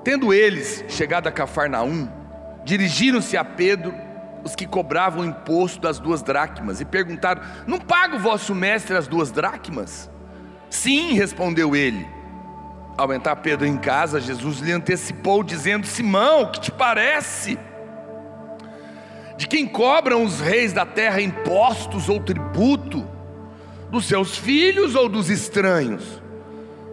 Tendo 0.03 0.33
eles 0.33 0.85
chegado 0.89 1.27
a 1.27 1.33
Cafarnaum, 1.33 2.09
dirigiram-se 2.65 3.37
a 3.37 3.45
Pedro 3.45 3.95
os 4.43 4.55
que 4.57 4.67
cobravam 4.67 5.23
o 5.23 5.27
imposto 5.27 5.81
das 5.81 5.99
duas 5.99 6.23
dracmas 6.23 6.81
e 6.81 6.85
perguntaram: 6.85 7.43
Não 7.67 7.79
paga 7.79 8.17
o 8.17 8.19
vosso 8.19 8.55
mestre 8.55 8.97
as 8.97 9.07
duas 9.07 9.31
dracmas? 9.31 10.11
Sim, 10.71 11.15
respondeu 11.15 11.75
ele. 11.75 12.09
Ao 12.97 13.13
entrar 13.13 13.37
Pedro 13.37 13.67
em 13.67 13.77
casa, 13.77 14.21
Jesus 14.21 14.61
lhe 14.61 14.73
antecipou, 14.73 15.43
dizendo: 15.43 15.87
Simão, 15.87 16.43
o 16.43 16.51
que 16.51 16.61
te 16.61 16.71
parece? 16.73 17.59
De 19.37 19.49
quem 19.49 19.67
cobram 19.67 20.23
os 20.23 20.41
reis 20.41 20.73
da 20.73 20.87
terra 20.87 21.21
impostos 21.21 22.09
ou 22.09 22.21
tributo? 22.21 23.07
Dos 23.91 24.05
seus 24.05 24.39
filhos 24.39 24.95
ou 24.95 25.09
dos 25.09 25.29
estranhos? 25.29 26.23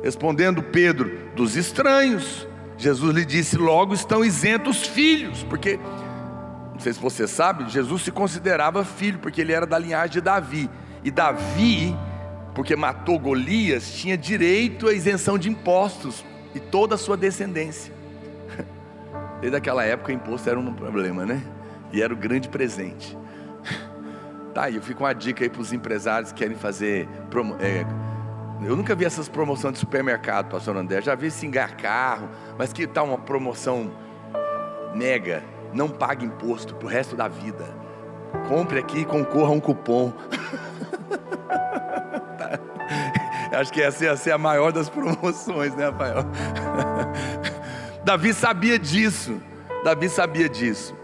Respondendo 0.03 0.63
Pedro: 0.63 1.29
Dos 1.35 1.55
estranhos. 1.55 2.47
Jesus 2.77 3.15
lhe 3.15 3.25
disse: 3.25 3.57
Logo 3.57 3.93
estão 3.93 4.23
isentos 4.23 4.81
os 4.81 4.87
filhos, 4.87 5.43
porque 5.43 5.79
não 6.77 6.79
sei 6.79 6.93
se 6.93 6.99
você 6.99 7.27
sabe, 7.27 7.67
Jesus 7.69 8.03
se 8.03 8.11
considerava 8.11 8.85
filho, 8.85 9.17
porque 9.17 9.41
ele 9.41 9.51
era 9.51 9.65
da 9.65 9.79
linhagem 9.79 10.11
de 10.11 10.21
Davi. 10.21 10.69
E 11.03 11.09
Davi, 11.09 11.95
porque 12.57 12.75
matou 12.75 13.19
Golias, 13.19 13.91
tinha 13.91 14.17
direito 14.17 14.87
à 14.87 14.93
isenção 14.93 15.37
de 15.37 15.47
impostos 15.47 16.25
e 16.55 16.59
toda 16.59 16.95
a 16.95 16.97
sua 16.97 17.15
descendência. 17.15 17.93
Desde 19.39 19.55
aquela 19.55 19.83
época, 19.85 20.11
o 20.11 20.15
imposto 20.15 20.49
era 20.49 20.59
um 20.59 20.73
problema, 20.73 21.23
né? 21.23 21.39
E 21.93 22.01
era 22.01 22.11
o 22.11 22.17
grande 22.17 22.49
presente. 22.49 23.15
Tá 24.55 24.63
aí, 24.63 24.75
eu 24.75 24.81
fico 24.81 25.03
uma 25.03 25.13
dica 25.13 25.43
aí 25.43 25.51
para 25.51 25.61
os 25.61 25.71
empresários 25.71 26.31
que 26.31 26.39
querem 26.39 26.57
fazer. 26.57 27.07
Promo... 27.29 27.55
É, 27.59 27.85
eu 28.67 28.75
nunca 28.75 28.95
vi 28.95 29.05
essas 29.05 29.29
promoções 29.29 29.75
de 29.75 29.79
supermercado, 29.79 30.49
pastor 30.49 30.75
André. 30.75 30.99
Já 30.99 31.13
vi 31.13 31.29
singar 31.29 31.77
carro, 31.77 32.27
mas 32.57 32.73
que 32.73 32.87
tal 32.87 33.05
uma 33.05 33.19
promoção 33.19 33.91
mega 34.95 35.43
não 35.75 35.87
pague 35.87 36.25
imposto 36.25 36.73
para 36.73 36.87
o 36.87 36.89
resto 36.89 37.15
da 37.15 37.27
vida. 37.27 37.65
Compre 38.49 38.79
aqui 38.79 39.01
e 39.01 39.05
concorra 39.05 39.49
a 39.49 39.51
um 39.51 39.59
cupom. 39.59 40.11
Acho 43.59 43.71
que 43.71 43.81
essa 43.81 44.05
ia 44.05 44.15
ser 44.15 44.31
a 44.31 44.37
maior 44.37 44.71
das 44.71 44.89
promoções, 44.89 45.75
né, 45.75 45.85
Rafael? 45.85 46.23
Davi 48.03 48.33
sabia 48.33 48.77
disso. 48.77 49.41
Davi 49.83 50.09
sabia 50.09 50.47
disso. 50.47 50.95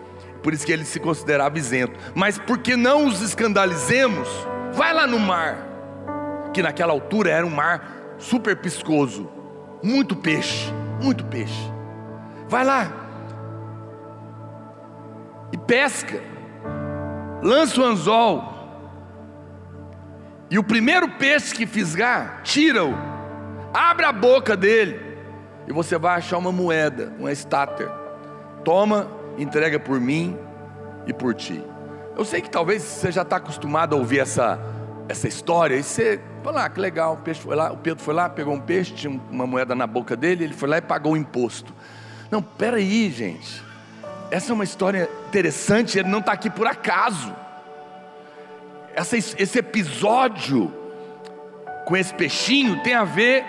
Por 0.41 0.53
isso 0.53 0.65
que 0.65 0.71
ele 0.71 0.85
se 0.85 0.99
considerava 0.99 1.57
isento. 1.57 1.97
Mas 2.13 2.37
porque 2.37 2.75
não 2.75 3.05
os 3.05 3.21
escandalizemos, 3.21 4.27
vai 4.73 4.93
lá 4.93 5.07
no 5.07 5.19
mar, 5.19 5.57
que 6.53 6.61
naquela 6.61 6.91
altura 6.91 7.31
era 7.31 7.45
um 7.45 7.49
mar 7.49 8.15
super 8.17 8.55
piscoso, 8.57 9.29
muito 9.81 10.15
peixe, 10.15 10.71
muito 11.01 11.25
peixe. 11.25 11.71
Vai 12.47 12.65
lá, 12.65 13.03
e 15.53 15.57
pesca, 15.57 16.19
lança 17.43 17.79
o 17.79 17.85
anzol, 17.85 18.52
e 20.49 20.59
o 20.59 20.63
primeiro 20.63 21.09
peixe 21.09 21.53
que 21.55 21.65
fisgar, 21.65 22.41
tira-o, 22.43 22.93
abre 23.73 24.05
a 24.05 24.11
boca 24.11 24.55
dele, 24.55 24.99
e 25.67 25.73
você 25.73 25.97
vai 25.97 26.17
achar 26.17 26.37
uma 26.37 26.51
moeda, 26.51 27.13
uma 27.17 27.31
estáter. 27.31 27.89
Toma, 28.63 29.07
entrega 29.37 29.79
por 29.79 29.99
mim 29.99 30.37
e 31.07 31.13
por 31.13 31.33
ti. 31.33 31.63
Eu 32.15 32.23
sei 32.23 32.41
que 32.41 32.49
talvez 32.49 32.83
você 32.83 33.11
já 33.11 33.23
está 33.23 33.37
acostumado 33.37 33.95
a 33.95 33.99
ouvir 33.99 34.19
essa, 34.19 34.59
essa 35.09 35.27
história, 35.27 35.75
e 35.75 35.83
você 35.83 36.19
fala, 36.43 36.65
ah, 36.65 36.69
que 36.69 36.79
legal, 36.79 37.13
o 37.13 37.17
peixe 37.17 37.41
foi 37.41 37.55
lá, 37.55 37.71
o 37.71 37.77
Pedro 37.77 38.03
foi 38.03 38.13
lá, 38.13 38.29
pegou 38.29 38.53
um 38.53 38.59
peixe, 38.59 38.93
tinha 38.93 39.19
uma 39.31 39.47
moeda 39.47 39.73
na 39.73 39.87
boca 39.87 40.15
dele, 40.15 40.43
ele 40.43 40.53
foi 40.53 40.69
lá 40.69 40.77
e 40.77 40.81
pagou 40.81 41.13
o 41.13 41.17
imposto. 41.17 41.73
Não, 42.29 42.41
peraí, 42.41 43.09
gente. 43.09 43.63
Essa 44.29 44.51
é 44.51 44.53
uma 44.53 44.63
história 44.63 45.09
interessante, 45.27 45.97
ele 45.97 46.09
não 46.09 46.19
está 46.19 46.31
aqui 46.33 46.49
por 46.49 46.67
acaso. 46.67 47.33
Essa, 48.95 49.17
esse 49.17 49.59
episódio 49.59 50.71
com 51.85 51.97
esse 51.97 52.13
peixinho 52.13 52.81
tem 52.83 52.93
a 52.93 53.03
ver 53.03 53.43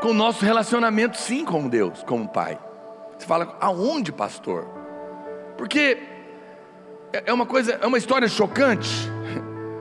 com 0.00 0.08
o 0.08 0.14
nosso 0.14 0.44
relacionamento, 0.44 1.16
sim, 1.16 1.44
com 1.44 1.68
Deus, 1.68 2.02
como 2.02 2.28
Pai. 2.28 2.58
Você 3.18 3.26
fala, 3.26 3.56
aonde, 3.60 4.12
pastor? 4.12 4.66
Porque 5.56 5.98
é, 7.12 7.24
é 7.26 7.32
uma 7.32 7.46
coisa, 7.46 7.78
é 7.80 7.86
uma 7.86 7.98
história 7.98 8.28
chocante, 8.28 8.90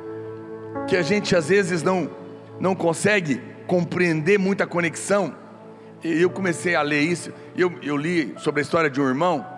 que 0.87 0.95
a 0.95 1.01
gente 1.01 1.35
às 1.35 1.49
vezes 1.49 1.83
não, 1.83 2.09
não 2.59 2.73
consegue 2.73 3.41
compreender 3.67 4.39
muita 4.39 4.65
conexão. 4.65 5.35
Eu 6.03 6.29
comecei 6.29 6.75
a 6.75 6.81
ler 6.81 7.01
isso, 7.01 7.33
eu, 7.57 7.73
eu 7.81 7.97
li 7.97 8.33
sobre 8.37 8.61
a 8.61 8.63
história 8.63 8.89
de 8.89 9.01
um 9.01 9.07
irmão 9.07 9.55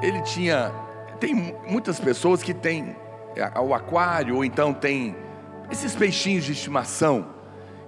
ele 0.00 0.20
tinha. 0.22 0.72
Tem 1.20 1.34
muitas 1.66 1.98
pessoas 1.98 2.42
que 2.42 2.54
têm 2.54 2.96
é, 3.36 3.58
o 3.60 3.74
aquário, 3.74 4.36
ou 4.36 4.44
então 4.44 4.72
tem 4.72 5.16
esses 5.70 5.94
peixinhos 5.94 6.44
de 6.44 6.52
estimação. 6.52 7.26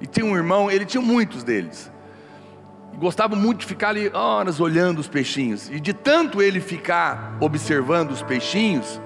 E 0.00 0.06
tem 0.06 0.24
um 0.24 0.36
irmão, 0.36 0.70
ele 0.70 0.84
tinha 0.84 1.02
muitos 1.02 1.42
deles. 1.42 1.90
Gostava 2.96 3.36
muito 3.36 3.60
de 3.60 3.66
ficar 3.66 3.90
ali 3.90 4.08
horas 4.08 4.60
olhando 4.60 4.98
os 4.98 5.08
peixinhos. 5.08 5.70
E 5.70 5.78
de 5.78 5.92
tanto 5.92 6.42
ele 6.42 6.60
ficar 6.60 7.36
observando 7.40 8.10
os 8.10 8.22
peixinhos, 8.22 9.00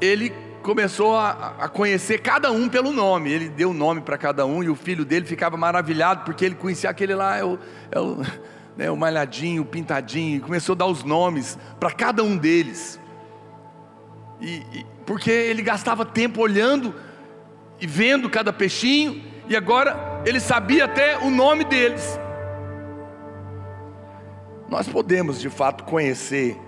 ele 0.00 0.32
começou 0.62 1.16
a, 1.16 1.54
a 1.60 1.68
conhecer 1.68 2.18
cada 2.18 2.50
um 2.50 2.68
pelo 2.68 2.92
nome. 2.92 3.30
Ele 3.30 3.48
deu 3.48 3.72
nome 3.72 4.00
para 4.00 4.18
cada 4.18 4.44
um 4.44 4.62
e 4.62 4.68
o 4.68 4.74
filho 4.74 5.04
dele 5.04 5.24
ficava 5.24 5.56
maravilhado 5.56 6.24
porque 6.24 6.44
ele 6.44 6.54
conhecia 6.54 6.90
aquele 6.90 7.14
lá, 7.14 7.36
é 7.36 7.44
o, 7.44 7.58
é 7.90 8.00
o 8.00 8.20
né, 8.76 8.90
o 8.90 8.96
malhadinho, 8.96 9.62
o 9.62 9.64
pintadinho, 9.64 10.36
e 10.36 10.40
começou 10.40 10.74
a 10.74 10.76
dar 10.76 10.86
os 10.86 11.02
nomes 11.02 11.58
para 11.80 11.90
cada 11.90 12.22
um 12.22 12.36
deles. 12.36 13.00
E, 14.40 14.56
e, 14.72 14.86
porque 15.04 15.30
ele 15.30 15.62
gastava 15.62 16.04
tempo 16.04 16.40
olhando 16.40 16.94
e 17.80 17.86
vendo 17.86 18.28
cada 18.28 18.52
peixinho, 18.52 19.22
e 19.48 19.56
agora 19.56 20.22
ele 20.24 20.40
sabia 20.40 20.84
até 20.84 21.18
o 21.18 21.30
nome 21.30 21.64
deles. 21.64 22.18
Nós 24.68 24.88
podemos 24.88 25.40
de 25.40 25.48
fato 25.48 25.84
conhecer 25.84 26.58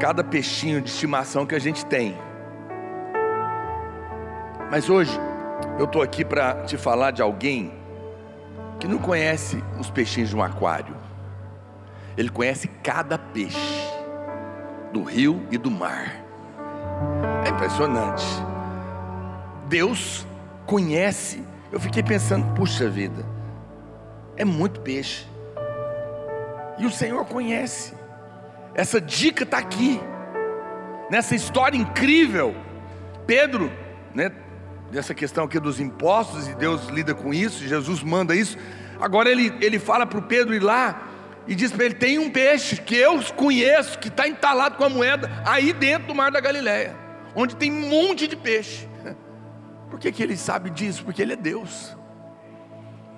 cada 0.00 0.24
peixinho 0.24 0.80
de 0.80 0.90
estimação 0.90 1.46
que 1.46 1.54
a 1.54 1.58
gente 1.58 1.86
tem. 1.86 2.16
Mas 4.70 4.90
hoje 4.90 5.16
eu 5.78 5.84
estou 5.84 6.02
aqui 6.02 6.24
para 6.24 6.64
te 6.64 6.76
falar 6.76 7.12
de 7.12 7.22
alguém 7.22 7.72
que 8.80 8.88
não 8.88 8.98
conhece 8.98 9.62
os 9.78 9.88
peixinhos 9.88 10.30
de 10.30 10.36
um 10.36 10.42
aquário. 10.42 10.96
Ele 12.16 12.28
conhece 12.28 12.68
cada 12.82 13.16
peixe 13.16 13.88
do 14.92 15.02
rio 15.02 15.46
e 15.50 15.58
do 15.58 15.70
mar. 15.70 16.23
É 17.44 17.50
impressionante. 17.50 18.24
Deus 19.68 20.26
conhece. 20.66 21.44
Eu 21.72 21.80
fiquei 21.80 22.02
pensando, 22.02 22.54
puxa 22.54 22.88
vida, 22.88 23.24
é 24.36 24.44
muito 24.44 24.80
peixe. 24.80 25.26
E 26.78 26.86
o 26.86 26.90
Senhor 26.90 27.24
conhece. 27.24 27.94
Essa 28.74 29.00
dica 29.00 29.44
está 29.44 29.58
aqui, 29.58 30.00
nessa 31.10 31.34
história 31.34 31.76
incrível. 31.76 32.54
Pedro, 33.26 33.72
né, 34.14 34.32
dessa 34.90 35.14
questão 35.14 35.44
aqui 35.44 35.58
dos 35.58 35.80
impostos, 35.80 36.48
e 36.48 36.54
Deus 36.54 36.86
lida 36.88 37.14
com 37.14 37.32
isso, 37.32 37.66
Jesus 37.66 38.02
manda 38.02 38.34
isso. 38.34 38.58
Agora 39.00 39.30
ele, 39.30 39.52
ele 39.60 39.78
fala 39.78 40.06
para 40.06 40.18
o 40.18 40.22
Pedro 40.22 40.54
ir 40.54 40.62
lá 40.62 41.08
e 41.46 41.54
diz 41.54 41.72
para 41.72 41.84
ele: 41.84 41.94
tem 41.94 42.18
um 42.18 42.30
peixe 42.30 42.76
que 42.76 42.94
eu 42.94 43.22
conheço, 43.34 43.98
que 43.98 44.08
está 44.08 44.26
entalado 44.28 44.76
com 44.76 44.84
a 44.84 44.88
moeda 44.88 45.30
aí 45.44 45.72
dentro 45.72 46.08
do 46.08 46.14
mar 46.14 46.30
da 46.30 46.40
Galileia, 46.40 46.96
onde 47.34 47.56
tem 47.56 47.70
um 47.70 47.88
monte 47.88 48.26
de 48.26 48.36
peixe. 48.36 48.88
Por 49.90 49.98
que, 49.98 50.10
que 50.10 50.22
ele 50.22 50.36
sabe 50.36 50.70
disso? 50.70 51.04
Porque 51.04 51.22
ele 51.22 51.34
é 51.34 51.36
Deus. 51.36 51.96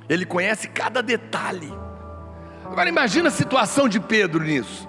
Ele 0.09 0.25
conhece 0.25 0.69
cada 0.69 1.03
detalhe. 1.03 1.73
Agora 2.65 2.89
imagina 2.89 3.29
a 3.29 3.33
situação 3.33 3.89
de 3.89 3.99
Pedro 4.01 4.43
nisso. 4.43 4.89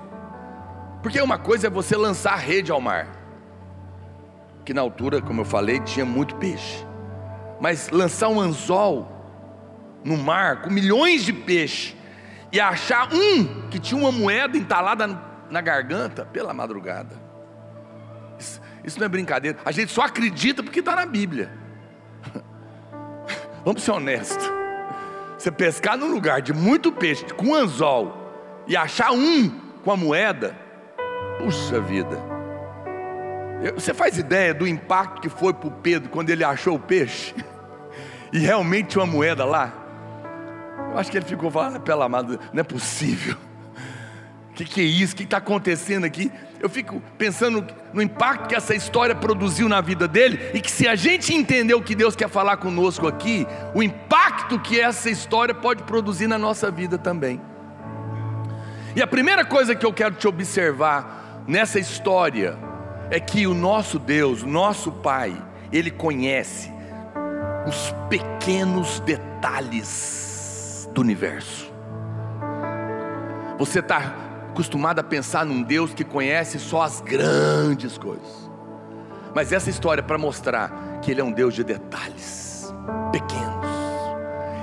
Porque 1.02 1.22
uma 1.22 1.38
coisa 1.38 1.68
é 1.68 1.70
você 1.70 1.96
lançar 1.96 2.34
a 2.34 2.38
rede 2.38 2.72
ao 2.72 2.82
mar. 2.82 3.08
Que 4.66 4.74
na 4.74 4.82
altura, 4.82 5.22
como 5.22 5.42
eu 5.42 5.46
falei, 5.46 5.80
tinha 5.80 6.06
muito 6.06 6.36
peixe. 6.36 6.86
Mas 7.60 7.90
lançar 7.90 8.28
um 8.28 8.40
anzol 8.40 9.08
no 10.04 10.18
mar 10.18 10.62
com 10.62 10.70
milhões 10.70 11.24
de 11.24 11.34
peixes 11.34 11.97
e 12.52 12.60
achar 12.60 13.14
um 13.14 13.68
que 13.70 13.80
tinha 13.80 14.00
uma 14.00 14.12
moeda 14.12 14.58
entalada 14.58 15.08
na 15.50 15.62
garganta 15.62 16.26
pela 16.26 16.54
madrugada. 16.54 17.16
Isso, 18.40 18.62
isso 18.84 19.00
não 19.00 19.06
é 19.06 19.10
brincadeira. 19.10 19.58
A 19.66 19.72
gente 19.72 19.92
só 19.92 20.04
acredita 20.04 20.64
porque 20.64 20.80
está 20.80 20.96
na 20.96 21.06
Bíblia. 21.06 21.52
Vamos 23.66 23.84
ser 23.84 23.92
honestos. 23.92 24.50
Você 25.38 25.52
pescar 25.52 25.98
num 25.98 26.12
lugar 26.12 26.42
de 26.42 26.54
muito 26.54 26.92
peixe, 26.92 27.24
com 27.26 27.54
anzol, 27.54 28.64
e 28.66 28.76
achar 28.76 29.12
um 29.12 29.50
com 29.84 29.92
a 29.92 29.98
moeda, 29.98 30.58
puxa 31.38 31.80
vida. 31.80 32.18
Você 33.76 33.94
faz 33.94 34.18
ideia 34.18 34.54
do 34.54 34.68
impacto 34.68 35.22
que 35.22 35.30
foi 35.30 35.54
para 35.54 35.68
o 35.68 35.72
Pedro 35.72 36.10
quando 36.10 36.30
ele 36.30 36.44
achou 36.44 36.76
o 36.76 36.80
peixe? 36.80 37.34
E 38.34 38.40
realmente 38.40 38.98
uma 38.98 39.06
moeda 39.06 39.46
lá? 39.46 39.87
Eu 40.78 40.98
acho 40.98 41.12
que 41.12 41.18
ele 41.18 41.26
ficou 41.26 41.52
falando, 41.52 41.80
pela 41.82 42.06
amada, 42.06 42.40
não 42.54 42.62
é 42.62 42.64
possível. 42.64 43.36
que, 44.58 44.66
que 44.66 44.82
é 44.82 44.84
isso? 44.84 45.14
O 45.14 45.18
que 45.18 45.24
está 45.24 45.38
acontecendo 45.38 46.04
aqui? 46.06 46.32
Eu 46.60 46.68
fico 46.68 47.00
pensando 47.18 47.66
no 47.94 48.02
impacto 48.02 48.48
que 48.48 48.56
essa 48.56 48.74
história 48.74 49.14
produziu 49.14 49.70
na 49.70 49.80
vida 49.80 50.08
dele 50.08 50.50
e 50.54 50.60
que 50.60 50.72
se 50.72 50.88
a 50.88 50.96
gente 50.96 51.32
entender 51.32 51.76
o 51.76 51.82
que 51.82 51.94
Deus 51.94 52.16
quer 52.16 52.28
falar 52.28 52.58
conosco 52.58 53.08
aqui, 53.08 53.46
o 53.76 53.84
impacto 53.84 54.60
que 54.60 54.80
essa 54.80 55.10
história 55.10 55.54
pode 55.54 55.84
produzir 55.84 56.26
na 56.26 56.40
nossa 56.40 56.72
vida 56.72 56.98
também. 56.98 57.40
E 58.96 59.02
a 59.02 59.06
primeira 59.06 59.46
coisa 59.46 59.76
que 59.76 59.86
eu 59.86 59.94
quero 59.94 60.16
te 60.16 60.28
observar 60.28 61.44
nessa 61.48 61.80
história 61.80 62.58
é 63.12 63.20
que 63.20 63.46
o 63.46 63.54
nosso 63.54 64.00
Deus, 64.00 64.42
o 64.42 64.48
nosso 64.48 64.92
Pai, 64.92 65.40
Ele 65.72 65.92
conhece 65.92 66.72
os 67.68 67.94
pequenos 68.10 69.00
detalhes 69.02 70.27
do 70.98 71.02
universo. 71.02 71.72
Você 73.60 73.80
está 73.80 74.16
acostumado 74.50 74.98
a 74.98 75.04
pensar 75.04 75.46
num 75.46 75.62
Deus 75.62 75.94
que 75.94 76.04
conhece 76.04 76.60
só 76.60 76.82
as 76.82 77.02
grandes 77.02 78.00
coisas. 78.00 78.50
Mas 79.36 79.52
essa 79.52 79.70
história 79.70 80.02
é 80.02 80.04
para 80.04 80.18
mostrar 80.18 81.00
que 81.04 81.12
Ele 81.12 81.22
é 81.22 81.24
um 81.24 81.32
Deus 81.32 81.54
de 81.54 81.64
detalhes 81.64 82.74
pequenos 83.12 83.68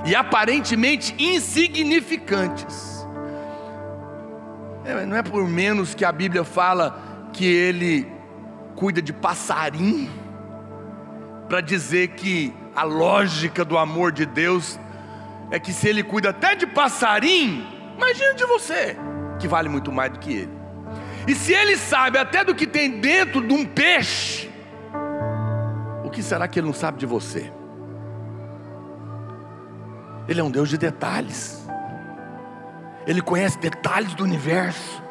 e 0.05 0.13
aparentemente 0.13 1.15
insignificantes. 1.17 3.07
É, 4.83 5.05
não 5.05 5.15
é 5.15 5.23
por 5.23 5.47
menos 5.47 5.95
que 5.95 6.03
a 6.03 6.11
Bíblia 6.11 6.43
fala 6.43 7.29
que 7.31 7.45
Ele 7.45 8.11
cuida 8.75 9.01
de 9.01 9.13
passarinho, 9.13 10.11
para 11.47 11.61
dizer 11.61 12.09
que 12.09 12.53
a 12.75 12.83
lógica 12.83 13.63
do 13.63 13.77
amor 13.77 14.11
de 14.11 14.25
Deus 14.25 14.77
é 15.51 15.59
que 15.59 15.71
se 15.71 15.87
Ele 15.87 16.03
cuida 16.03 16.29
até 16.29 16.55
de 16.55 16.65
passarinho, 16.67 17.65
imagina 17.97 18.33
de 18.33 18.45
você 18.45 18.97
que 19.39 19.47
vale 19.47 19.69
muito 19.69 19.91
mais 19.91 20.11
do 20.11 20.19
que 20.19 20.33
ele. 20.33 20.51
E 21.27 21.33
se 21.33 21.53
ele 21.53 21.75
sabe 21.75 22.17
até 22.17 22.43
do 22.43 22.53
que 22.53 22.67
tem 22.67 22.99
dentro 22.99 23.45
de 23.45 23.53
um 23.53 23.65
peixe, 23.65 24.49
o 26.03 26.09
que 26.09 26.21
será 26.21 26.47
que 26.47 26.59
ele 26.59 26.67
não 26.67 26.73
sabe 26.73 26.99
de 26.99 27.05
você? 27.05 27.51
Ele 30.27 30.39
é 30.39 30.43
um 30.43 30.51
Deus 30.51 30.69
de 30.69 30.77
detalhes. 30.77 31.67
Ele 33.07 33.21
conhece 33.21 33.57
detalhes 33.59 34.13
do 34.13 34.23
universo. 34.23 35.03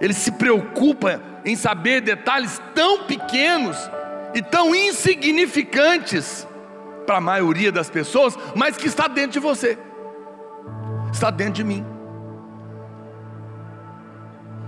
Ele 0.00 0.14
se 0.14 0.32
preocupa 0.32 1.20
em 1.44 1.56
saber 1.56 2.00
detalhes 2.00 2.60
tão 2.74 3.04
pequenos 3.04 3.76
e 4.34 4.42
tão 4.42 4.74
insignificantes 4.74 6.46
para 7.08 7.16
a 7.16 7.22
maioria 7.22 7.72
das 7.72 7.88
pessoas, 7.88 8.38
mas 8.54 8.76
que 8.76 8.86
está 8.86 9.08
dentro 9.08 9.30
de 9.30 9.38
você, 9.38 9.78
está 11.10 11.30
dentro 11.30 11.54
de 11.54 11.64
mim. 11.64 11.82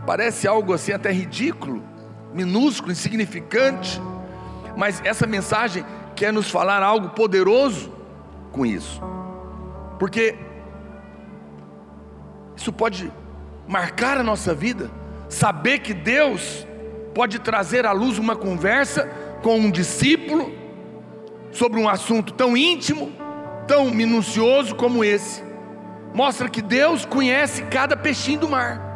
Parece 0.06 0.48
algo 0.48 0.72
assim 0.72 0.90
até 0.90 1.12
ridículo, 1.12 1.84
minúsculo, 2.32 2.92
insignificante, 2.92 4.00
mas 4.74 5.02
essa 5.04 5.26
mensagem 5.26 5.84
quer 6.16 6.32
nos 6.32 6.50
falar 6.50 6.82
algo 6.82 7.10
poderoso 7.10 7.92
com 8.50 8.64
isso, 8.64 9.02
porque 9.98 10.34
isso 12.56 12.72
pode 12.72 13.12
marcar 13.68 14.16
a 14.16 14.22
nossa 14.22 14.54
vida, 14.54 14.90
saber 15.28 15.80
que 15.80 15.92
Deus 15.92 16.66
pode 17.14 17.38
trazer 17.38 17.84
à 17.84 17.92
luz 17.92 18.16
uma 18.16 18.34
conversa 18.34 19.06
com 19.42 19.58
um 19.58 19.70
discípulo 19.70 20.59
sobre 21.52 21.80
um 21.80 21.88
assunto 21.88 22.32
tão 22.32 22.56
íntimo, 22.56 23.12
tão 23.66 23.90
minucioso 23.90 24.74
como 24.74 25.04
esse. 25.04 25.42
Mostra 26.14 26.48
que 26.48 26.60
Deus 26.60 27.04
conhece 27.04 27.62
cada 27.64 27.96
peixinho 27.96 28.40
do 28.40 28.48
mar. 28.48 28.88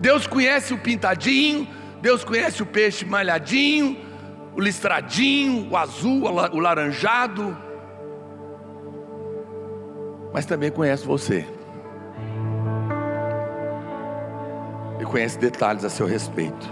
Deus 0.00 0.26
conhece 0.26 0.72
o 0.72 0.78
pintadinho, 0.78 1.68
Deus 2.00 2.24
conhece 2.24 2.62
o 2.62 2.66
peixe 2.66 3.04
malhadinho, 3.04 3.98
o 4.56 4.60
listradinho, 4.60 5.68
o 5.70 5.76
azul, 5.76 6.24
o 6.24 6.58
laranjado, 6.58 7.56
mas 10.32 10.46
também 10.46 10.70
conhece 10.70 11.04
você. 11.04 11.46
Ele 14.96 15.04
conhece 15.06 15.38
detalhes 15.38 15.84
a 15.84 15.90
seu 15.90 16.06
respeito. 16.06 16.68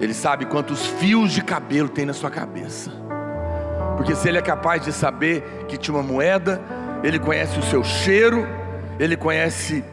Ele 0.00 0.14
sabe 0.14 0.46
quantos 0.46 0.86
fios 0.86 1.32
de 1.32 1.42
cabelo 1.42 1.88
tem 1.88 2.06
na 2.06 2.12
sua 2.12 2.30
cabeça. 2.30 3.01
Porque 3.96 4.14
se 4.14 4.28
ele 4.28 4.38
é 4.38 4.42
capaz 4.42 4.82
de 4.82 4.92
saber 4.92 5.64
que 5.68 5.76
tinha 5.76 5.96
uma 5.96 6.02
moeda, 6.02 6.60
ele 7.02 7.18
conhece 7.18 7.58
o 7.58 7.62
seu 7.62 7.82
cheiro, 7.84 8.46
ele 8.98 9.16
conhece 9.16 9.84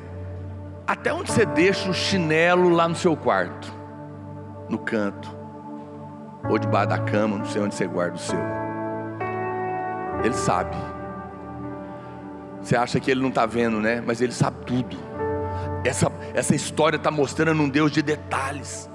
até 0.86 1.14
onde 1.14 1.32
você 1.32 1.46
deixa 1.46 1.90
o 1.90 1.94
chinelo 1.94 2.70
lá 2.70 2.88
no 2.88 2.96
seu 2.96 3.16
quarto? 3.16 3.72
No 4.68 4.78
canto. 4.78 5.38
Ou 6.50 6.58
debaixo 6.58 6.90
da 6.90 6.98
cama, 6.98 7.38
não 7.38 7.46
sei 7.46 7.62
onde 7.62 7.76
você 7.76 7.86
guarda 7.86 8.16
o 8.16 8.20
seu. 8.20 8.40
Ele 10.24 10.34
sabe. 10.34 10.76
Você 12.62 12.76
acha 12.76 13.00
que 13.00 13.12
ele 13.12 13.22
não 13.22 13.30
está 13.30 13.46
vendo, 13.46 13.80
né? 13.80 14.02
Mas 14.06 14.22
ele 14.22 14.32
sabe 14.32 14.66
tudo. 14.66 14.98
Essa, 15.84 16.12
essa 16.34 16.56
história 16.56 16.98
está 16.98 17.12
mostrando 17.12 17.62
um 17.62 17.70
Deus 17.70 17.92
de 17.92 18.02
detalhes. 18.02 18.90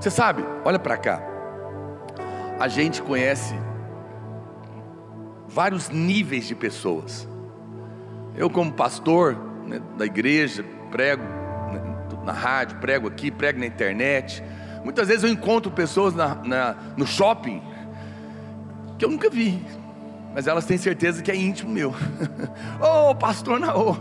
Você 0.00 0.10
sabe, 0.10 0.44
olha 0.64 0.78
para 0.78 0.96
cá. 0.96 1.20
A 2.58 2.68
gente 2.68 3.02
conhece 3.02 3.54
vários 5.48 5.88
níveis 5.88 6.46
de 6.46 6.54
pessoas. 6.54 7.28
Eu, 8.36 8.48
como 8.48 8.72
pastor 8.72 9.36
né, 9.66 9.80
da 9.96 10.06
igreja, 10.06 10.64
prego 10.90 11.38
na 12.28 12.32
rádio, 12.32 12.76
prego 12.76 13.08
aqui, 13.08 13.30
prego 13.30 13.58
na 13.58 13.66
internet. 13.66 14.42
Muitas 14.84 15.08
vezes 15.08 15.24
eu 15.24 15.30
encontro 15.30 15.72
pessoas 15.72 16.14
na, 16.14 16.34
na, 16.36 16.76
no 16.94 17.06
shopping 17.06 17.62
que 18.98 19.04
eu 19.04 19.10
nunca 19.10 19.30
vi, 19.30 19.64
mas 20.34 20.46
elas 20.46 20.66
têm 20.66 20.76
certeza 20.76 21.22
que 21.22 21.30
é 21.30 21.36
íntimo 21.36 21.72
meu. 21.72 21.90
Ô 22.80 23.10
oh, 23.10 23.14
pastor 23.14 23.58
Naor, 23.58 23.98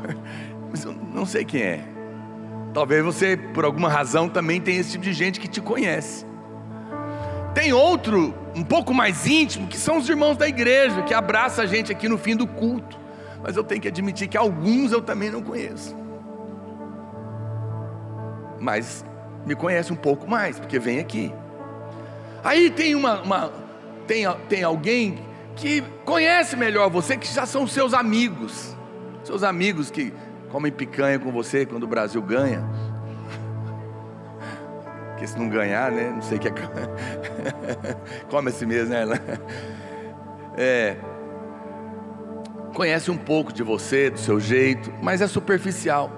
mas 0.70 0.84
eu 0.84 0.92
não 0.92 1.26
sei 1.26 1.46
quem 1.46 1.62
é. 1.62 1.84
Talvez 2.74 3.04
você, 3.04 3.38
por 3.38 3.64
alguma 3.64 3.90
razão, 3.90 4.28
também 4.28 4.60
tenha 4.60 4.80
esse 4.80 4.92
tipo 4.92 5.04
de 5.04 5.14
gente 5.14 5.40
que 5.40 5.48
te 5.48 5.62
conhece. 5.62 6.27
Tem 7.58 7.74
outro, 7.74 8.36
um 8.56 8.64
pouco 8.64 8.94
mais 8.94 9.26
íntimo, 9.26 9.68
que 9.68 9.78
são 9.78 9.98
os 9.98 10.08
irmãos 10.08 10.38
da 10.38 10.48
igreja, 10.48 11.02
que 11.02 11.14
abraça 11.14 11.64
a 11.64 11.66
gente 11.66 11.92
aqui 11.92 12.08
no 12.08 12.18
fim 12.18 12.36
do 12.36 12.46
culto. 12.46 13.00
Mas 13.42 13.56
eu 13.56 13.64
tenho 13.64 13.82
que 13.82 13.88
admitir 13.88 14.28
que 14.28 14.38
alguns 14.38 14.92
eu 14.92 15.02
também 15.02 15.32
não 15.32 15.42
conheço 15.42 15.96
mas 18.60 19.06
me 19.46 19.56
conhece 19.56 19.94
um 19.94 19.96
pouco 19.96 20.30
mais, 20.30 20.60
porque 20.60 20.80
vem 20.80 21.00
aqui. 21.00 21.34
Aí 22.44 22.70
tem 22.70 22.96
uma, 22.96 23.22
uma 23.22 23.52
tem, 24.06 24.26
tem 24.50 24.64
alguém 24.64 25.20
que 25.56 25.82
conhece 26.06 26.56
melhor 26.56 26.90
você, 26.90 27.18
que 27.18 27.28
já 27.34 27.46
são 27.46 27.66
seus 27.66 27.94
amigos, 27.94 28.76
seus 29.24 29.44
amigos 29.44 29.90
que 29.90 30.14
comem 30.50 30.72
picanha 30.72 31.20
com 31.20 31.32
você 31.32 31.66
quando 31.66 31.84
o 31.84 31.88
Brasil 31.88 32.22
ganha. 32.22 32.64
Porque 35.18 35.26
se 35.26 35.40
não 35.40 35.50
ganhar, 35.50 35.92
né? 35.92 36.12
Não 36.14 36.22
sei 36.22 36.38
o 36.38 36.40
que 36.40 36.48
é. 36.48 36.52
Come 38.30 38.50
assim 38.50 38.68
mesmo, 38.68 38.94
né? 38.94 39.20
É. 40.56 40.96
Conhece 42.76 43.10
um 43.10 43.18
pouco 43.18 43.52
de 43.52 43.64
você, 43.64 44.12
do 44.12 44.20
seu 44.20 44.40
jeito, 44.40 44.94
mas 45.02 45.20
é 45.20 45.28
superficial. 45.28 46.12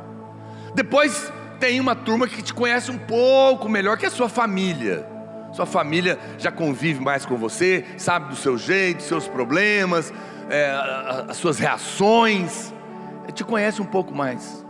Depois 0.76 1.32
tem 1.62 1.80
uma 1.80 1.96
turma 1.96 2.28
que 2.28 2.42
te 2.42 2.54
conhece 2.54 2.92
um 2.92 2.98
pouco 2.98 3.70
melhor 3.70 3.98
que 3.98 4.06
a 4.06 4.12
sua 4.12 4.28
família. 4.28 5.08
Sua 5.54 5.66
família 5.66 6.20
já 6.38 6.52
convive 6.52 7.00
mais 7.00 7.26
com 7.26 7.38
você, 7.38 7.86
sabe 7.96 8.28
do 8.28 8.36
seu 8.36 8.58
jeito, 8.58 9.02
seus 9.02 9.30
problemas, 9.30 10.14
é, 10.50 11.26
as 11.30 11.38
suas 11.38 11.58
reações, 11.58 12.74
te 13.34 13.46
conhece 13.46 13.82
um 13.82 13.86
pouco 13.86 14.14
mais. 14.14 14.66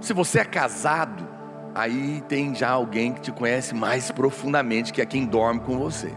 Se 0.00 0.12
você 0.12 0.38
é 0.38 0.44
casado, 0.44 1.31
aí 1.74 2.22
tem 2.28 2.54
já 2.54 2.70
alguém 2.70 3.12
que 3.12 3.20
te 3.20 3.32
conhece 3.32 3.74
mais 3.74 4.10
profundamente, 4.10 4.92
que 4.92 5.00
é 5.00 5.06
quem 5.06 5.26
dorme 5.26 5.60
com 5.60 5.78
você, 5.78 6.12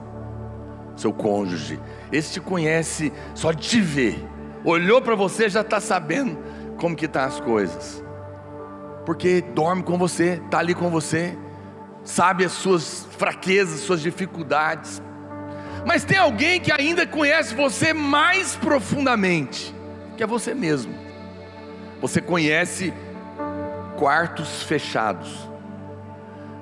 seu 0.96 1.14
cônjuge. 1.14 1.80
Esse 2.12 2.34
te 2.34 2.42
conhece 2.42 3.12
só 3.34 3.52
de 3.52 3.68
te 3.68 3.82
ver, 3.82 4.24
olhou 4.64 5.02
para 5.02 5.16
você 5.16 5.50
já 5.50 5.62
está 5.62 5.80
sabendo 5.80 6.38
como 6.78 6.96
que 6.96 7.08
tá 7.08 7.26
as 7.26 7.40
coisas 7.40 8.06
porque 9.06 9.42
dorme 9.42 9.84
com 9.84 9.98
você, 9.98 10.42
está 10.44 10.60
ali 10.60 10.74
com 10.74 10.90
você, 10.90 11.38
sabe 12.04 12.44
as 12.44 12.52
suas 12.52 13.08
fraquezas, 13.18 13.82
suas 13.82 14.02
dificuldades. 14.02 15.02
Mas 15.86 16.04
tem 16.04 16.18
alguém 16.18 16.60
que 16.60 16.72
ainda 16.72 17.06
conhece 17.06 17.54
você 17.54 17.94
mais 17.94 18.56
profundamente, 18.56 19.74
que 20.18 20.24
é 20.24 20.28
você 20.28 20.56
mesmo. 20.56 20.94
Você 22.02 22.20
conhece 22.20 22.92
quartos 23.98 24.64
fechados, 24.64 25.50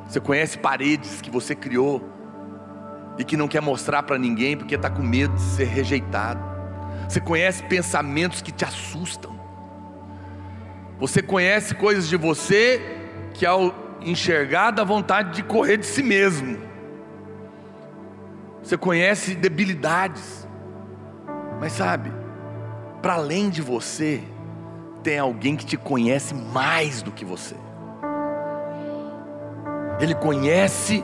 você 0.08 0.20
conhece 0.20 0.58
paredes 0.58 1.22
que 1.22 1.30
você 1.30 1.56
criou 1.56 2.08
e 3.18 3.24
que 3.24 3.38
não 3.38 3.48
quer 3.48 3.62
mostrar 3.62 4.04
para 4.04 4.18
ninguém 4.18 4.58
porque 4.58 4.76
está 4.76 4.90
com 4.90 5.02
medo 5.02 5.34
de 5.36 5.42
ser 5.42 5.66
rejeitado. 5.66 6.40
Você 7.08 7.20
conhece 7.20 7.64
pensamentos 7.64 8.42
que 8.42 8.52
te 8.52 8.64
assustam. 8.66 9.38
Você 11.00 11.22
conhece 11.22 11.76
coisas 11.76 12.08
de 12.08 12.16
você 12.16 12.82
que 13.34 13.46
ao 13.46 13.74
enxergar 14.02 14.72
dá 14.72 14.84
vontade 14.84 15.34
de 15.34 15.44
correr 15.44 15.78
de 15.78 15.86
si 15.86 16.04
mesmo. 16.04 16.58
Você 18.62 18.78
conhece 18.78 19.36
debilidades. 19.36 20.48
Mas 21.60 21.74
sabe, 21.74 22.12
para 23.02 23.16
além 23.16 23.50
de 23.50 23.62
você, 23.62 24.24
tem 25.04 25.20
alguém 25.20 25.56
que 25.56 25.66
te 25.66 25.78
conhece 25.78 26.34
mais 26.34 27.02
do 27.02 27.12
que 27.12 27.26
você. 27.26 27.56
Ele 30.00 30.16
conhece 30.16 31.04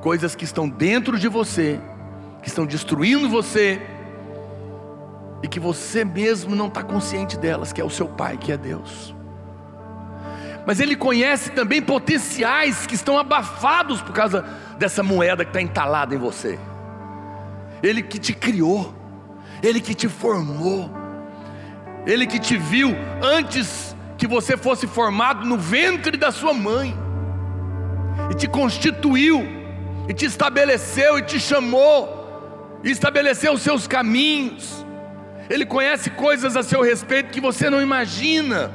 coisas 0.00 0.34
que 0.34 0.44
estão 0.44 0.68
dentro 0.68 1.18
de 1.18 1.28
você, 1.28 1.80
que 2.42 2.48
estão 2.48 2.66
destruindo 2.66 3.28
você, 3.28 3.80
e 5.42 5.48
que 5.48 5.58
você 5.58 6.04
mesmo 6.04 6.54
não 6.54 6.68
está 6.68 6.82
consciente 6.82 7.38
delas, 7.38 7.72
que 7.72 7.80
é 7.80 7.84
o 7.84 7.90
seu 7.90 8.06
Pai, 8.08 8.36
que 8.36 8.52
é 8.52 8.56
Deus. 8.56 9.14
Mas 10.66 10.78
Ele 10.78 10.94
conhece 10.94 11.50
também 11.50 11.82
potenciais 11.82 12.86
que 12.86 12.94
estão 12.94 13.18
abafados 13.18 14.00
por 14.00 14.12
causa 14.12 14.44
dessa 14.78 15.02
moeda 15.02 15.44
que 15.44 15.50
está 15.50 15.60
entalada 15.60 16.14
em 16.14 16.18
você. 16.18 16.58
Ele 17.82 18.02
que 18.02 18.18
te 18.18 18.32
criou, 18.32 18.94
Ele 19.60 19.80
que 19.80 19.94
te 19.94 20.08
formou, 20.08 21.01
Ele 22.06 22.26
que 22.26 22.38
te 22.38 22.56
viu 22.56 22.94
antes 23.22 23.94
que 24.18 24.26
você 24.26 24.56
fosse 24.56 24.86
formado 24.86 25.46
no 25.46 25.56
ventre 25.56 26.16
da 26.16 26.30
sua 26.30 26.52
mãe, 26.52 26.96
e 28.30 28.34
te 28.34 28.46
constituiu, 28.46 29.44
e 30.08 30.14
te 30.14 30.24
estabeleceu, 30.24 31.18
e 31.18 31.22
te 31.22 31.38
chamou, 31.38 32.80
e 32.84 32.90
estabeleceu 32.90 33.52
os 33.52 33.62
seus 33.62 33.86
caminhos. 33.86 34.84
Ele 35.48 35.66
conhece 35.66 36.10
coisas 36.10 36.56
a 36.56 36.62
seu 36.62 36.82
respeito 36.82 37.30
que 37.30 37.40
você 37.40 37.68
não 37.68 37.80
imagina. 37.80 38.70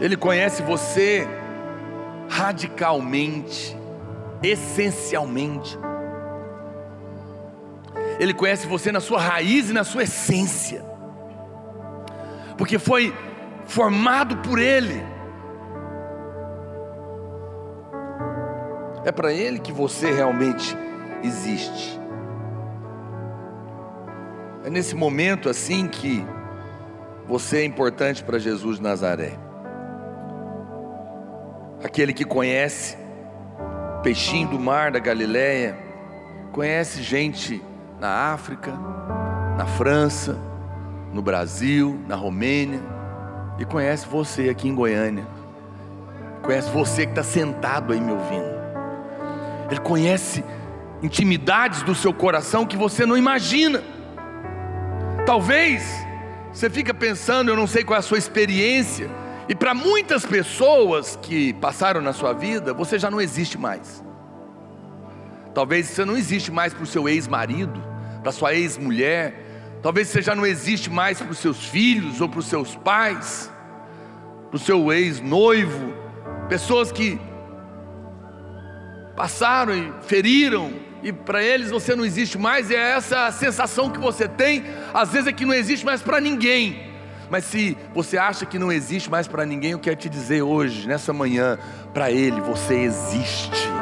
Ele 0.00 0.16
conhece 0.16 0.62
você 0.62 1.28
radicalmente, 2.28 3.76
essencialmente. 4.42 5.78
Ele 8.18 8.34
conhece 8.34 8.66
você 8.66 8.90
na 8.90 9.00
sua 9.00 9.20
raiz 9.20 9.70
e 9.70 9.72
na 9.72 9.84
sua 9.84 10.02
essência, 10.02 10.84
porque 12.56 12.78
foi 12.78 13.14
formado 13.64 14.38
por 14.38 14.58
Ele. 14.58 15.02
É 19.04 19.12
para 19.12 19.32
Ele 19.32 19.58
que 19.58 19.72
você 19.72 20.10
realmente 20.10 20.76
existe. 21.22 21.98
É 24.64 24.70
nesse 24.70 24.94
momento 24.94 25.48
assim 25.48 25.86
que 25.86 26.26
você 27.26 27.58
é 27.58 27.64
importante 27.64 28.24
para 28.24 28.38
Jesus 28.38 28.78
de 28.78 28.82
Nazaré. 28.82 29.38
Aquele 31.84 32.12
que 32.12 32.24
conhece 32.24 32.96
peixinho 34.02 34.48
do 34.48 34.58
mar 34.58 34.90
da 34.90 34.98
Galileia, 34.98 35.78
conhece 36.52 37.02
gente 37.02 37.62
na 38.00 38.32
África, 38.32 38.72
na 39.56 39.66
França, 39.66 40.38
no 41.12 41.20
Brasil, 41.20 42.00
na 42.06 42.14
Romênia, 42.14 42.80
e 43.58 43.64
conhece 43.64 44.06
você 44.06 44.48
aqui 44.48 44.68
em 44.68 44.74
Goiânia, 44.74 45.26
conhece 46.42 46.70
você 46.70 47.04
que 47.04 47.12
está 47.12 47.22
sentado 47.22 47.92
aí 47.92 48.00
me 48.00 48.12
ouvindo. 48.12 48.58
Ele 49.70 49.80
conhece 49.80 50.44
intimidades 51.02 51.82
do 51.82 51.94
seu 51.94 52.12
coração 52.12 52.64
que 52.64 52.76
você 52.76 53.04
não 53.04 53.16
imagina. 53.16 53.82
Talvez 55.26 55.84
você 56.52 56.70
fica 56.70 56.94
pensando, 56.94 57.50
eu 57.50 57.56
não 57.56 57.66
sei 57.66 57.84
qual 57.84 57.96
é 57.96 57.98
a 57.98 58.02
sua 58.02 58.18
experiência, 58.18 59.10
e 59.48 59.54
para 59.54 59.74
muitas 59.74 60.26
pessoas 60.26 61.18
que 61.20 61.54
passaram 61.54 62.00
na 62.00 62.12
sua 62.12 62.32
vida, 62.32 62.74
você 62.74 62.98
já 62.98 63.10
não 63.10 63.20
existe 63.20 63.56
mais. 63.56 64.04
Talvez 65.54 65.86
você 65.86 66.04
não 66.04 66.16
existe 66.16 66.52
mais 66.52 66.72
para 66.72 66.84
o 66.84 66.86
seu 66.86 67.08
ex-marido, 67.08 67.87
para 68.22 68.32
sua 68.32 68.54
ex-mulher, 68.54 69.44
talvez 69.82 70.08
você 70.08 70.22
já 70.22 70.34
não 70.34 70.46
existe 70.46 70.90
mais 70.90 71.20
para 71.20 71.30
os 71.30 71.38
seus 71.38 71.64
filhos 71.64 72.20
ou 72.20 72.28
para 72.28 72.40
os 72.40 72.46
seus 72.46 72.74
pais, 72.76 73.50
para 74.48 74.56
o 74.56 74.58
seu 74.58 74.92
ex-noivo, 74.92 75.94
pessoas 76.48 76.90
que 76.90 77.20
passaram 79.16 79.74
e 79.74 79.92
feriram 80.02 80.72
e 81.02 81.12
para 81.12 81.42
eles 81.42 81.70
você 81.70 81.94
não 81.94 82.04
existe 82.04 82.36
mais, 82.38 82.70
e 82.70 82.74
é 82.74 82.90
essa 82.96 83.30
sensação 83.30 83.90
que 83.90 83.98
você 83.98 84.26
tem, 84.26 84.64
às 84.92 85.10
vezes 85.10 85.28
é 85.28 85.32
que 85.32 85.44
não 85.44 85.54
existe 85.54 85.84
mais 85.84 86.02
para 86.02 86.20
ninguém. 86.20 86.88
Mas 87.30 87.44
se 87.44 87.76
você 87.94 88.16
acha 88.16 88.46
que 88.46 88.58
não 88.58 88.72
existe 88.72 89.10
mais 89.10 89.28
para 89.28 89.44
ninguém, 89.44 89.72
eu 89.72 89.78
quero 89.78 89.96
te 89.96 90.08
dizer 90.08 90.42
hoje, 90.42 90.88
nessa 90.88 91.12
manhã, 91.12 91.58
para 91.92 92.10
Ele 92.10 92.40
você 92.40 92.74
existe. 92.74 93.77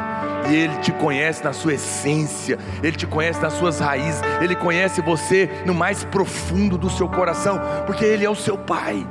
E 0.49 0.55
Ele 0.55 0.77
te 0.77 0.91
conhece 0.91 1.43
na 1.43 1.53
sua 1.53 1.73
essência, 1.73 2.57
Ele 2.81 2.95
te 2.95 3.05
conhece 3.05 3.41
nas 3.41 3.53
suas 3.53 3.79
raízes, 3.79 4.21
Ele 4.41 4.55
conhece 4.55 5.01
você 5.01 5.49
no 5.65 5.73
mais 5.73 6.03
profundo 6.05 6.77
do 6.77 6.89
seu 6.89 7.09
coração, 7.09 7.59
porque 7.85 8.05
Ele 8.05 8.25
é 8.25 8.29
o 8.29 8.35
seu 8.35 8.57
Pai. 8.57 9.05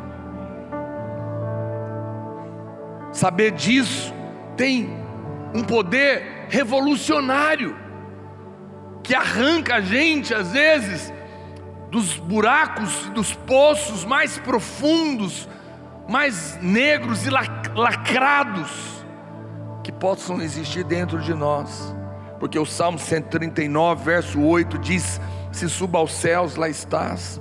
Saber 3.12 3.52
disso 3.52 4.14
tem 4.56 4.90
um 5.54 5.62
poder 5.62 6.46
revolucionário 6.48 7.76
que 9.02 9.14
arranca 9.14 9.76
a 9.76 9.80
gente, 9.80 10.34
às 10.34 10.52
vezes, 10.52 11.12
dos 11.90 12.16
buracos, 12.18 13.08
dos 13.10 13.32
poços 13.34 14.04
mais 14.04 14.38
profundos, 14.38 15.48
mais 16.08 16.58
negros 16.60 17.26
e 17.26 17.30
lacrados 17.30 18.95
que 19.86 19.92
possam 19.92 20.42
existir 20.42 20.82
dentro 20.82 21.20
de 21.20 21.32
nós. 21.32 21.94
Porque 22.40 22.58
o 22.58 22.66
Salmo 22.66 22.98
139, 22.98 24.04
verso 24.04 24.42
8 24.42 24.78
diz: 24.78 25.20
Se 25.52 25.68
suba 25.68 26.00
aos 26.00 26.12
céus, 26.12 26.56
lá 26.56 26.68
estás. 26.68 27.40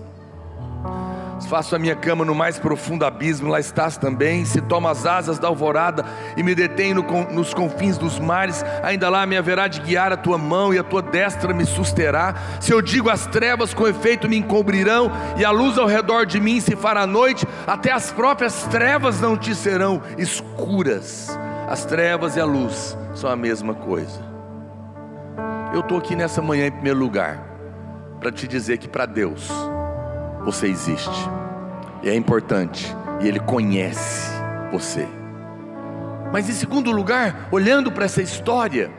Faço 1.50 1.76
a 1.76 1.80
minha 1.80 1.96
cama 1.96 2.24
no 2.24 2.36
mais 2.36 2.60
profundo 2.60 3.04
abismo, 3.04 3.50
lá 3.50 3.60
estás 3.60 3.98
também. 3.98 4.46
Se 4.46 4.62
tomo 4.62 4.88
as 4.88 5.08
asas 5.08 5.40
da 5.40 5.48
alvorada 5.48 6.06
e 6.38 6.44
me 6.44 6.54
detenho 6.54 7.04
nos 7.32 7.52
confins 7.52 7.98
dos 7.98 8.20
mares, 8.20 8.64
ainda 8.84 9.10
lá 9.10 9.26
me 9.26 9.36
haverá 9.36 9.68
de 9.68 9.82
guiar 9.82 10.12
a 10.12 10.18
tua 10.18 10.38
mão 10.38 10.72
e 10.72 10.78
a 10.78 10.84
tua 10.84 11.02
destra 11.02 11.52
me 11.52 11.66
susterá. 11.66 12.36
Se 12.60 12.72
eu 12.72 12.80
digo 12.80 13.10
as 13.10 13.26
trevas 13.26 13.74
com 13.74 13.88
efeito 13.88 14.30
me 14.30 14.38
encobrirão 14.38 15.12
e 15.36 15.44
a 15.44 15.50
luz 15.50 15.80
ao 15.80 15.88
redor 15.88 16.28
de 16.28 16.40
mim 16.40 16.62
se 16.62 16.76
fará 16.76 17.08
noite, 17.08 17.48
até 17.66 17.92
as 17.92 18.12
próprias 18.12 18.64
trevas 18.66 19.20
não 19.20 19.36
te 19.36 19.56
serão 19.56 20.02
escuras. 20.18 21.36
As 21.68 21.84
trevas 21.84 22.36
e 22.36 22.40
a 22.40 22.46
luz 22.46 22.96
são 23.16 23.30
a 23.30 23.36
mesma 23.36 23.74
coisa. 23.74 24.22
Eu 25.74 25.80
estou 25.80 25.98
aqui 25.98 26.16
nessa 26.16 26.42
manhã 26.42 26.68
em 26.68 26.72
primeiro 26.72 27.00
lugar 27.00 27.44
para 28.20 28.32
te 28.32 28.48
dizer 28.48 28.78
que 28.78 28.88
para 28.88 29.06
Deus 29.06 29.50
você 30.44 30.68
existe. 30.68 31.30
E 32.04 32.10
é 32.10 32.16
importante. 32.16 32.96
E 33.20 33.28
Ele 33.28 33.40
conhece 33.40 34.32
você. 34.72 35.08
Mas 36.32 36.48
em 36.50 36.54
segundo 36.54 36.92
lugar, 36.92 37.48
olhando 37.52 37.92
para 37.92 38.06
essa 38.06 38.22
história, 38.22 38.92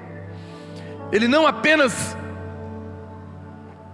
Ele 1.12 1.28
não 1.28 1.46
apenas 1.46 2.16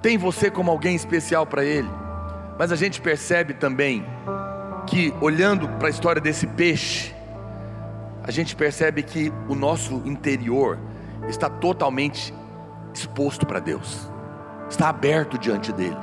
tem 0.01 0.17
você 0.17 0.51
como 0.51 0.71
alguém 0.71 0.97
especial 0.97 1.47
para 1.47 1.65
Ele, 1.65 1.89
mas 2.59 2.73
a 2.73 2.77
gente 2.77 3.01
percebe 3.01 3.55
também 3.55 4.05
que, 4.87 5.15
olhando 5.21 5.69
para 5.69 5.87
a 5.89 5.91
história 5.91 6.21
desse 6.21 6.47
peixe, 6.47 7.15
a 8.25 8.31
gente 8.31 8.55
percebe 8.55 9.03
que 9.03 9.33
o 9.49 9.55
nosso 9.55 10.03
interior 10.05 10.79
está 11.29 11.49
totalmente 11.49 12.33
exposto 12.95 13.45
para 13.47 13.59
Deus, 13.59 14.09
está 14.69 14.89
aberto 14.89 15.37
diante 15.37 15.73
dEle. 15.73 15.97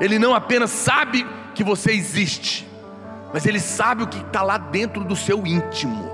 Ele 0.00 0.18
não 0.18 0.34
apenas 0.34 0.70
sabe 0.70 1.26
que 1.54 1.64
você 1.64 1.92
existe, 1.92 2.68
mas 3.32 3.46
Ele 3.46 3.58
sabe 3.58 4.04
o 4.04 4.06
que 4.06 4.18
está 4.18 4.42
lá 4.42 4.58
dentro 4.58 5.02
do 5.02 5.16
seu 5.16 5.44
íntimo, 5.44 6.08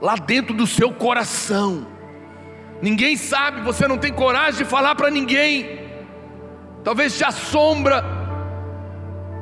lá 0.00 0.14
dentro 0.14 0.54
do 0.54 0.66
seu 0.66 0.92
coração. 0.92 1.86
Ninguém 2.80 3.16
sabe, 3.16 3.60
você 3.62 3.88
não 3.88 3.98
tem 3.98 4.12
coragem 4.12 4.62
de 4.62 4.70
falar 4.70 4.94
para 4.94 5.10
ninguém, 5.10 5.80
talvez 6.84 7.16
te 7.18 7.24
assombra, 7.24 8.04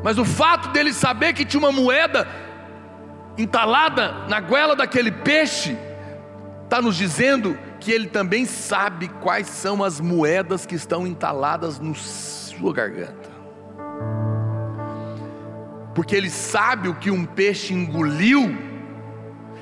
mas 0.02 0.16
o 0.18 0.24
fato 0.24 0.70
dele 0.70 0.94
saber 0.94 1.34
que 1.34 1.44
tinha 1.44 1.58
uma 1.58 1.72
moeda 1.72 2.26
entalada 3.38 4.26
na 4.28 4.40
goela 4.40 4.74
daquele 4.74 5.10
peixe, 5.10 5.76
está 6.64 6.80
nos 6.80 6.96
dizendo 6.96 7.58
que 7.78 7.92
ele 7.92 8.08
também 8.08 8.44
sabe 8.44 9.08
quais 9.08 9.46
são 9.46 9.84
as 9.84 10.00
moedas 10.00 10.66
que 10.66 10.74
estão 10.74 11.06
entaladas 11.06 11.78
no 11.78 11.94
sua 11.94 12.72
garganta. 12.72 13.30
Porque 15.94 16.14
ele 16.14 16.30
sabe 16.30 16.88
o 16.88 16.94
que 16.94 17.10
um 17.10 17.24
peixe 17.24 17.72
engoliu, 17.72 18.56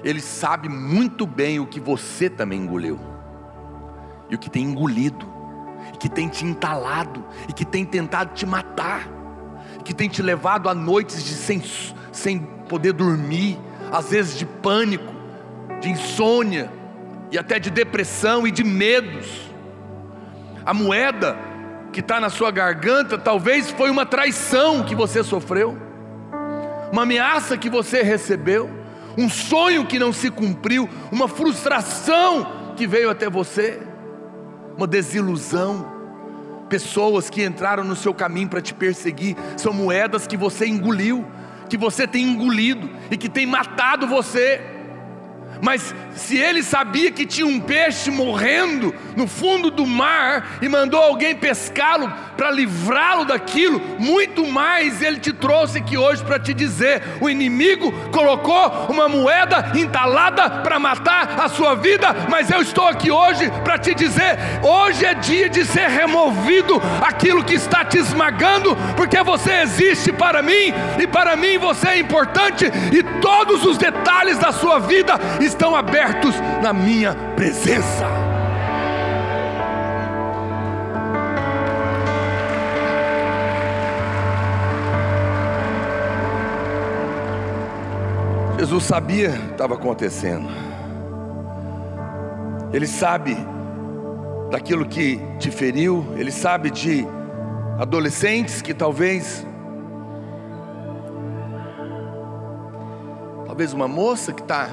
ele 0.03 0.21
sabe 0.21 0.69
muito 0.69 1.27
bem 1.27 1.61
o 1.61 1.67
que 1.67 1.81
você 1.81 2.29
também 2.29 2.61
engoliu, 2.61 2.99
e 4.31 4.35
o 4.35 4.39
que 4.39 4.51
tem 4.51 4.65
engolido. 4.65 5.35
e 5.93 5.99
que 5.99 6.09
tem 6.09 6.29
te 6.29 6.47
entalado, 6.47 7.25
e 7.49 7.53
que 7.53 7.65
tem 7.65 7.85
tentado 7.85 8.33
te 8.33 8.47
matar, 8.47 9.07
que 9.85 9.93
tem 9.93 10.09
te 10.09 10.23
levado 10.23 10.69
a 10.69 10.75
noites 10.75 11.23
de 11.23 11.35
sem, 11.35 11.63
sem 12.11 12.39
poder 12.75 12.93
dormir, 12.93 13.57
às 13.93 14.11
vezes 14.11 14.37
de 14.37 14.45
pânico, 14.45 15.15
de 15.81 15.91
insônia, 15.91 16.69
e 17.31 17.39
até 17.39 17.57
de 17.61 17.71
depressão 17.71 18.49
e 18.49 18.51
de 18.51 18.65
medos. 18.65 19.49
A 20.67 20.75
moeda 20.75 21.39
que 21.93 22.01
está 22.01 22.19
na 22.19 22.29
sua 22.29 22.51
garganta 22.51 23.17
talvez 23.17 23.71
foi 23.71 23.91
uma 23.91 24.05
traição 24.05 24.83
que 24.83 24.93
você 24.93 25.23
sofreu, 25.23 25.79
uma 26.91 27.03
ameaça 27.03 27.57
que 27.57 27.71
você 27.71 28.03
recebeu, 28.03 28.69
um 29.17 29.29
sonho 29.31 29.87
que 29.87 29.97
não 29.97 30.13
se 30.13 30.29
cumpriu, 30.29 30.91
uma 31.13 31.29
frustração 31.29 32.75
que 32.75 32.89
veio 32.89 33.09
até 33.09 33.31
você, 33.31 33.81
uma 34.77 34.89
desilusão. 34.89 35.95
Pessoas 36.69 37.31
que 37.31 37.45
entraram 37.45 37.85
no 37.85 37.95
seu 37.95 38.13
caminho 38.13 38.49
para 38.49 38.61
te 38.61 38.75
perseguir, 38.75 39.37
são 39.57 39.73
moedas 39.73 40.27
que 40.27 40.37
você 40.37 40.67
engoliu, 40.67 41.25
que 41.69 41.77
você 41.77 42.07
tem 42.07 42.25
engolido 42.25 42.91
e 43.11 43.17
que 43.17 43.29
tem 43.29 43.47
matado 43.47 44.07
você. 44.07 44.74
Mas 45.65 45.95
se 46.15 46.37
ele 46.37 46.63
sabia 46.63 47.11
que 47.11 47.25
tinha 47.25 47.47
um 47.47 47.59
peixe 47.59 48.11
morrendo 48.11 48.95
no 49.17 49.27
fundo 49.27 49.71
do 49.71 49.87
mar 49.87 50.59
e 50.61 50.69
mandou 50.69 51.03
alguém 51.03 51.35
pescá-lo 51.35 52.13
para 52.37 52.51
livrá-lo 52.51 53.25
daquilo, 53.25 53.81
muito 53.99 54.47
mais 54.47 55.01
ele 55.01 55.19
te 55.19 55.33
trouxe 55.33 55.79
aqui 55.79 55.97
hoje 55.97 56.23
para 56.23 56.39
te 56.39 56.53
dizer: 56.53 57.03
o 57.19 57.31
inimigo 57.31 57.91
colocou 58.13 58.89
uma 58.91 59.09
moeda 59.09 59.73
entalada 59.75 60.51
para 60.63 60.79
matar 60.79 61.41
a 61.41 61.49
sua 61.49 61.75
vida, 61.75 62.15
mas 62.29 62.51
eu 62.51 62.61
estou 62.61 62.87
aqui 62.87 63.11
hoje 63.11 63.51
para 63.65 63.79
te 63.79 63.95
dizer: 63.95 64.37
hoje 64.63 65.07
é 65.07 65.15
dia 65.15 65.49
de 65.49 65.65
ser 65.65 65.89
removido 65.89 66.81
aquilo 67.01 67.43
que 67.43 67.55
está 67.55 67.83
te 67.87 67.97
esmagando, 67.97 68.77
porque 68.97 69.23
você 69.23 69.63
existe 69.63 70.13
para 70.13 70.43
mim 70.43 70.75
e 71.01 71.07
para 71.07 71.37
mim 71.37 71.57
você 71.57 71.89
é 71.89 71.99
importante 71.99 72.67
e 72.93 73.03
todos 73.21 73.65
os 73.65 73.79
detalhes 73.79 74.37
da 74.37 74.53
sua 74.53 74.79
vida 74.79 75.19
abertos 75.75 76.35
na 76.63 76.73
minha 76.73 77.15
presença. 77.37 78.07
Jesus 88.59 88.85
sabia 88.85 89.31
o 89.31 89.33
que 89.33 89.53
estava 89.53 89.75
acontecendo. 89.75 90.49
Ele 92.73 92.87
sabe 92.87 93.37
daquilo 94.51 94.87
que 94.87 95.21
te 95.39 95.51
feriu, 95.51 96.07
ele 96.17 96.33
sabe 96.33 96.71
de 96.71 97.07
adolescentes 97.79 98.63
que 98.63 98.73
talvez 98.73 99.47
talvez 103.47 103.73
uma 103.73 103.87
moça 103.87 104.33
que 104.33 104.43
está 104.43 104.69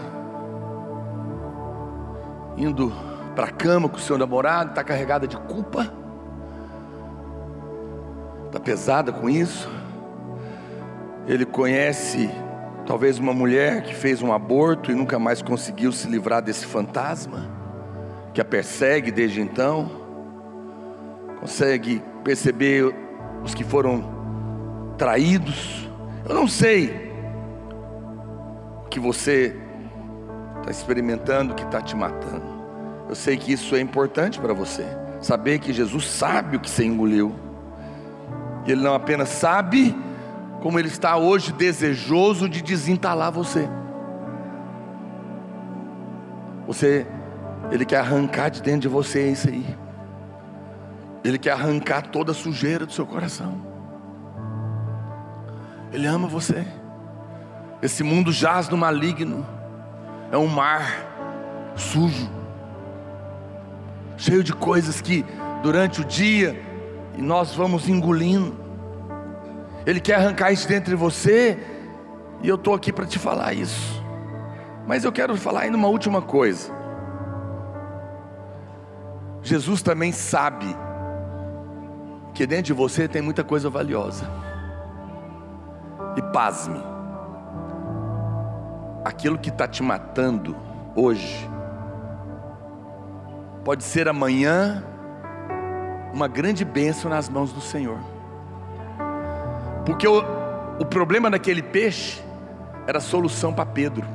indo 2.58 2.91
para 3.36 3.47
a 3.47 3.52
cama 3.52 3.88
com 3.88 3.97
o 3.97 3.99
seu 3.99 4.18
namorado, 4.18 4.72
está 4.72 4.84
carregada 4.84 5.28
de 5.28 5.38
culpa, 5.38 5.91
está 8.47 8.60
pesada 8.60 9.12
com 9.12 9.30
isso. 9.30 9.70
Ele 11.28 11.45
conhece 11.45 12.30
talvez 12.86 13.18
uma 13.20 13.34
mulher 13.34 13.84
que 13.84 13.95
fez 13.95 14.22
um 14.22 14.34
aborto 14.34 14.91
e 14.91 14.95
nunca 14.95 15.18
mais 15.18 15.41
conseguiu 15.41 15.91
se 15.91 16.08
livrar 16.08 16.41
desse 16.41 16.66
fantasma, 16.66 17.49
que 18.34 18.41
a 18.41 18.45
persegue 18.45 19.12
desde 19.12 19.41
então. 19.41 19.89
Consegue 21.39 22.04
perceber 22.24 22.93
os 23.43 23.54
que 23.54 23.64
foram 23.64 24.04
traídos. 24.97 25.89
Eu 26.28 26.36
não 26.36 26.47
sei 26.47 27.12
o 28.86 28.89
que 28.89 28.99
você 28.99 29.61
está 30.62 30.72
experimentando 30.72 31.55
que 31.55 31.64
está 31.64 31.82
te 31.82 31.95
matando. 31.95 32.62
Eu 33.09 33.16
sei 33.16 33.36
que 33.36 33.51
isso 33.51 33.76
é 33.76 33.82
importante 33.82 34.39
para 34.39 34.53
você. 34.53 34.86
Saber 35.20 35.59
que 35.59 35.74
Jesus 35.74 36.05
sabe 36.05 36.57
o 36.57 36.59
que 36.59 36.70
você 36.70 36.86
engoliu. 36.86 37.36
E 38.66 38.72
Ele 38.72 38.82
não 38.82 38.93
apenas 38.93 39.30
sabe, 39.30 39.95
como 40.62 40.80
Ele 40.80 40.88
está 40.88 41.18
hoje 41.18 41.51
desejoso 41.51 42.47
de 42.47 42.62
desentalar 42.62 43.32
você. 43.32 43.68
Você, 46.68 47.05
Ele 47.72 47.84
quer 47.84 47.97
arrancar 47.97 48.49
de 48.49 48.62
dentro 48.62 48.82
de 48.82 48.88
você 48.88 49.30
isso 49.30 49.49
aí. 49.49 49.66
Ele 51.24 51.38
quer 51.38 51.51
arrancar 51.51 52.03
toda 52.03 52.32
a 52.32 52.36
sujeira 52.36 52.86
do 52.86 52.93
seu 52.93 53.05
coração. 53.05 53.62
Ele 55.91 56.07
ama 56.07 56.28
você. 56.28 56.66
Esse 57.82 58.03
mundo 58.03 58.32
jaz 58.32 58.70
no 58.70 58.78
maligno 58.78 59.45
é 60.32 60.38
um 60.38 60.47
mar 60.47 61.73
sujo, 61.75 62.29
cheio 64.17 64.43
de 64.43 64.53
coisas 64.53 65.01
que 65.01 65.25
durante 65.61 66.01
o 66.01 66.05
dia 66.05 66.59
nós 67.17 67.53
vamos 67.53 67.89
engolindo. 67.89 68.55
Ele 69.86 69.99
quer 69.99 70.15
arrancar 70.15 70.51
isso 70.51 70.67
dentro 70.67 70.89
de 70.89 70.95
você 70.95 71.57
e 72.41 72.47
eu 72.47 72.55
estou 72.55 72.73
aqui 72.73 72.93
para 72.93 73.05
te 73.05 73.19
falar 73.19 73.53
isso. 73.53 74.01
Mas 74.88 75.03
eu 75.03 75.11
quero 75.11 75.36
falar 75.36 75.61
ainda 75.61 75.77
uma 75.77 75.88
última 75.88 76.21
coisa. 76.21 76.71
Jesus 79.41 79.82
também 79.82 80.11
sabe 80.11 80.65
que 82.34 82.45
dentro 82.45 82.65
de 82.65 82.73
você 82.73 83.07
tem 83.07 83.21
muita 83.21 83.43
coisa 83.43 83.69
valiosa. 83.69 84.25
E 86.15 86.21
pasme, 86.34 86.79
aquilo 89.04 89.38
que 89.38 89.49
está 89.49 89.68
te 89.68 89.82
matando 89.82 90.56
hoje, 90.95 91.49
pode 93.64 93.84
ser 93.84 94.08
amanhã 94.08 94.84
uma 96.14 96.28
grande 96.28 96.66
bênção 96.66 97.10
nas 97.10 97.30
mãos 97.30 97.52
do 97.52 97.62
Senhor. 97.62 97.99
Porque 99.86 100.08
o, 100.08 100.24
o 100.80 100.86
problema 100.86 101.30
daquele 101.30 101.64
peixe 101.64 102.22
era 102.88 102.97
a 102.97 103.02
solução 103.02 103.54
para 103.54 103.66
Pedro. 103.66 104.06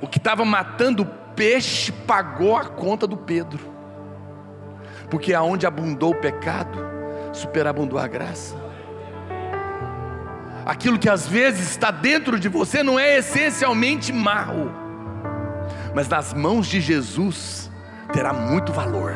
O 0.00 0.06
que 0.06 0.18
estava 0.18 0.44
matando 0.44 1.02
o 1.02 1.06
peixe 1.34 1.90
pagou 1.92 2.56
a 2.56 2.64
conta 2.64 3.06
do 3.06 3.16
Pedro. 3.16 3.72
Porque 5.10 5.34
aonde 5.34 5.66
abundou 5.66 6.12
o 6.12 6.20
pecado, 6.20 6.78
superabundou 7.32 7.98
a 7.98 8.06
graça 8.06 8.61
aquilo 10.64 10.98
que 10.98 11.08
às 11.08 11.26
vezes 11.26 11.70
está 11.70 11.90
dentro 11.90 12.38
de 12.38 12.48
você 12.48 12.82
não 12.82 12.98
é 12.98 13.18
essencialmente 13.18 14.12
mal, 14.12 14.54
mas 15.94 16.08
nas 16.08 16.32
mãos 16.32 16.66
de 16.66 16.80
Jesus 16.80 17.70
terá 18.12 18.32
muito 18.32 18.72
valor. 18.72 19.14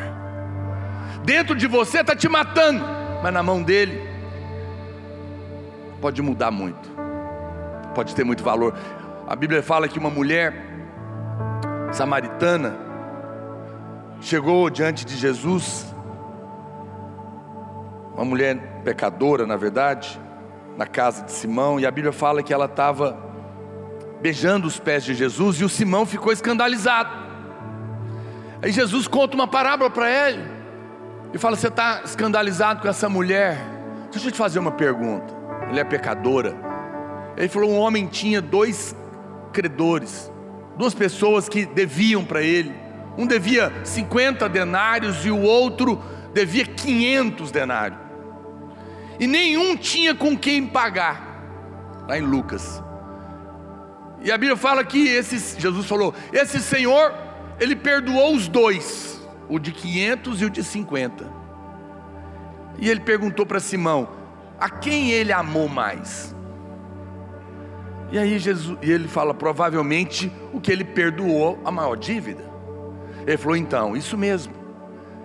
Dentro 1.23 1.55
de 1.55 1.67
você 1.67 2.01
está 2.01 2.15
te 2.15 2.27
matando, 2.29 2.83
mas 3.21 3.33
na 3.33 3.43
mão 3.43 3.61
dele 3.61 4.07
pode 6.01 6.21
mudar 6.21 6.51
muito, 6.51 6.89
pode 7.95 8.13
ter 8.15 8.23
muito 8.23 8.43
valor. 8.43 8.75
A 9.27 9.35
Bíblia 9.35 9.61
fala 9.61 9.87
que 9.87 9.99
uma 9.99 10.09
mulher 10.09 10.53
samaritana 11.91 12.77
chegou 14.21 14.69
diante 14.69 15.05
de 15.05 15.15
Jesus, 15.15 15.93
uma 18.13 18.25
mulher 18.25 18.57
pecadora, 18.83 19.45
na 19.45 19.57
verdade, 19.57 20.19
na 20.77 20.85
casa 20.85 21.23
de 21.23 21.31
Simão, 21.31 21.79
e 21.79 21.85
a 21.85 21.91
Bíblia 21.91 22.13
fala 22.13 22.43
que 22.43 22.53
ela 22.53 22.65
estava 22.65 23.17
beijando 24.21 24.67
os 24.67 24.79
pés 24.79 25.03
de 25.03 25.15
Jesus, 25.15 25.59
e 25.59 25.63
o 25.63 25.69
Simão 25.69 26.05
ficou 26.05 26.31
escandalizado. 26.31 27.09
Aí 28.61 28.71
Jesus 28.71 29.07
conta 29.07 29.35
uma 29.35 29.47
parábola 29.47 29.89
para 29.89 30.09
ele, 30.09 30.43
e 31.33 31.37
fala: 31.39 31.55
Você 31.55 31.67
está 31.67 32.01
escandalizado 32.05 32.81
com 32.81 32.87
essa 32.87 33.09
mulher? 33.09 33.57
Deixa 34.11 34.27
eu 34.27 34.31
te 34.31 34.37
fazer 34.37 34.59
uma 34.59 34.71
pergunta. 34.71 35.35
Ele 35.69 35.79
é 35.79 35.83
pecadora. 35.83 36.55
Ele 37.35 37.49
falou: 37.49 37.71
Um 37.71 37.79
homem 37.79 38.05
tinha 38.05 38.39
dois 38.39 38.95
credores, 39.51 40.31
duas 40.77 40.93
pessoas 40.93 41.49
que 41.49 41.65
deviam 41.65 42.23
para 42.23 42.43
ele. 42.43 42.73
Um 43.17 43.25
devia 43.25 43.73
50 43.83 44.47
denários 44.47 45.25
e 45.25 45.31
o 45.31 45.41
outro 45.41 45.99
devia 46.35 46.65
500 46.65 47.49
denários 47.49 48.06
e 49.19 49.27
nenhum 49.27 49.75
tinha 49.75 50.13
com 50.13 50.37
quem 50.37 50.65
pagar, 50.65 52.03
lá 52.07 52.17
em 52.17 52.21
Lucas. 52.21 52.83
E 54.21 54.31
a 54.31 54.37
Bíblia 54.37 54.57
fala 54.57 54.83
que 54.83 55.21
Jesus 55.21 55.85
falou: 55.85 56.13
esse 56.33 56.59
Senhor, 56.59 57.13
ele 57.59 57.75
perdoou 57.75 58.33
os 58.35 58.47
dois, 58.47 59.21
o 59.47 59.59
de 59.59 59.71
500 59.71 60.41
e 60.41 60.45
o 60.45 60.49
de 60.49 60.63
50. 60.63 61.31
E 62.79 62.89
ele 62.89 62.99
perguntou 62.99 63.45
para 63.45 63.59
Simão: 63.59 64.09
a 64.59 64.69
quem 64.69 65.11
ele 65.11 65.31
amou 65.31 65.67
mais? 65.67 66.35
E 68.11 68.17
aí 68.17 68.39
Jesus, 68.39 68.77
e 68.81 68.89
ele 68.89 69.07
fala 69.07 69.33
provavelmente 69.33 70.31
o 70.53 70.61
que 70.61 70.71
ele 70.71 70.83
perdoou 70.83 71.59
a 71.65 71.71
maior 71.71 71.95
dívida. 71.95 72.43
Ele 73.25 73.37
falou 73.37 73.57
então, 73.57 73.97
isso 73.97 74.17
mesmo. 74.17 74.53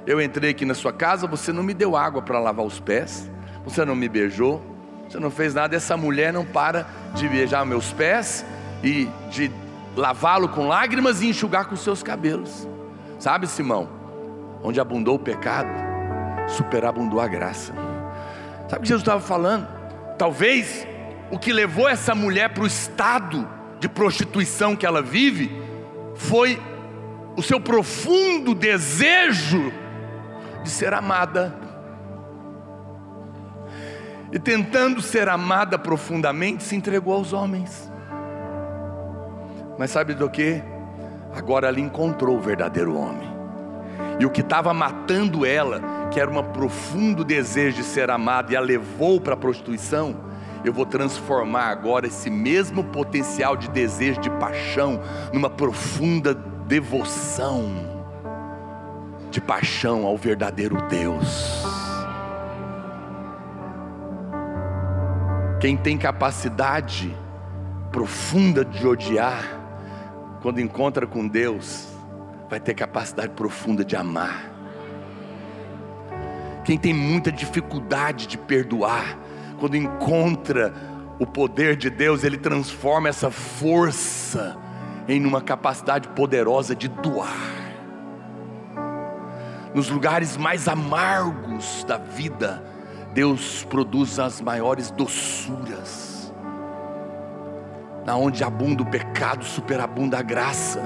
Eu 0.04 0.20
entrei 0.20 0.50
aqui 0.50 0.64
na 0.64 0.74
sua 0.74 0.92
casa, 0.92 1.28
você 1.28 1.52
não 1.52 1.62
me 1.62 1.72
deu 1.72 1.94
água 1.94 2.20
para 2.20 2.40
lavar 2.40 2.66
os 2.66 2.80
pés, 2.80 3.30
você 3.64 3.84
não 3.84 3.94
me 3.94 4.08
beijou, 4.08 4.62
você 5.08 5.18
não 5.18 5.30
fez 5.30 5.54
nada. 5.54 5.76
Essa 5.76 5.96
mulher 5.96 6.32
não 6.32 6.44
para 6.44 6.86
de 7.14 7.28
beijar 7.28 7.64
meus 7.64 7.92
pés 7.92 8.44
e 8.82 9.08
de 9.30 9.50
lavá-lo 9.96 10.48
com 10.48 10.66
lágrimas 10.66 11.22
e 11.22 11.28
enxugar 11.28 11.66
com 11.66 11.76
seus 11.76 12.02
cabelos. 12.02 12.66
Sabe, 13.18 13.46
Simão? 13.46 13.88
Onde 14.62 14.80
abundou 14.80 15.16
o 15.16 15.18
pecado, 15.18 15.70
superabundou 16.48 17.20
a 17.20 17.28
graça. 17.28 17.72
Sabe 18.68 18.78
o 18.78 18.80
que 18.80 18.88
Jesus 18.88 19.02
estava 19.02 19.20
falando? 19.20 19.68
Talvez 20.18 20.86
o 21.30 21.38
que 21.38 21.52
levou 21.52 21.88
essa 21.88 22.14
mulher 22.14 22.50
para 22.50 22.62
o 22.62 22.66
estado 22.66 23.48
de 23.80 23.88
prostituição 23.88 24.76
que 24.76 24.86
ela 24.86 25.02
vive 25.02 25.50
foi 26.14 26.60
o 27.36 27.42
seu 27.42 27.60
profundo 27.60 28.54
desejo 28.54 29.72
de 30.62 30.70
ser 30.70 30.94
amada. 30.94 31.54
E 34.32 34.38
tentando 34.38 35.02
ser 35.02 35.28
amada 35.28 35.78
profundamente, 35.78 36.64
se 36.64 36.74
entregou 36.74 37.12
aos 37.12 37.34
homens. 37.34 37.92
Mas 39.78 39.90
sabe 39.90 40.14
do 40.14 40.28
que? 40.30 40.62
Agora 41.36 41.68
ela 41.68 41.78
encontrou 41.78 42.36
o 42.38 42.40
verdadeiro 42.40 42.96
homem. 42.96 43.30
E 44.18 44.24
o 44.24 44.30
que 44.30 44.40
estava 44.40 44.72
matando 44.72 45.44
ela, 45.44 45.80
que 46.10 46.18
era 46.18 46.30
um 46.30 46.42
profundo 46.42 47.24
desejo 47.24 47.76
de 47.76 47.84
ser 47.84 48.10
amada, 48.10 48.52
e 48.52 48.56
a 48.56 48.60
levou 48.60 49.20
para 49.20 49.34
a 49.34 49.36
prostituição, 49.36 50.16
eu 50.64 50.72
vou 50.72 50.86
transformar 50.86 51.66
agora 51.66 52.06
esse 52.06 52.30
mesmo 52.30 52.84
potencial 52.84 53.56
de 53.56 53.68
desejo, 53.68 54.20
de 54.20 54.30
paixão, 54.30 55.00
numa 55.32 55.50
profunda 55.50 56.34
devoção, 56.66 57.70
de 59.30 59.40
paixão 59.40 60.06
ao 60.06 60.16
verdadeiro 60.16 60.80
Deus. 60.88 61.81
Quem 65.62 65.76
tem 65.76 65.96
capacidade 65.96 67.16
profunda 67.92 68.64
de 68.64 68.84
odiar, 68.84 69.44
quando 70.40 70.60
encontra 70.60 71.06
com 71.06 71.28
Deus, 71.28 71.86
vai 72.50 72.58
ter 72.58 72.74
capacidade 72.74 73.28
profunda 73.28 73.84
de 73.84 73.94
amar. 73.94 74.50
Quem 76.64 76.76
tem 76.76 76.92
muita 76.92 77.30
dificuldade 77.30 78.26
de 78.26 78.36
perdoar, 78.36 79.16
quando 79.60 79.76
encontra 79.76 80.74
o 81.20 81.26
poder 81.26 81.76
de 81.76 81.88
Deus, 81.88 82.24
ele 82.24 82.38
transforma 82.38 83.08
essa 83.08 83.30
força 83.30 84.58
em 85.06 85.24
uma 85.24 85.40
capacidade 85.40 86.08
poderosa 86.08 86.74
de 86.74 86.88
doar. 86.88 87.52
Nos 89.72 89.88
lugares 89.88 90.36
mais 90.36 90.66
amargos 90.66 91.84
da 91.84 91.98
vida, 91.98 92.71
Deus 93.12 93.64
produz 93.68 94.18
as 94.18 94.40
maiores 94.40 94.90
doçuras. 94.90 96.32
Na 98.06 98.16
onde 98.16 98.42
abunda 98.42 98.82
o 98.82 98.90
pecado, 98.90 99.44
superabunda 99.44 100.18
a 100.18 100.22
graça. 100.22 100.80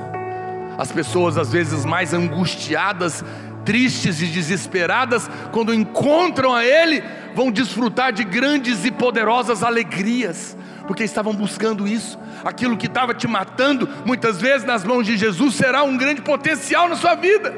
As 0.76 0.90
pessoas 0.90 1.38
às 1.38 1.52
vezes 1.52 1.84
mais 1.84 2.12
angustiadas, 2.12 3.24
tristes 3.64 4.20
e 4.20 4.26
desesperadas, 4.26 5.30
quando 5.52 5.72
encontram 5.72 6.52
a 6.52 6.64
Ele, 6.64 7.02
vão 7.34 7.50
desfrutar 7.50 8.12
de 8.12 8.24
grandes 8.24 8.84
e 8.84 8.90
poderosas 8.90 9.62
alegrias, 9.62 10.56
porque 10.86 11.04
estavam 11.04 11.32
buscando 11.32 11.86
isso. 11.86 12.18
Aquilo 12.44 12.76
que 12.76 12.86
estava 12.86 13.14
te 13.14 13.28
matando, 13.28 13.88
muitas 14.04 14.40
vezes 14.40 14.66
nas 14.66 14.84
mãos 14.84 15.06
de 15.06 15.16
Jesus, 15.16 15.54
será 15.54 15.84
um 15.84 15.96
grande 15.96 16.22
potencial 16.22 16.88
na 16.88 16.96
sua 16.96 17.14
vida, 17.14 17.54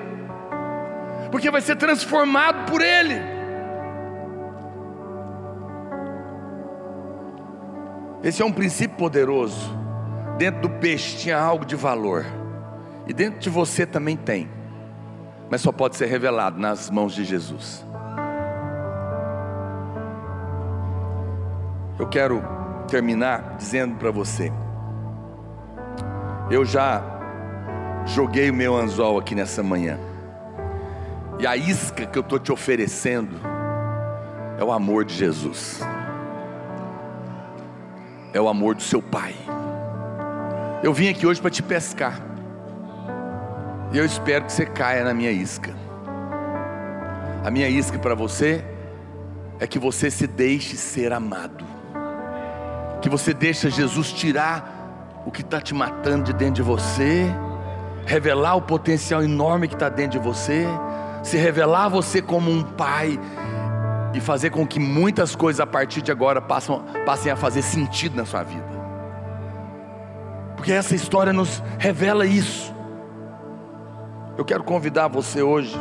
porque 1.30 1.50
vai 1.50 1.62
ser 1.62 1.76
transformado 1.76 2.70
por 2.70 2.82
Ele. 2.82 3.37
Esse 8.22 8.42
é 8.42 8.44
um 8.44 8.52
princípio 8.52 8.96
poderoso. 8.96 9.76
Dentro 10.36 10.62
do 10.62 10.70
peixe 10.70 11.16
tinha 11.16 11.38
algo 11.38 11.64
de 11.64 11.76
valor, 11.76 12.24
e 13.06 13.12
dentro 13.12 13.40
de 13.40 13.50
você 13.50 13.84
também 13.84 14.16
tem, 14.16 14.48
mas 15.50 15.60
só 15.60 15.72
pode 15.72 15.96
ser 15.96 16.06
revelado 16.06 16.60
nas 16.60 16.90
mãos 16.90 17.12
de 17.12 17.24
Jesus. 17.24 17.84
Eu 21.98 22.06
quero 22.06 22.42
terminar 22.86 23.56
dizendo 23.56 23.96
para 23.96 24.12
você: 24.12 24.52
eu 26.50 26.64
já 26.64 27.02
joguei 28.06 28.50
o 28.50 28.54
meu 28.54 28.76
anzol 28.76 29.18
aqui 29.18 29.34
nessa 29.34 29.62
manhã, 29.62 29.98
e 31.40 31.46
a 31.48 31.56
isca 31.56 32.06
que 32.06 32.16
eu 32.16 32.22
estou 32.22 32.38
te 32.38 32.52
oferecendo 32.52 33.36
é 34.56 34.62
o 34.62 34.70
amor 34.70 35.04
de 35.04 35.14
Jesus 35.14 35.80
é 38.32 38.40
o 38.40 38.48
amor 38.48 38.74
do 38.74 38.82
seu 38.82 39.02
Pai. 39.02 39.34
Eu 40.82 40.92
vim 40.92 41.08
aqui 41.08 41.26
hoje 41.26 41.40
para 41.40 41.50
te 41.50 41.62
pescar, 41.62 42.20
e 43.92 43.98
eu 43.98 44.04
espero 44.04 44.44
que 44.44 44.52
você 44.52 44.66
caia 44.66 45.02
na 45.02 45.14
minha 45.14 45.30
isca. 45.30 45.74
A 47.44 47.50
minha 47.50 47.68
isca 47.68 47.98
para 47.98 48.14
você 48.14 48.64
é 49.58 49.66
que 49.66 49.78
você 49.78 50.10
se 50.10 50.26
deixe 50.26 50.76
ser 50.76 51.12
amado, 51.12 51.64
que 53.00 53.08
você 53.08 53.32
deixe 53.32 53.70
Jesus 53.70 54.12
tirar 54.12 55.22
o 55.24 55.30
que 55.30 55.40
está 55.40 55.60
te 55.60 55.74
matando 55.74 56.24
de 56.24 56.32
dentro 56.32 56.54
de 56.54 56.62
você, 56.62 57.26
revelar 58.06 58.54
o 58.54 58.62
potencial 58.62 59.22
enorme 59.22 59.68
que 59.68 59.74
está 59.74 59.88
dentro 59.88 60.18
de 60.18 60.24
você, 60.24 60.66
se 61.22 61.36
revelar 61.36 61.86
a 61.86 61.88
você 61.88 62.22
como 62.22 62.50
um 62.50 62.62
pai 62.62 63.18
e 64.14 64.20
fazer 64.20 64.50
com 64.50 64.66
que 64.66 64.80
muitas 64.80 65.36
coisas 65.36 65.60
a 65.60 65.66
partir 65.66 66.02
de 66.02 66.10
agora 66.10 66.40
passam, 66.40 66.84
passem 67.04 67.30
a 67.30 67.36
fazer 67.36 67.62
sentido 67.62 68.16
na 68.16 68.24
sua 68.24 68.42
vida. 68.42 68.78
Porque 70.56 70.72
essa 70.72 70.94
história 70.94 71.32
nos 71.32 71.62
revela 71.78 72.26
isso. 72.26 72.74
Eu 74.36 74.44
quero 74.44 74.64
convidar 74.64 75.08
você 75.08 75.42
hoje, 75.42 75.74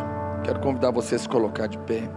quero 0.43 0.59
convidar 0.59 0.91
você 0.91 1.15
a 1.15 1.19
se 1.19 1.29
colocar 1.29 1.67
de 1.67 1.77
pé. 1.79 2.09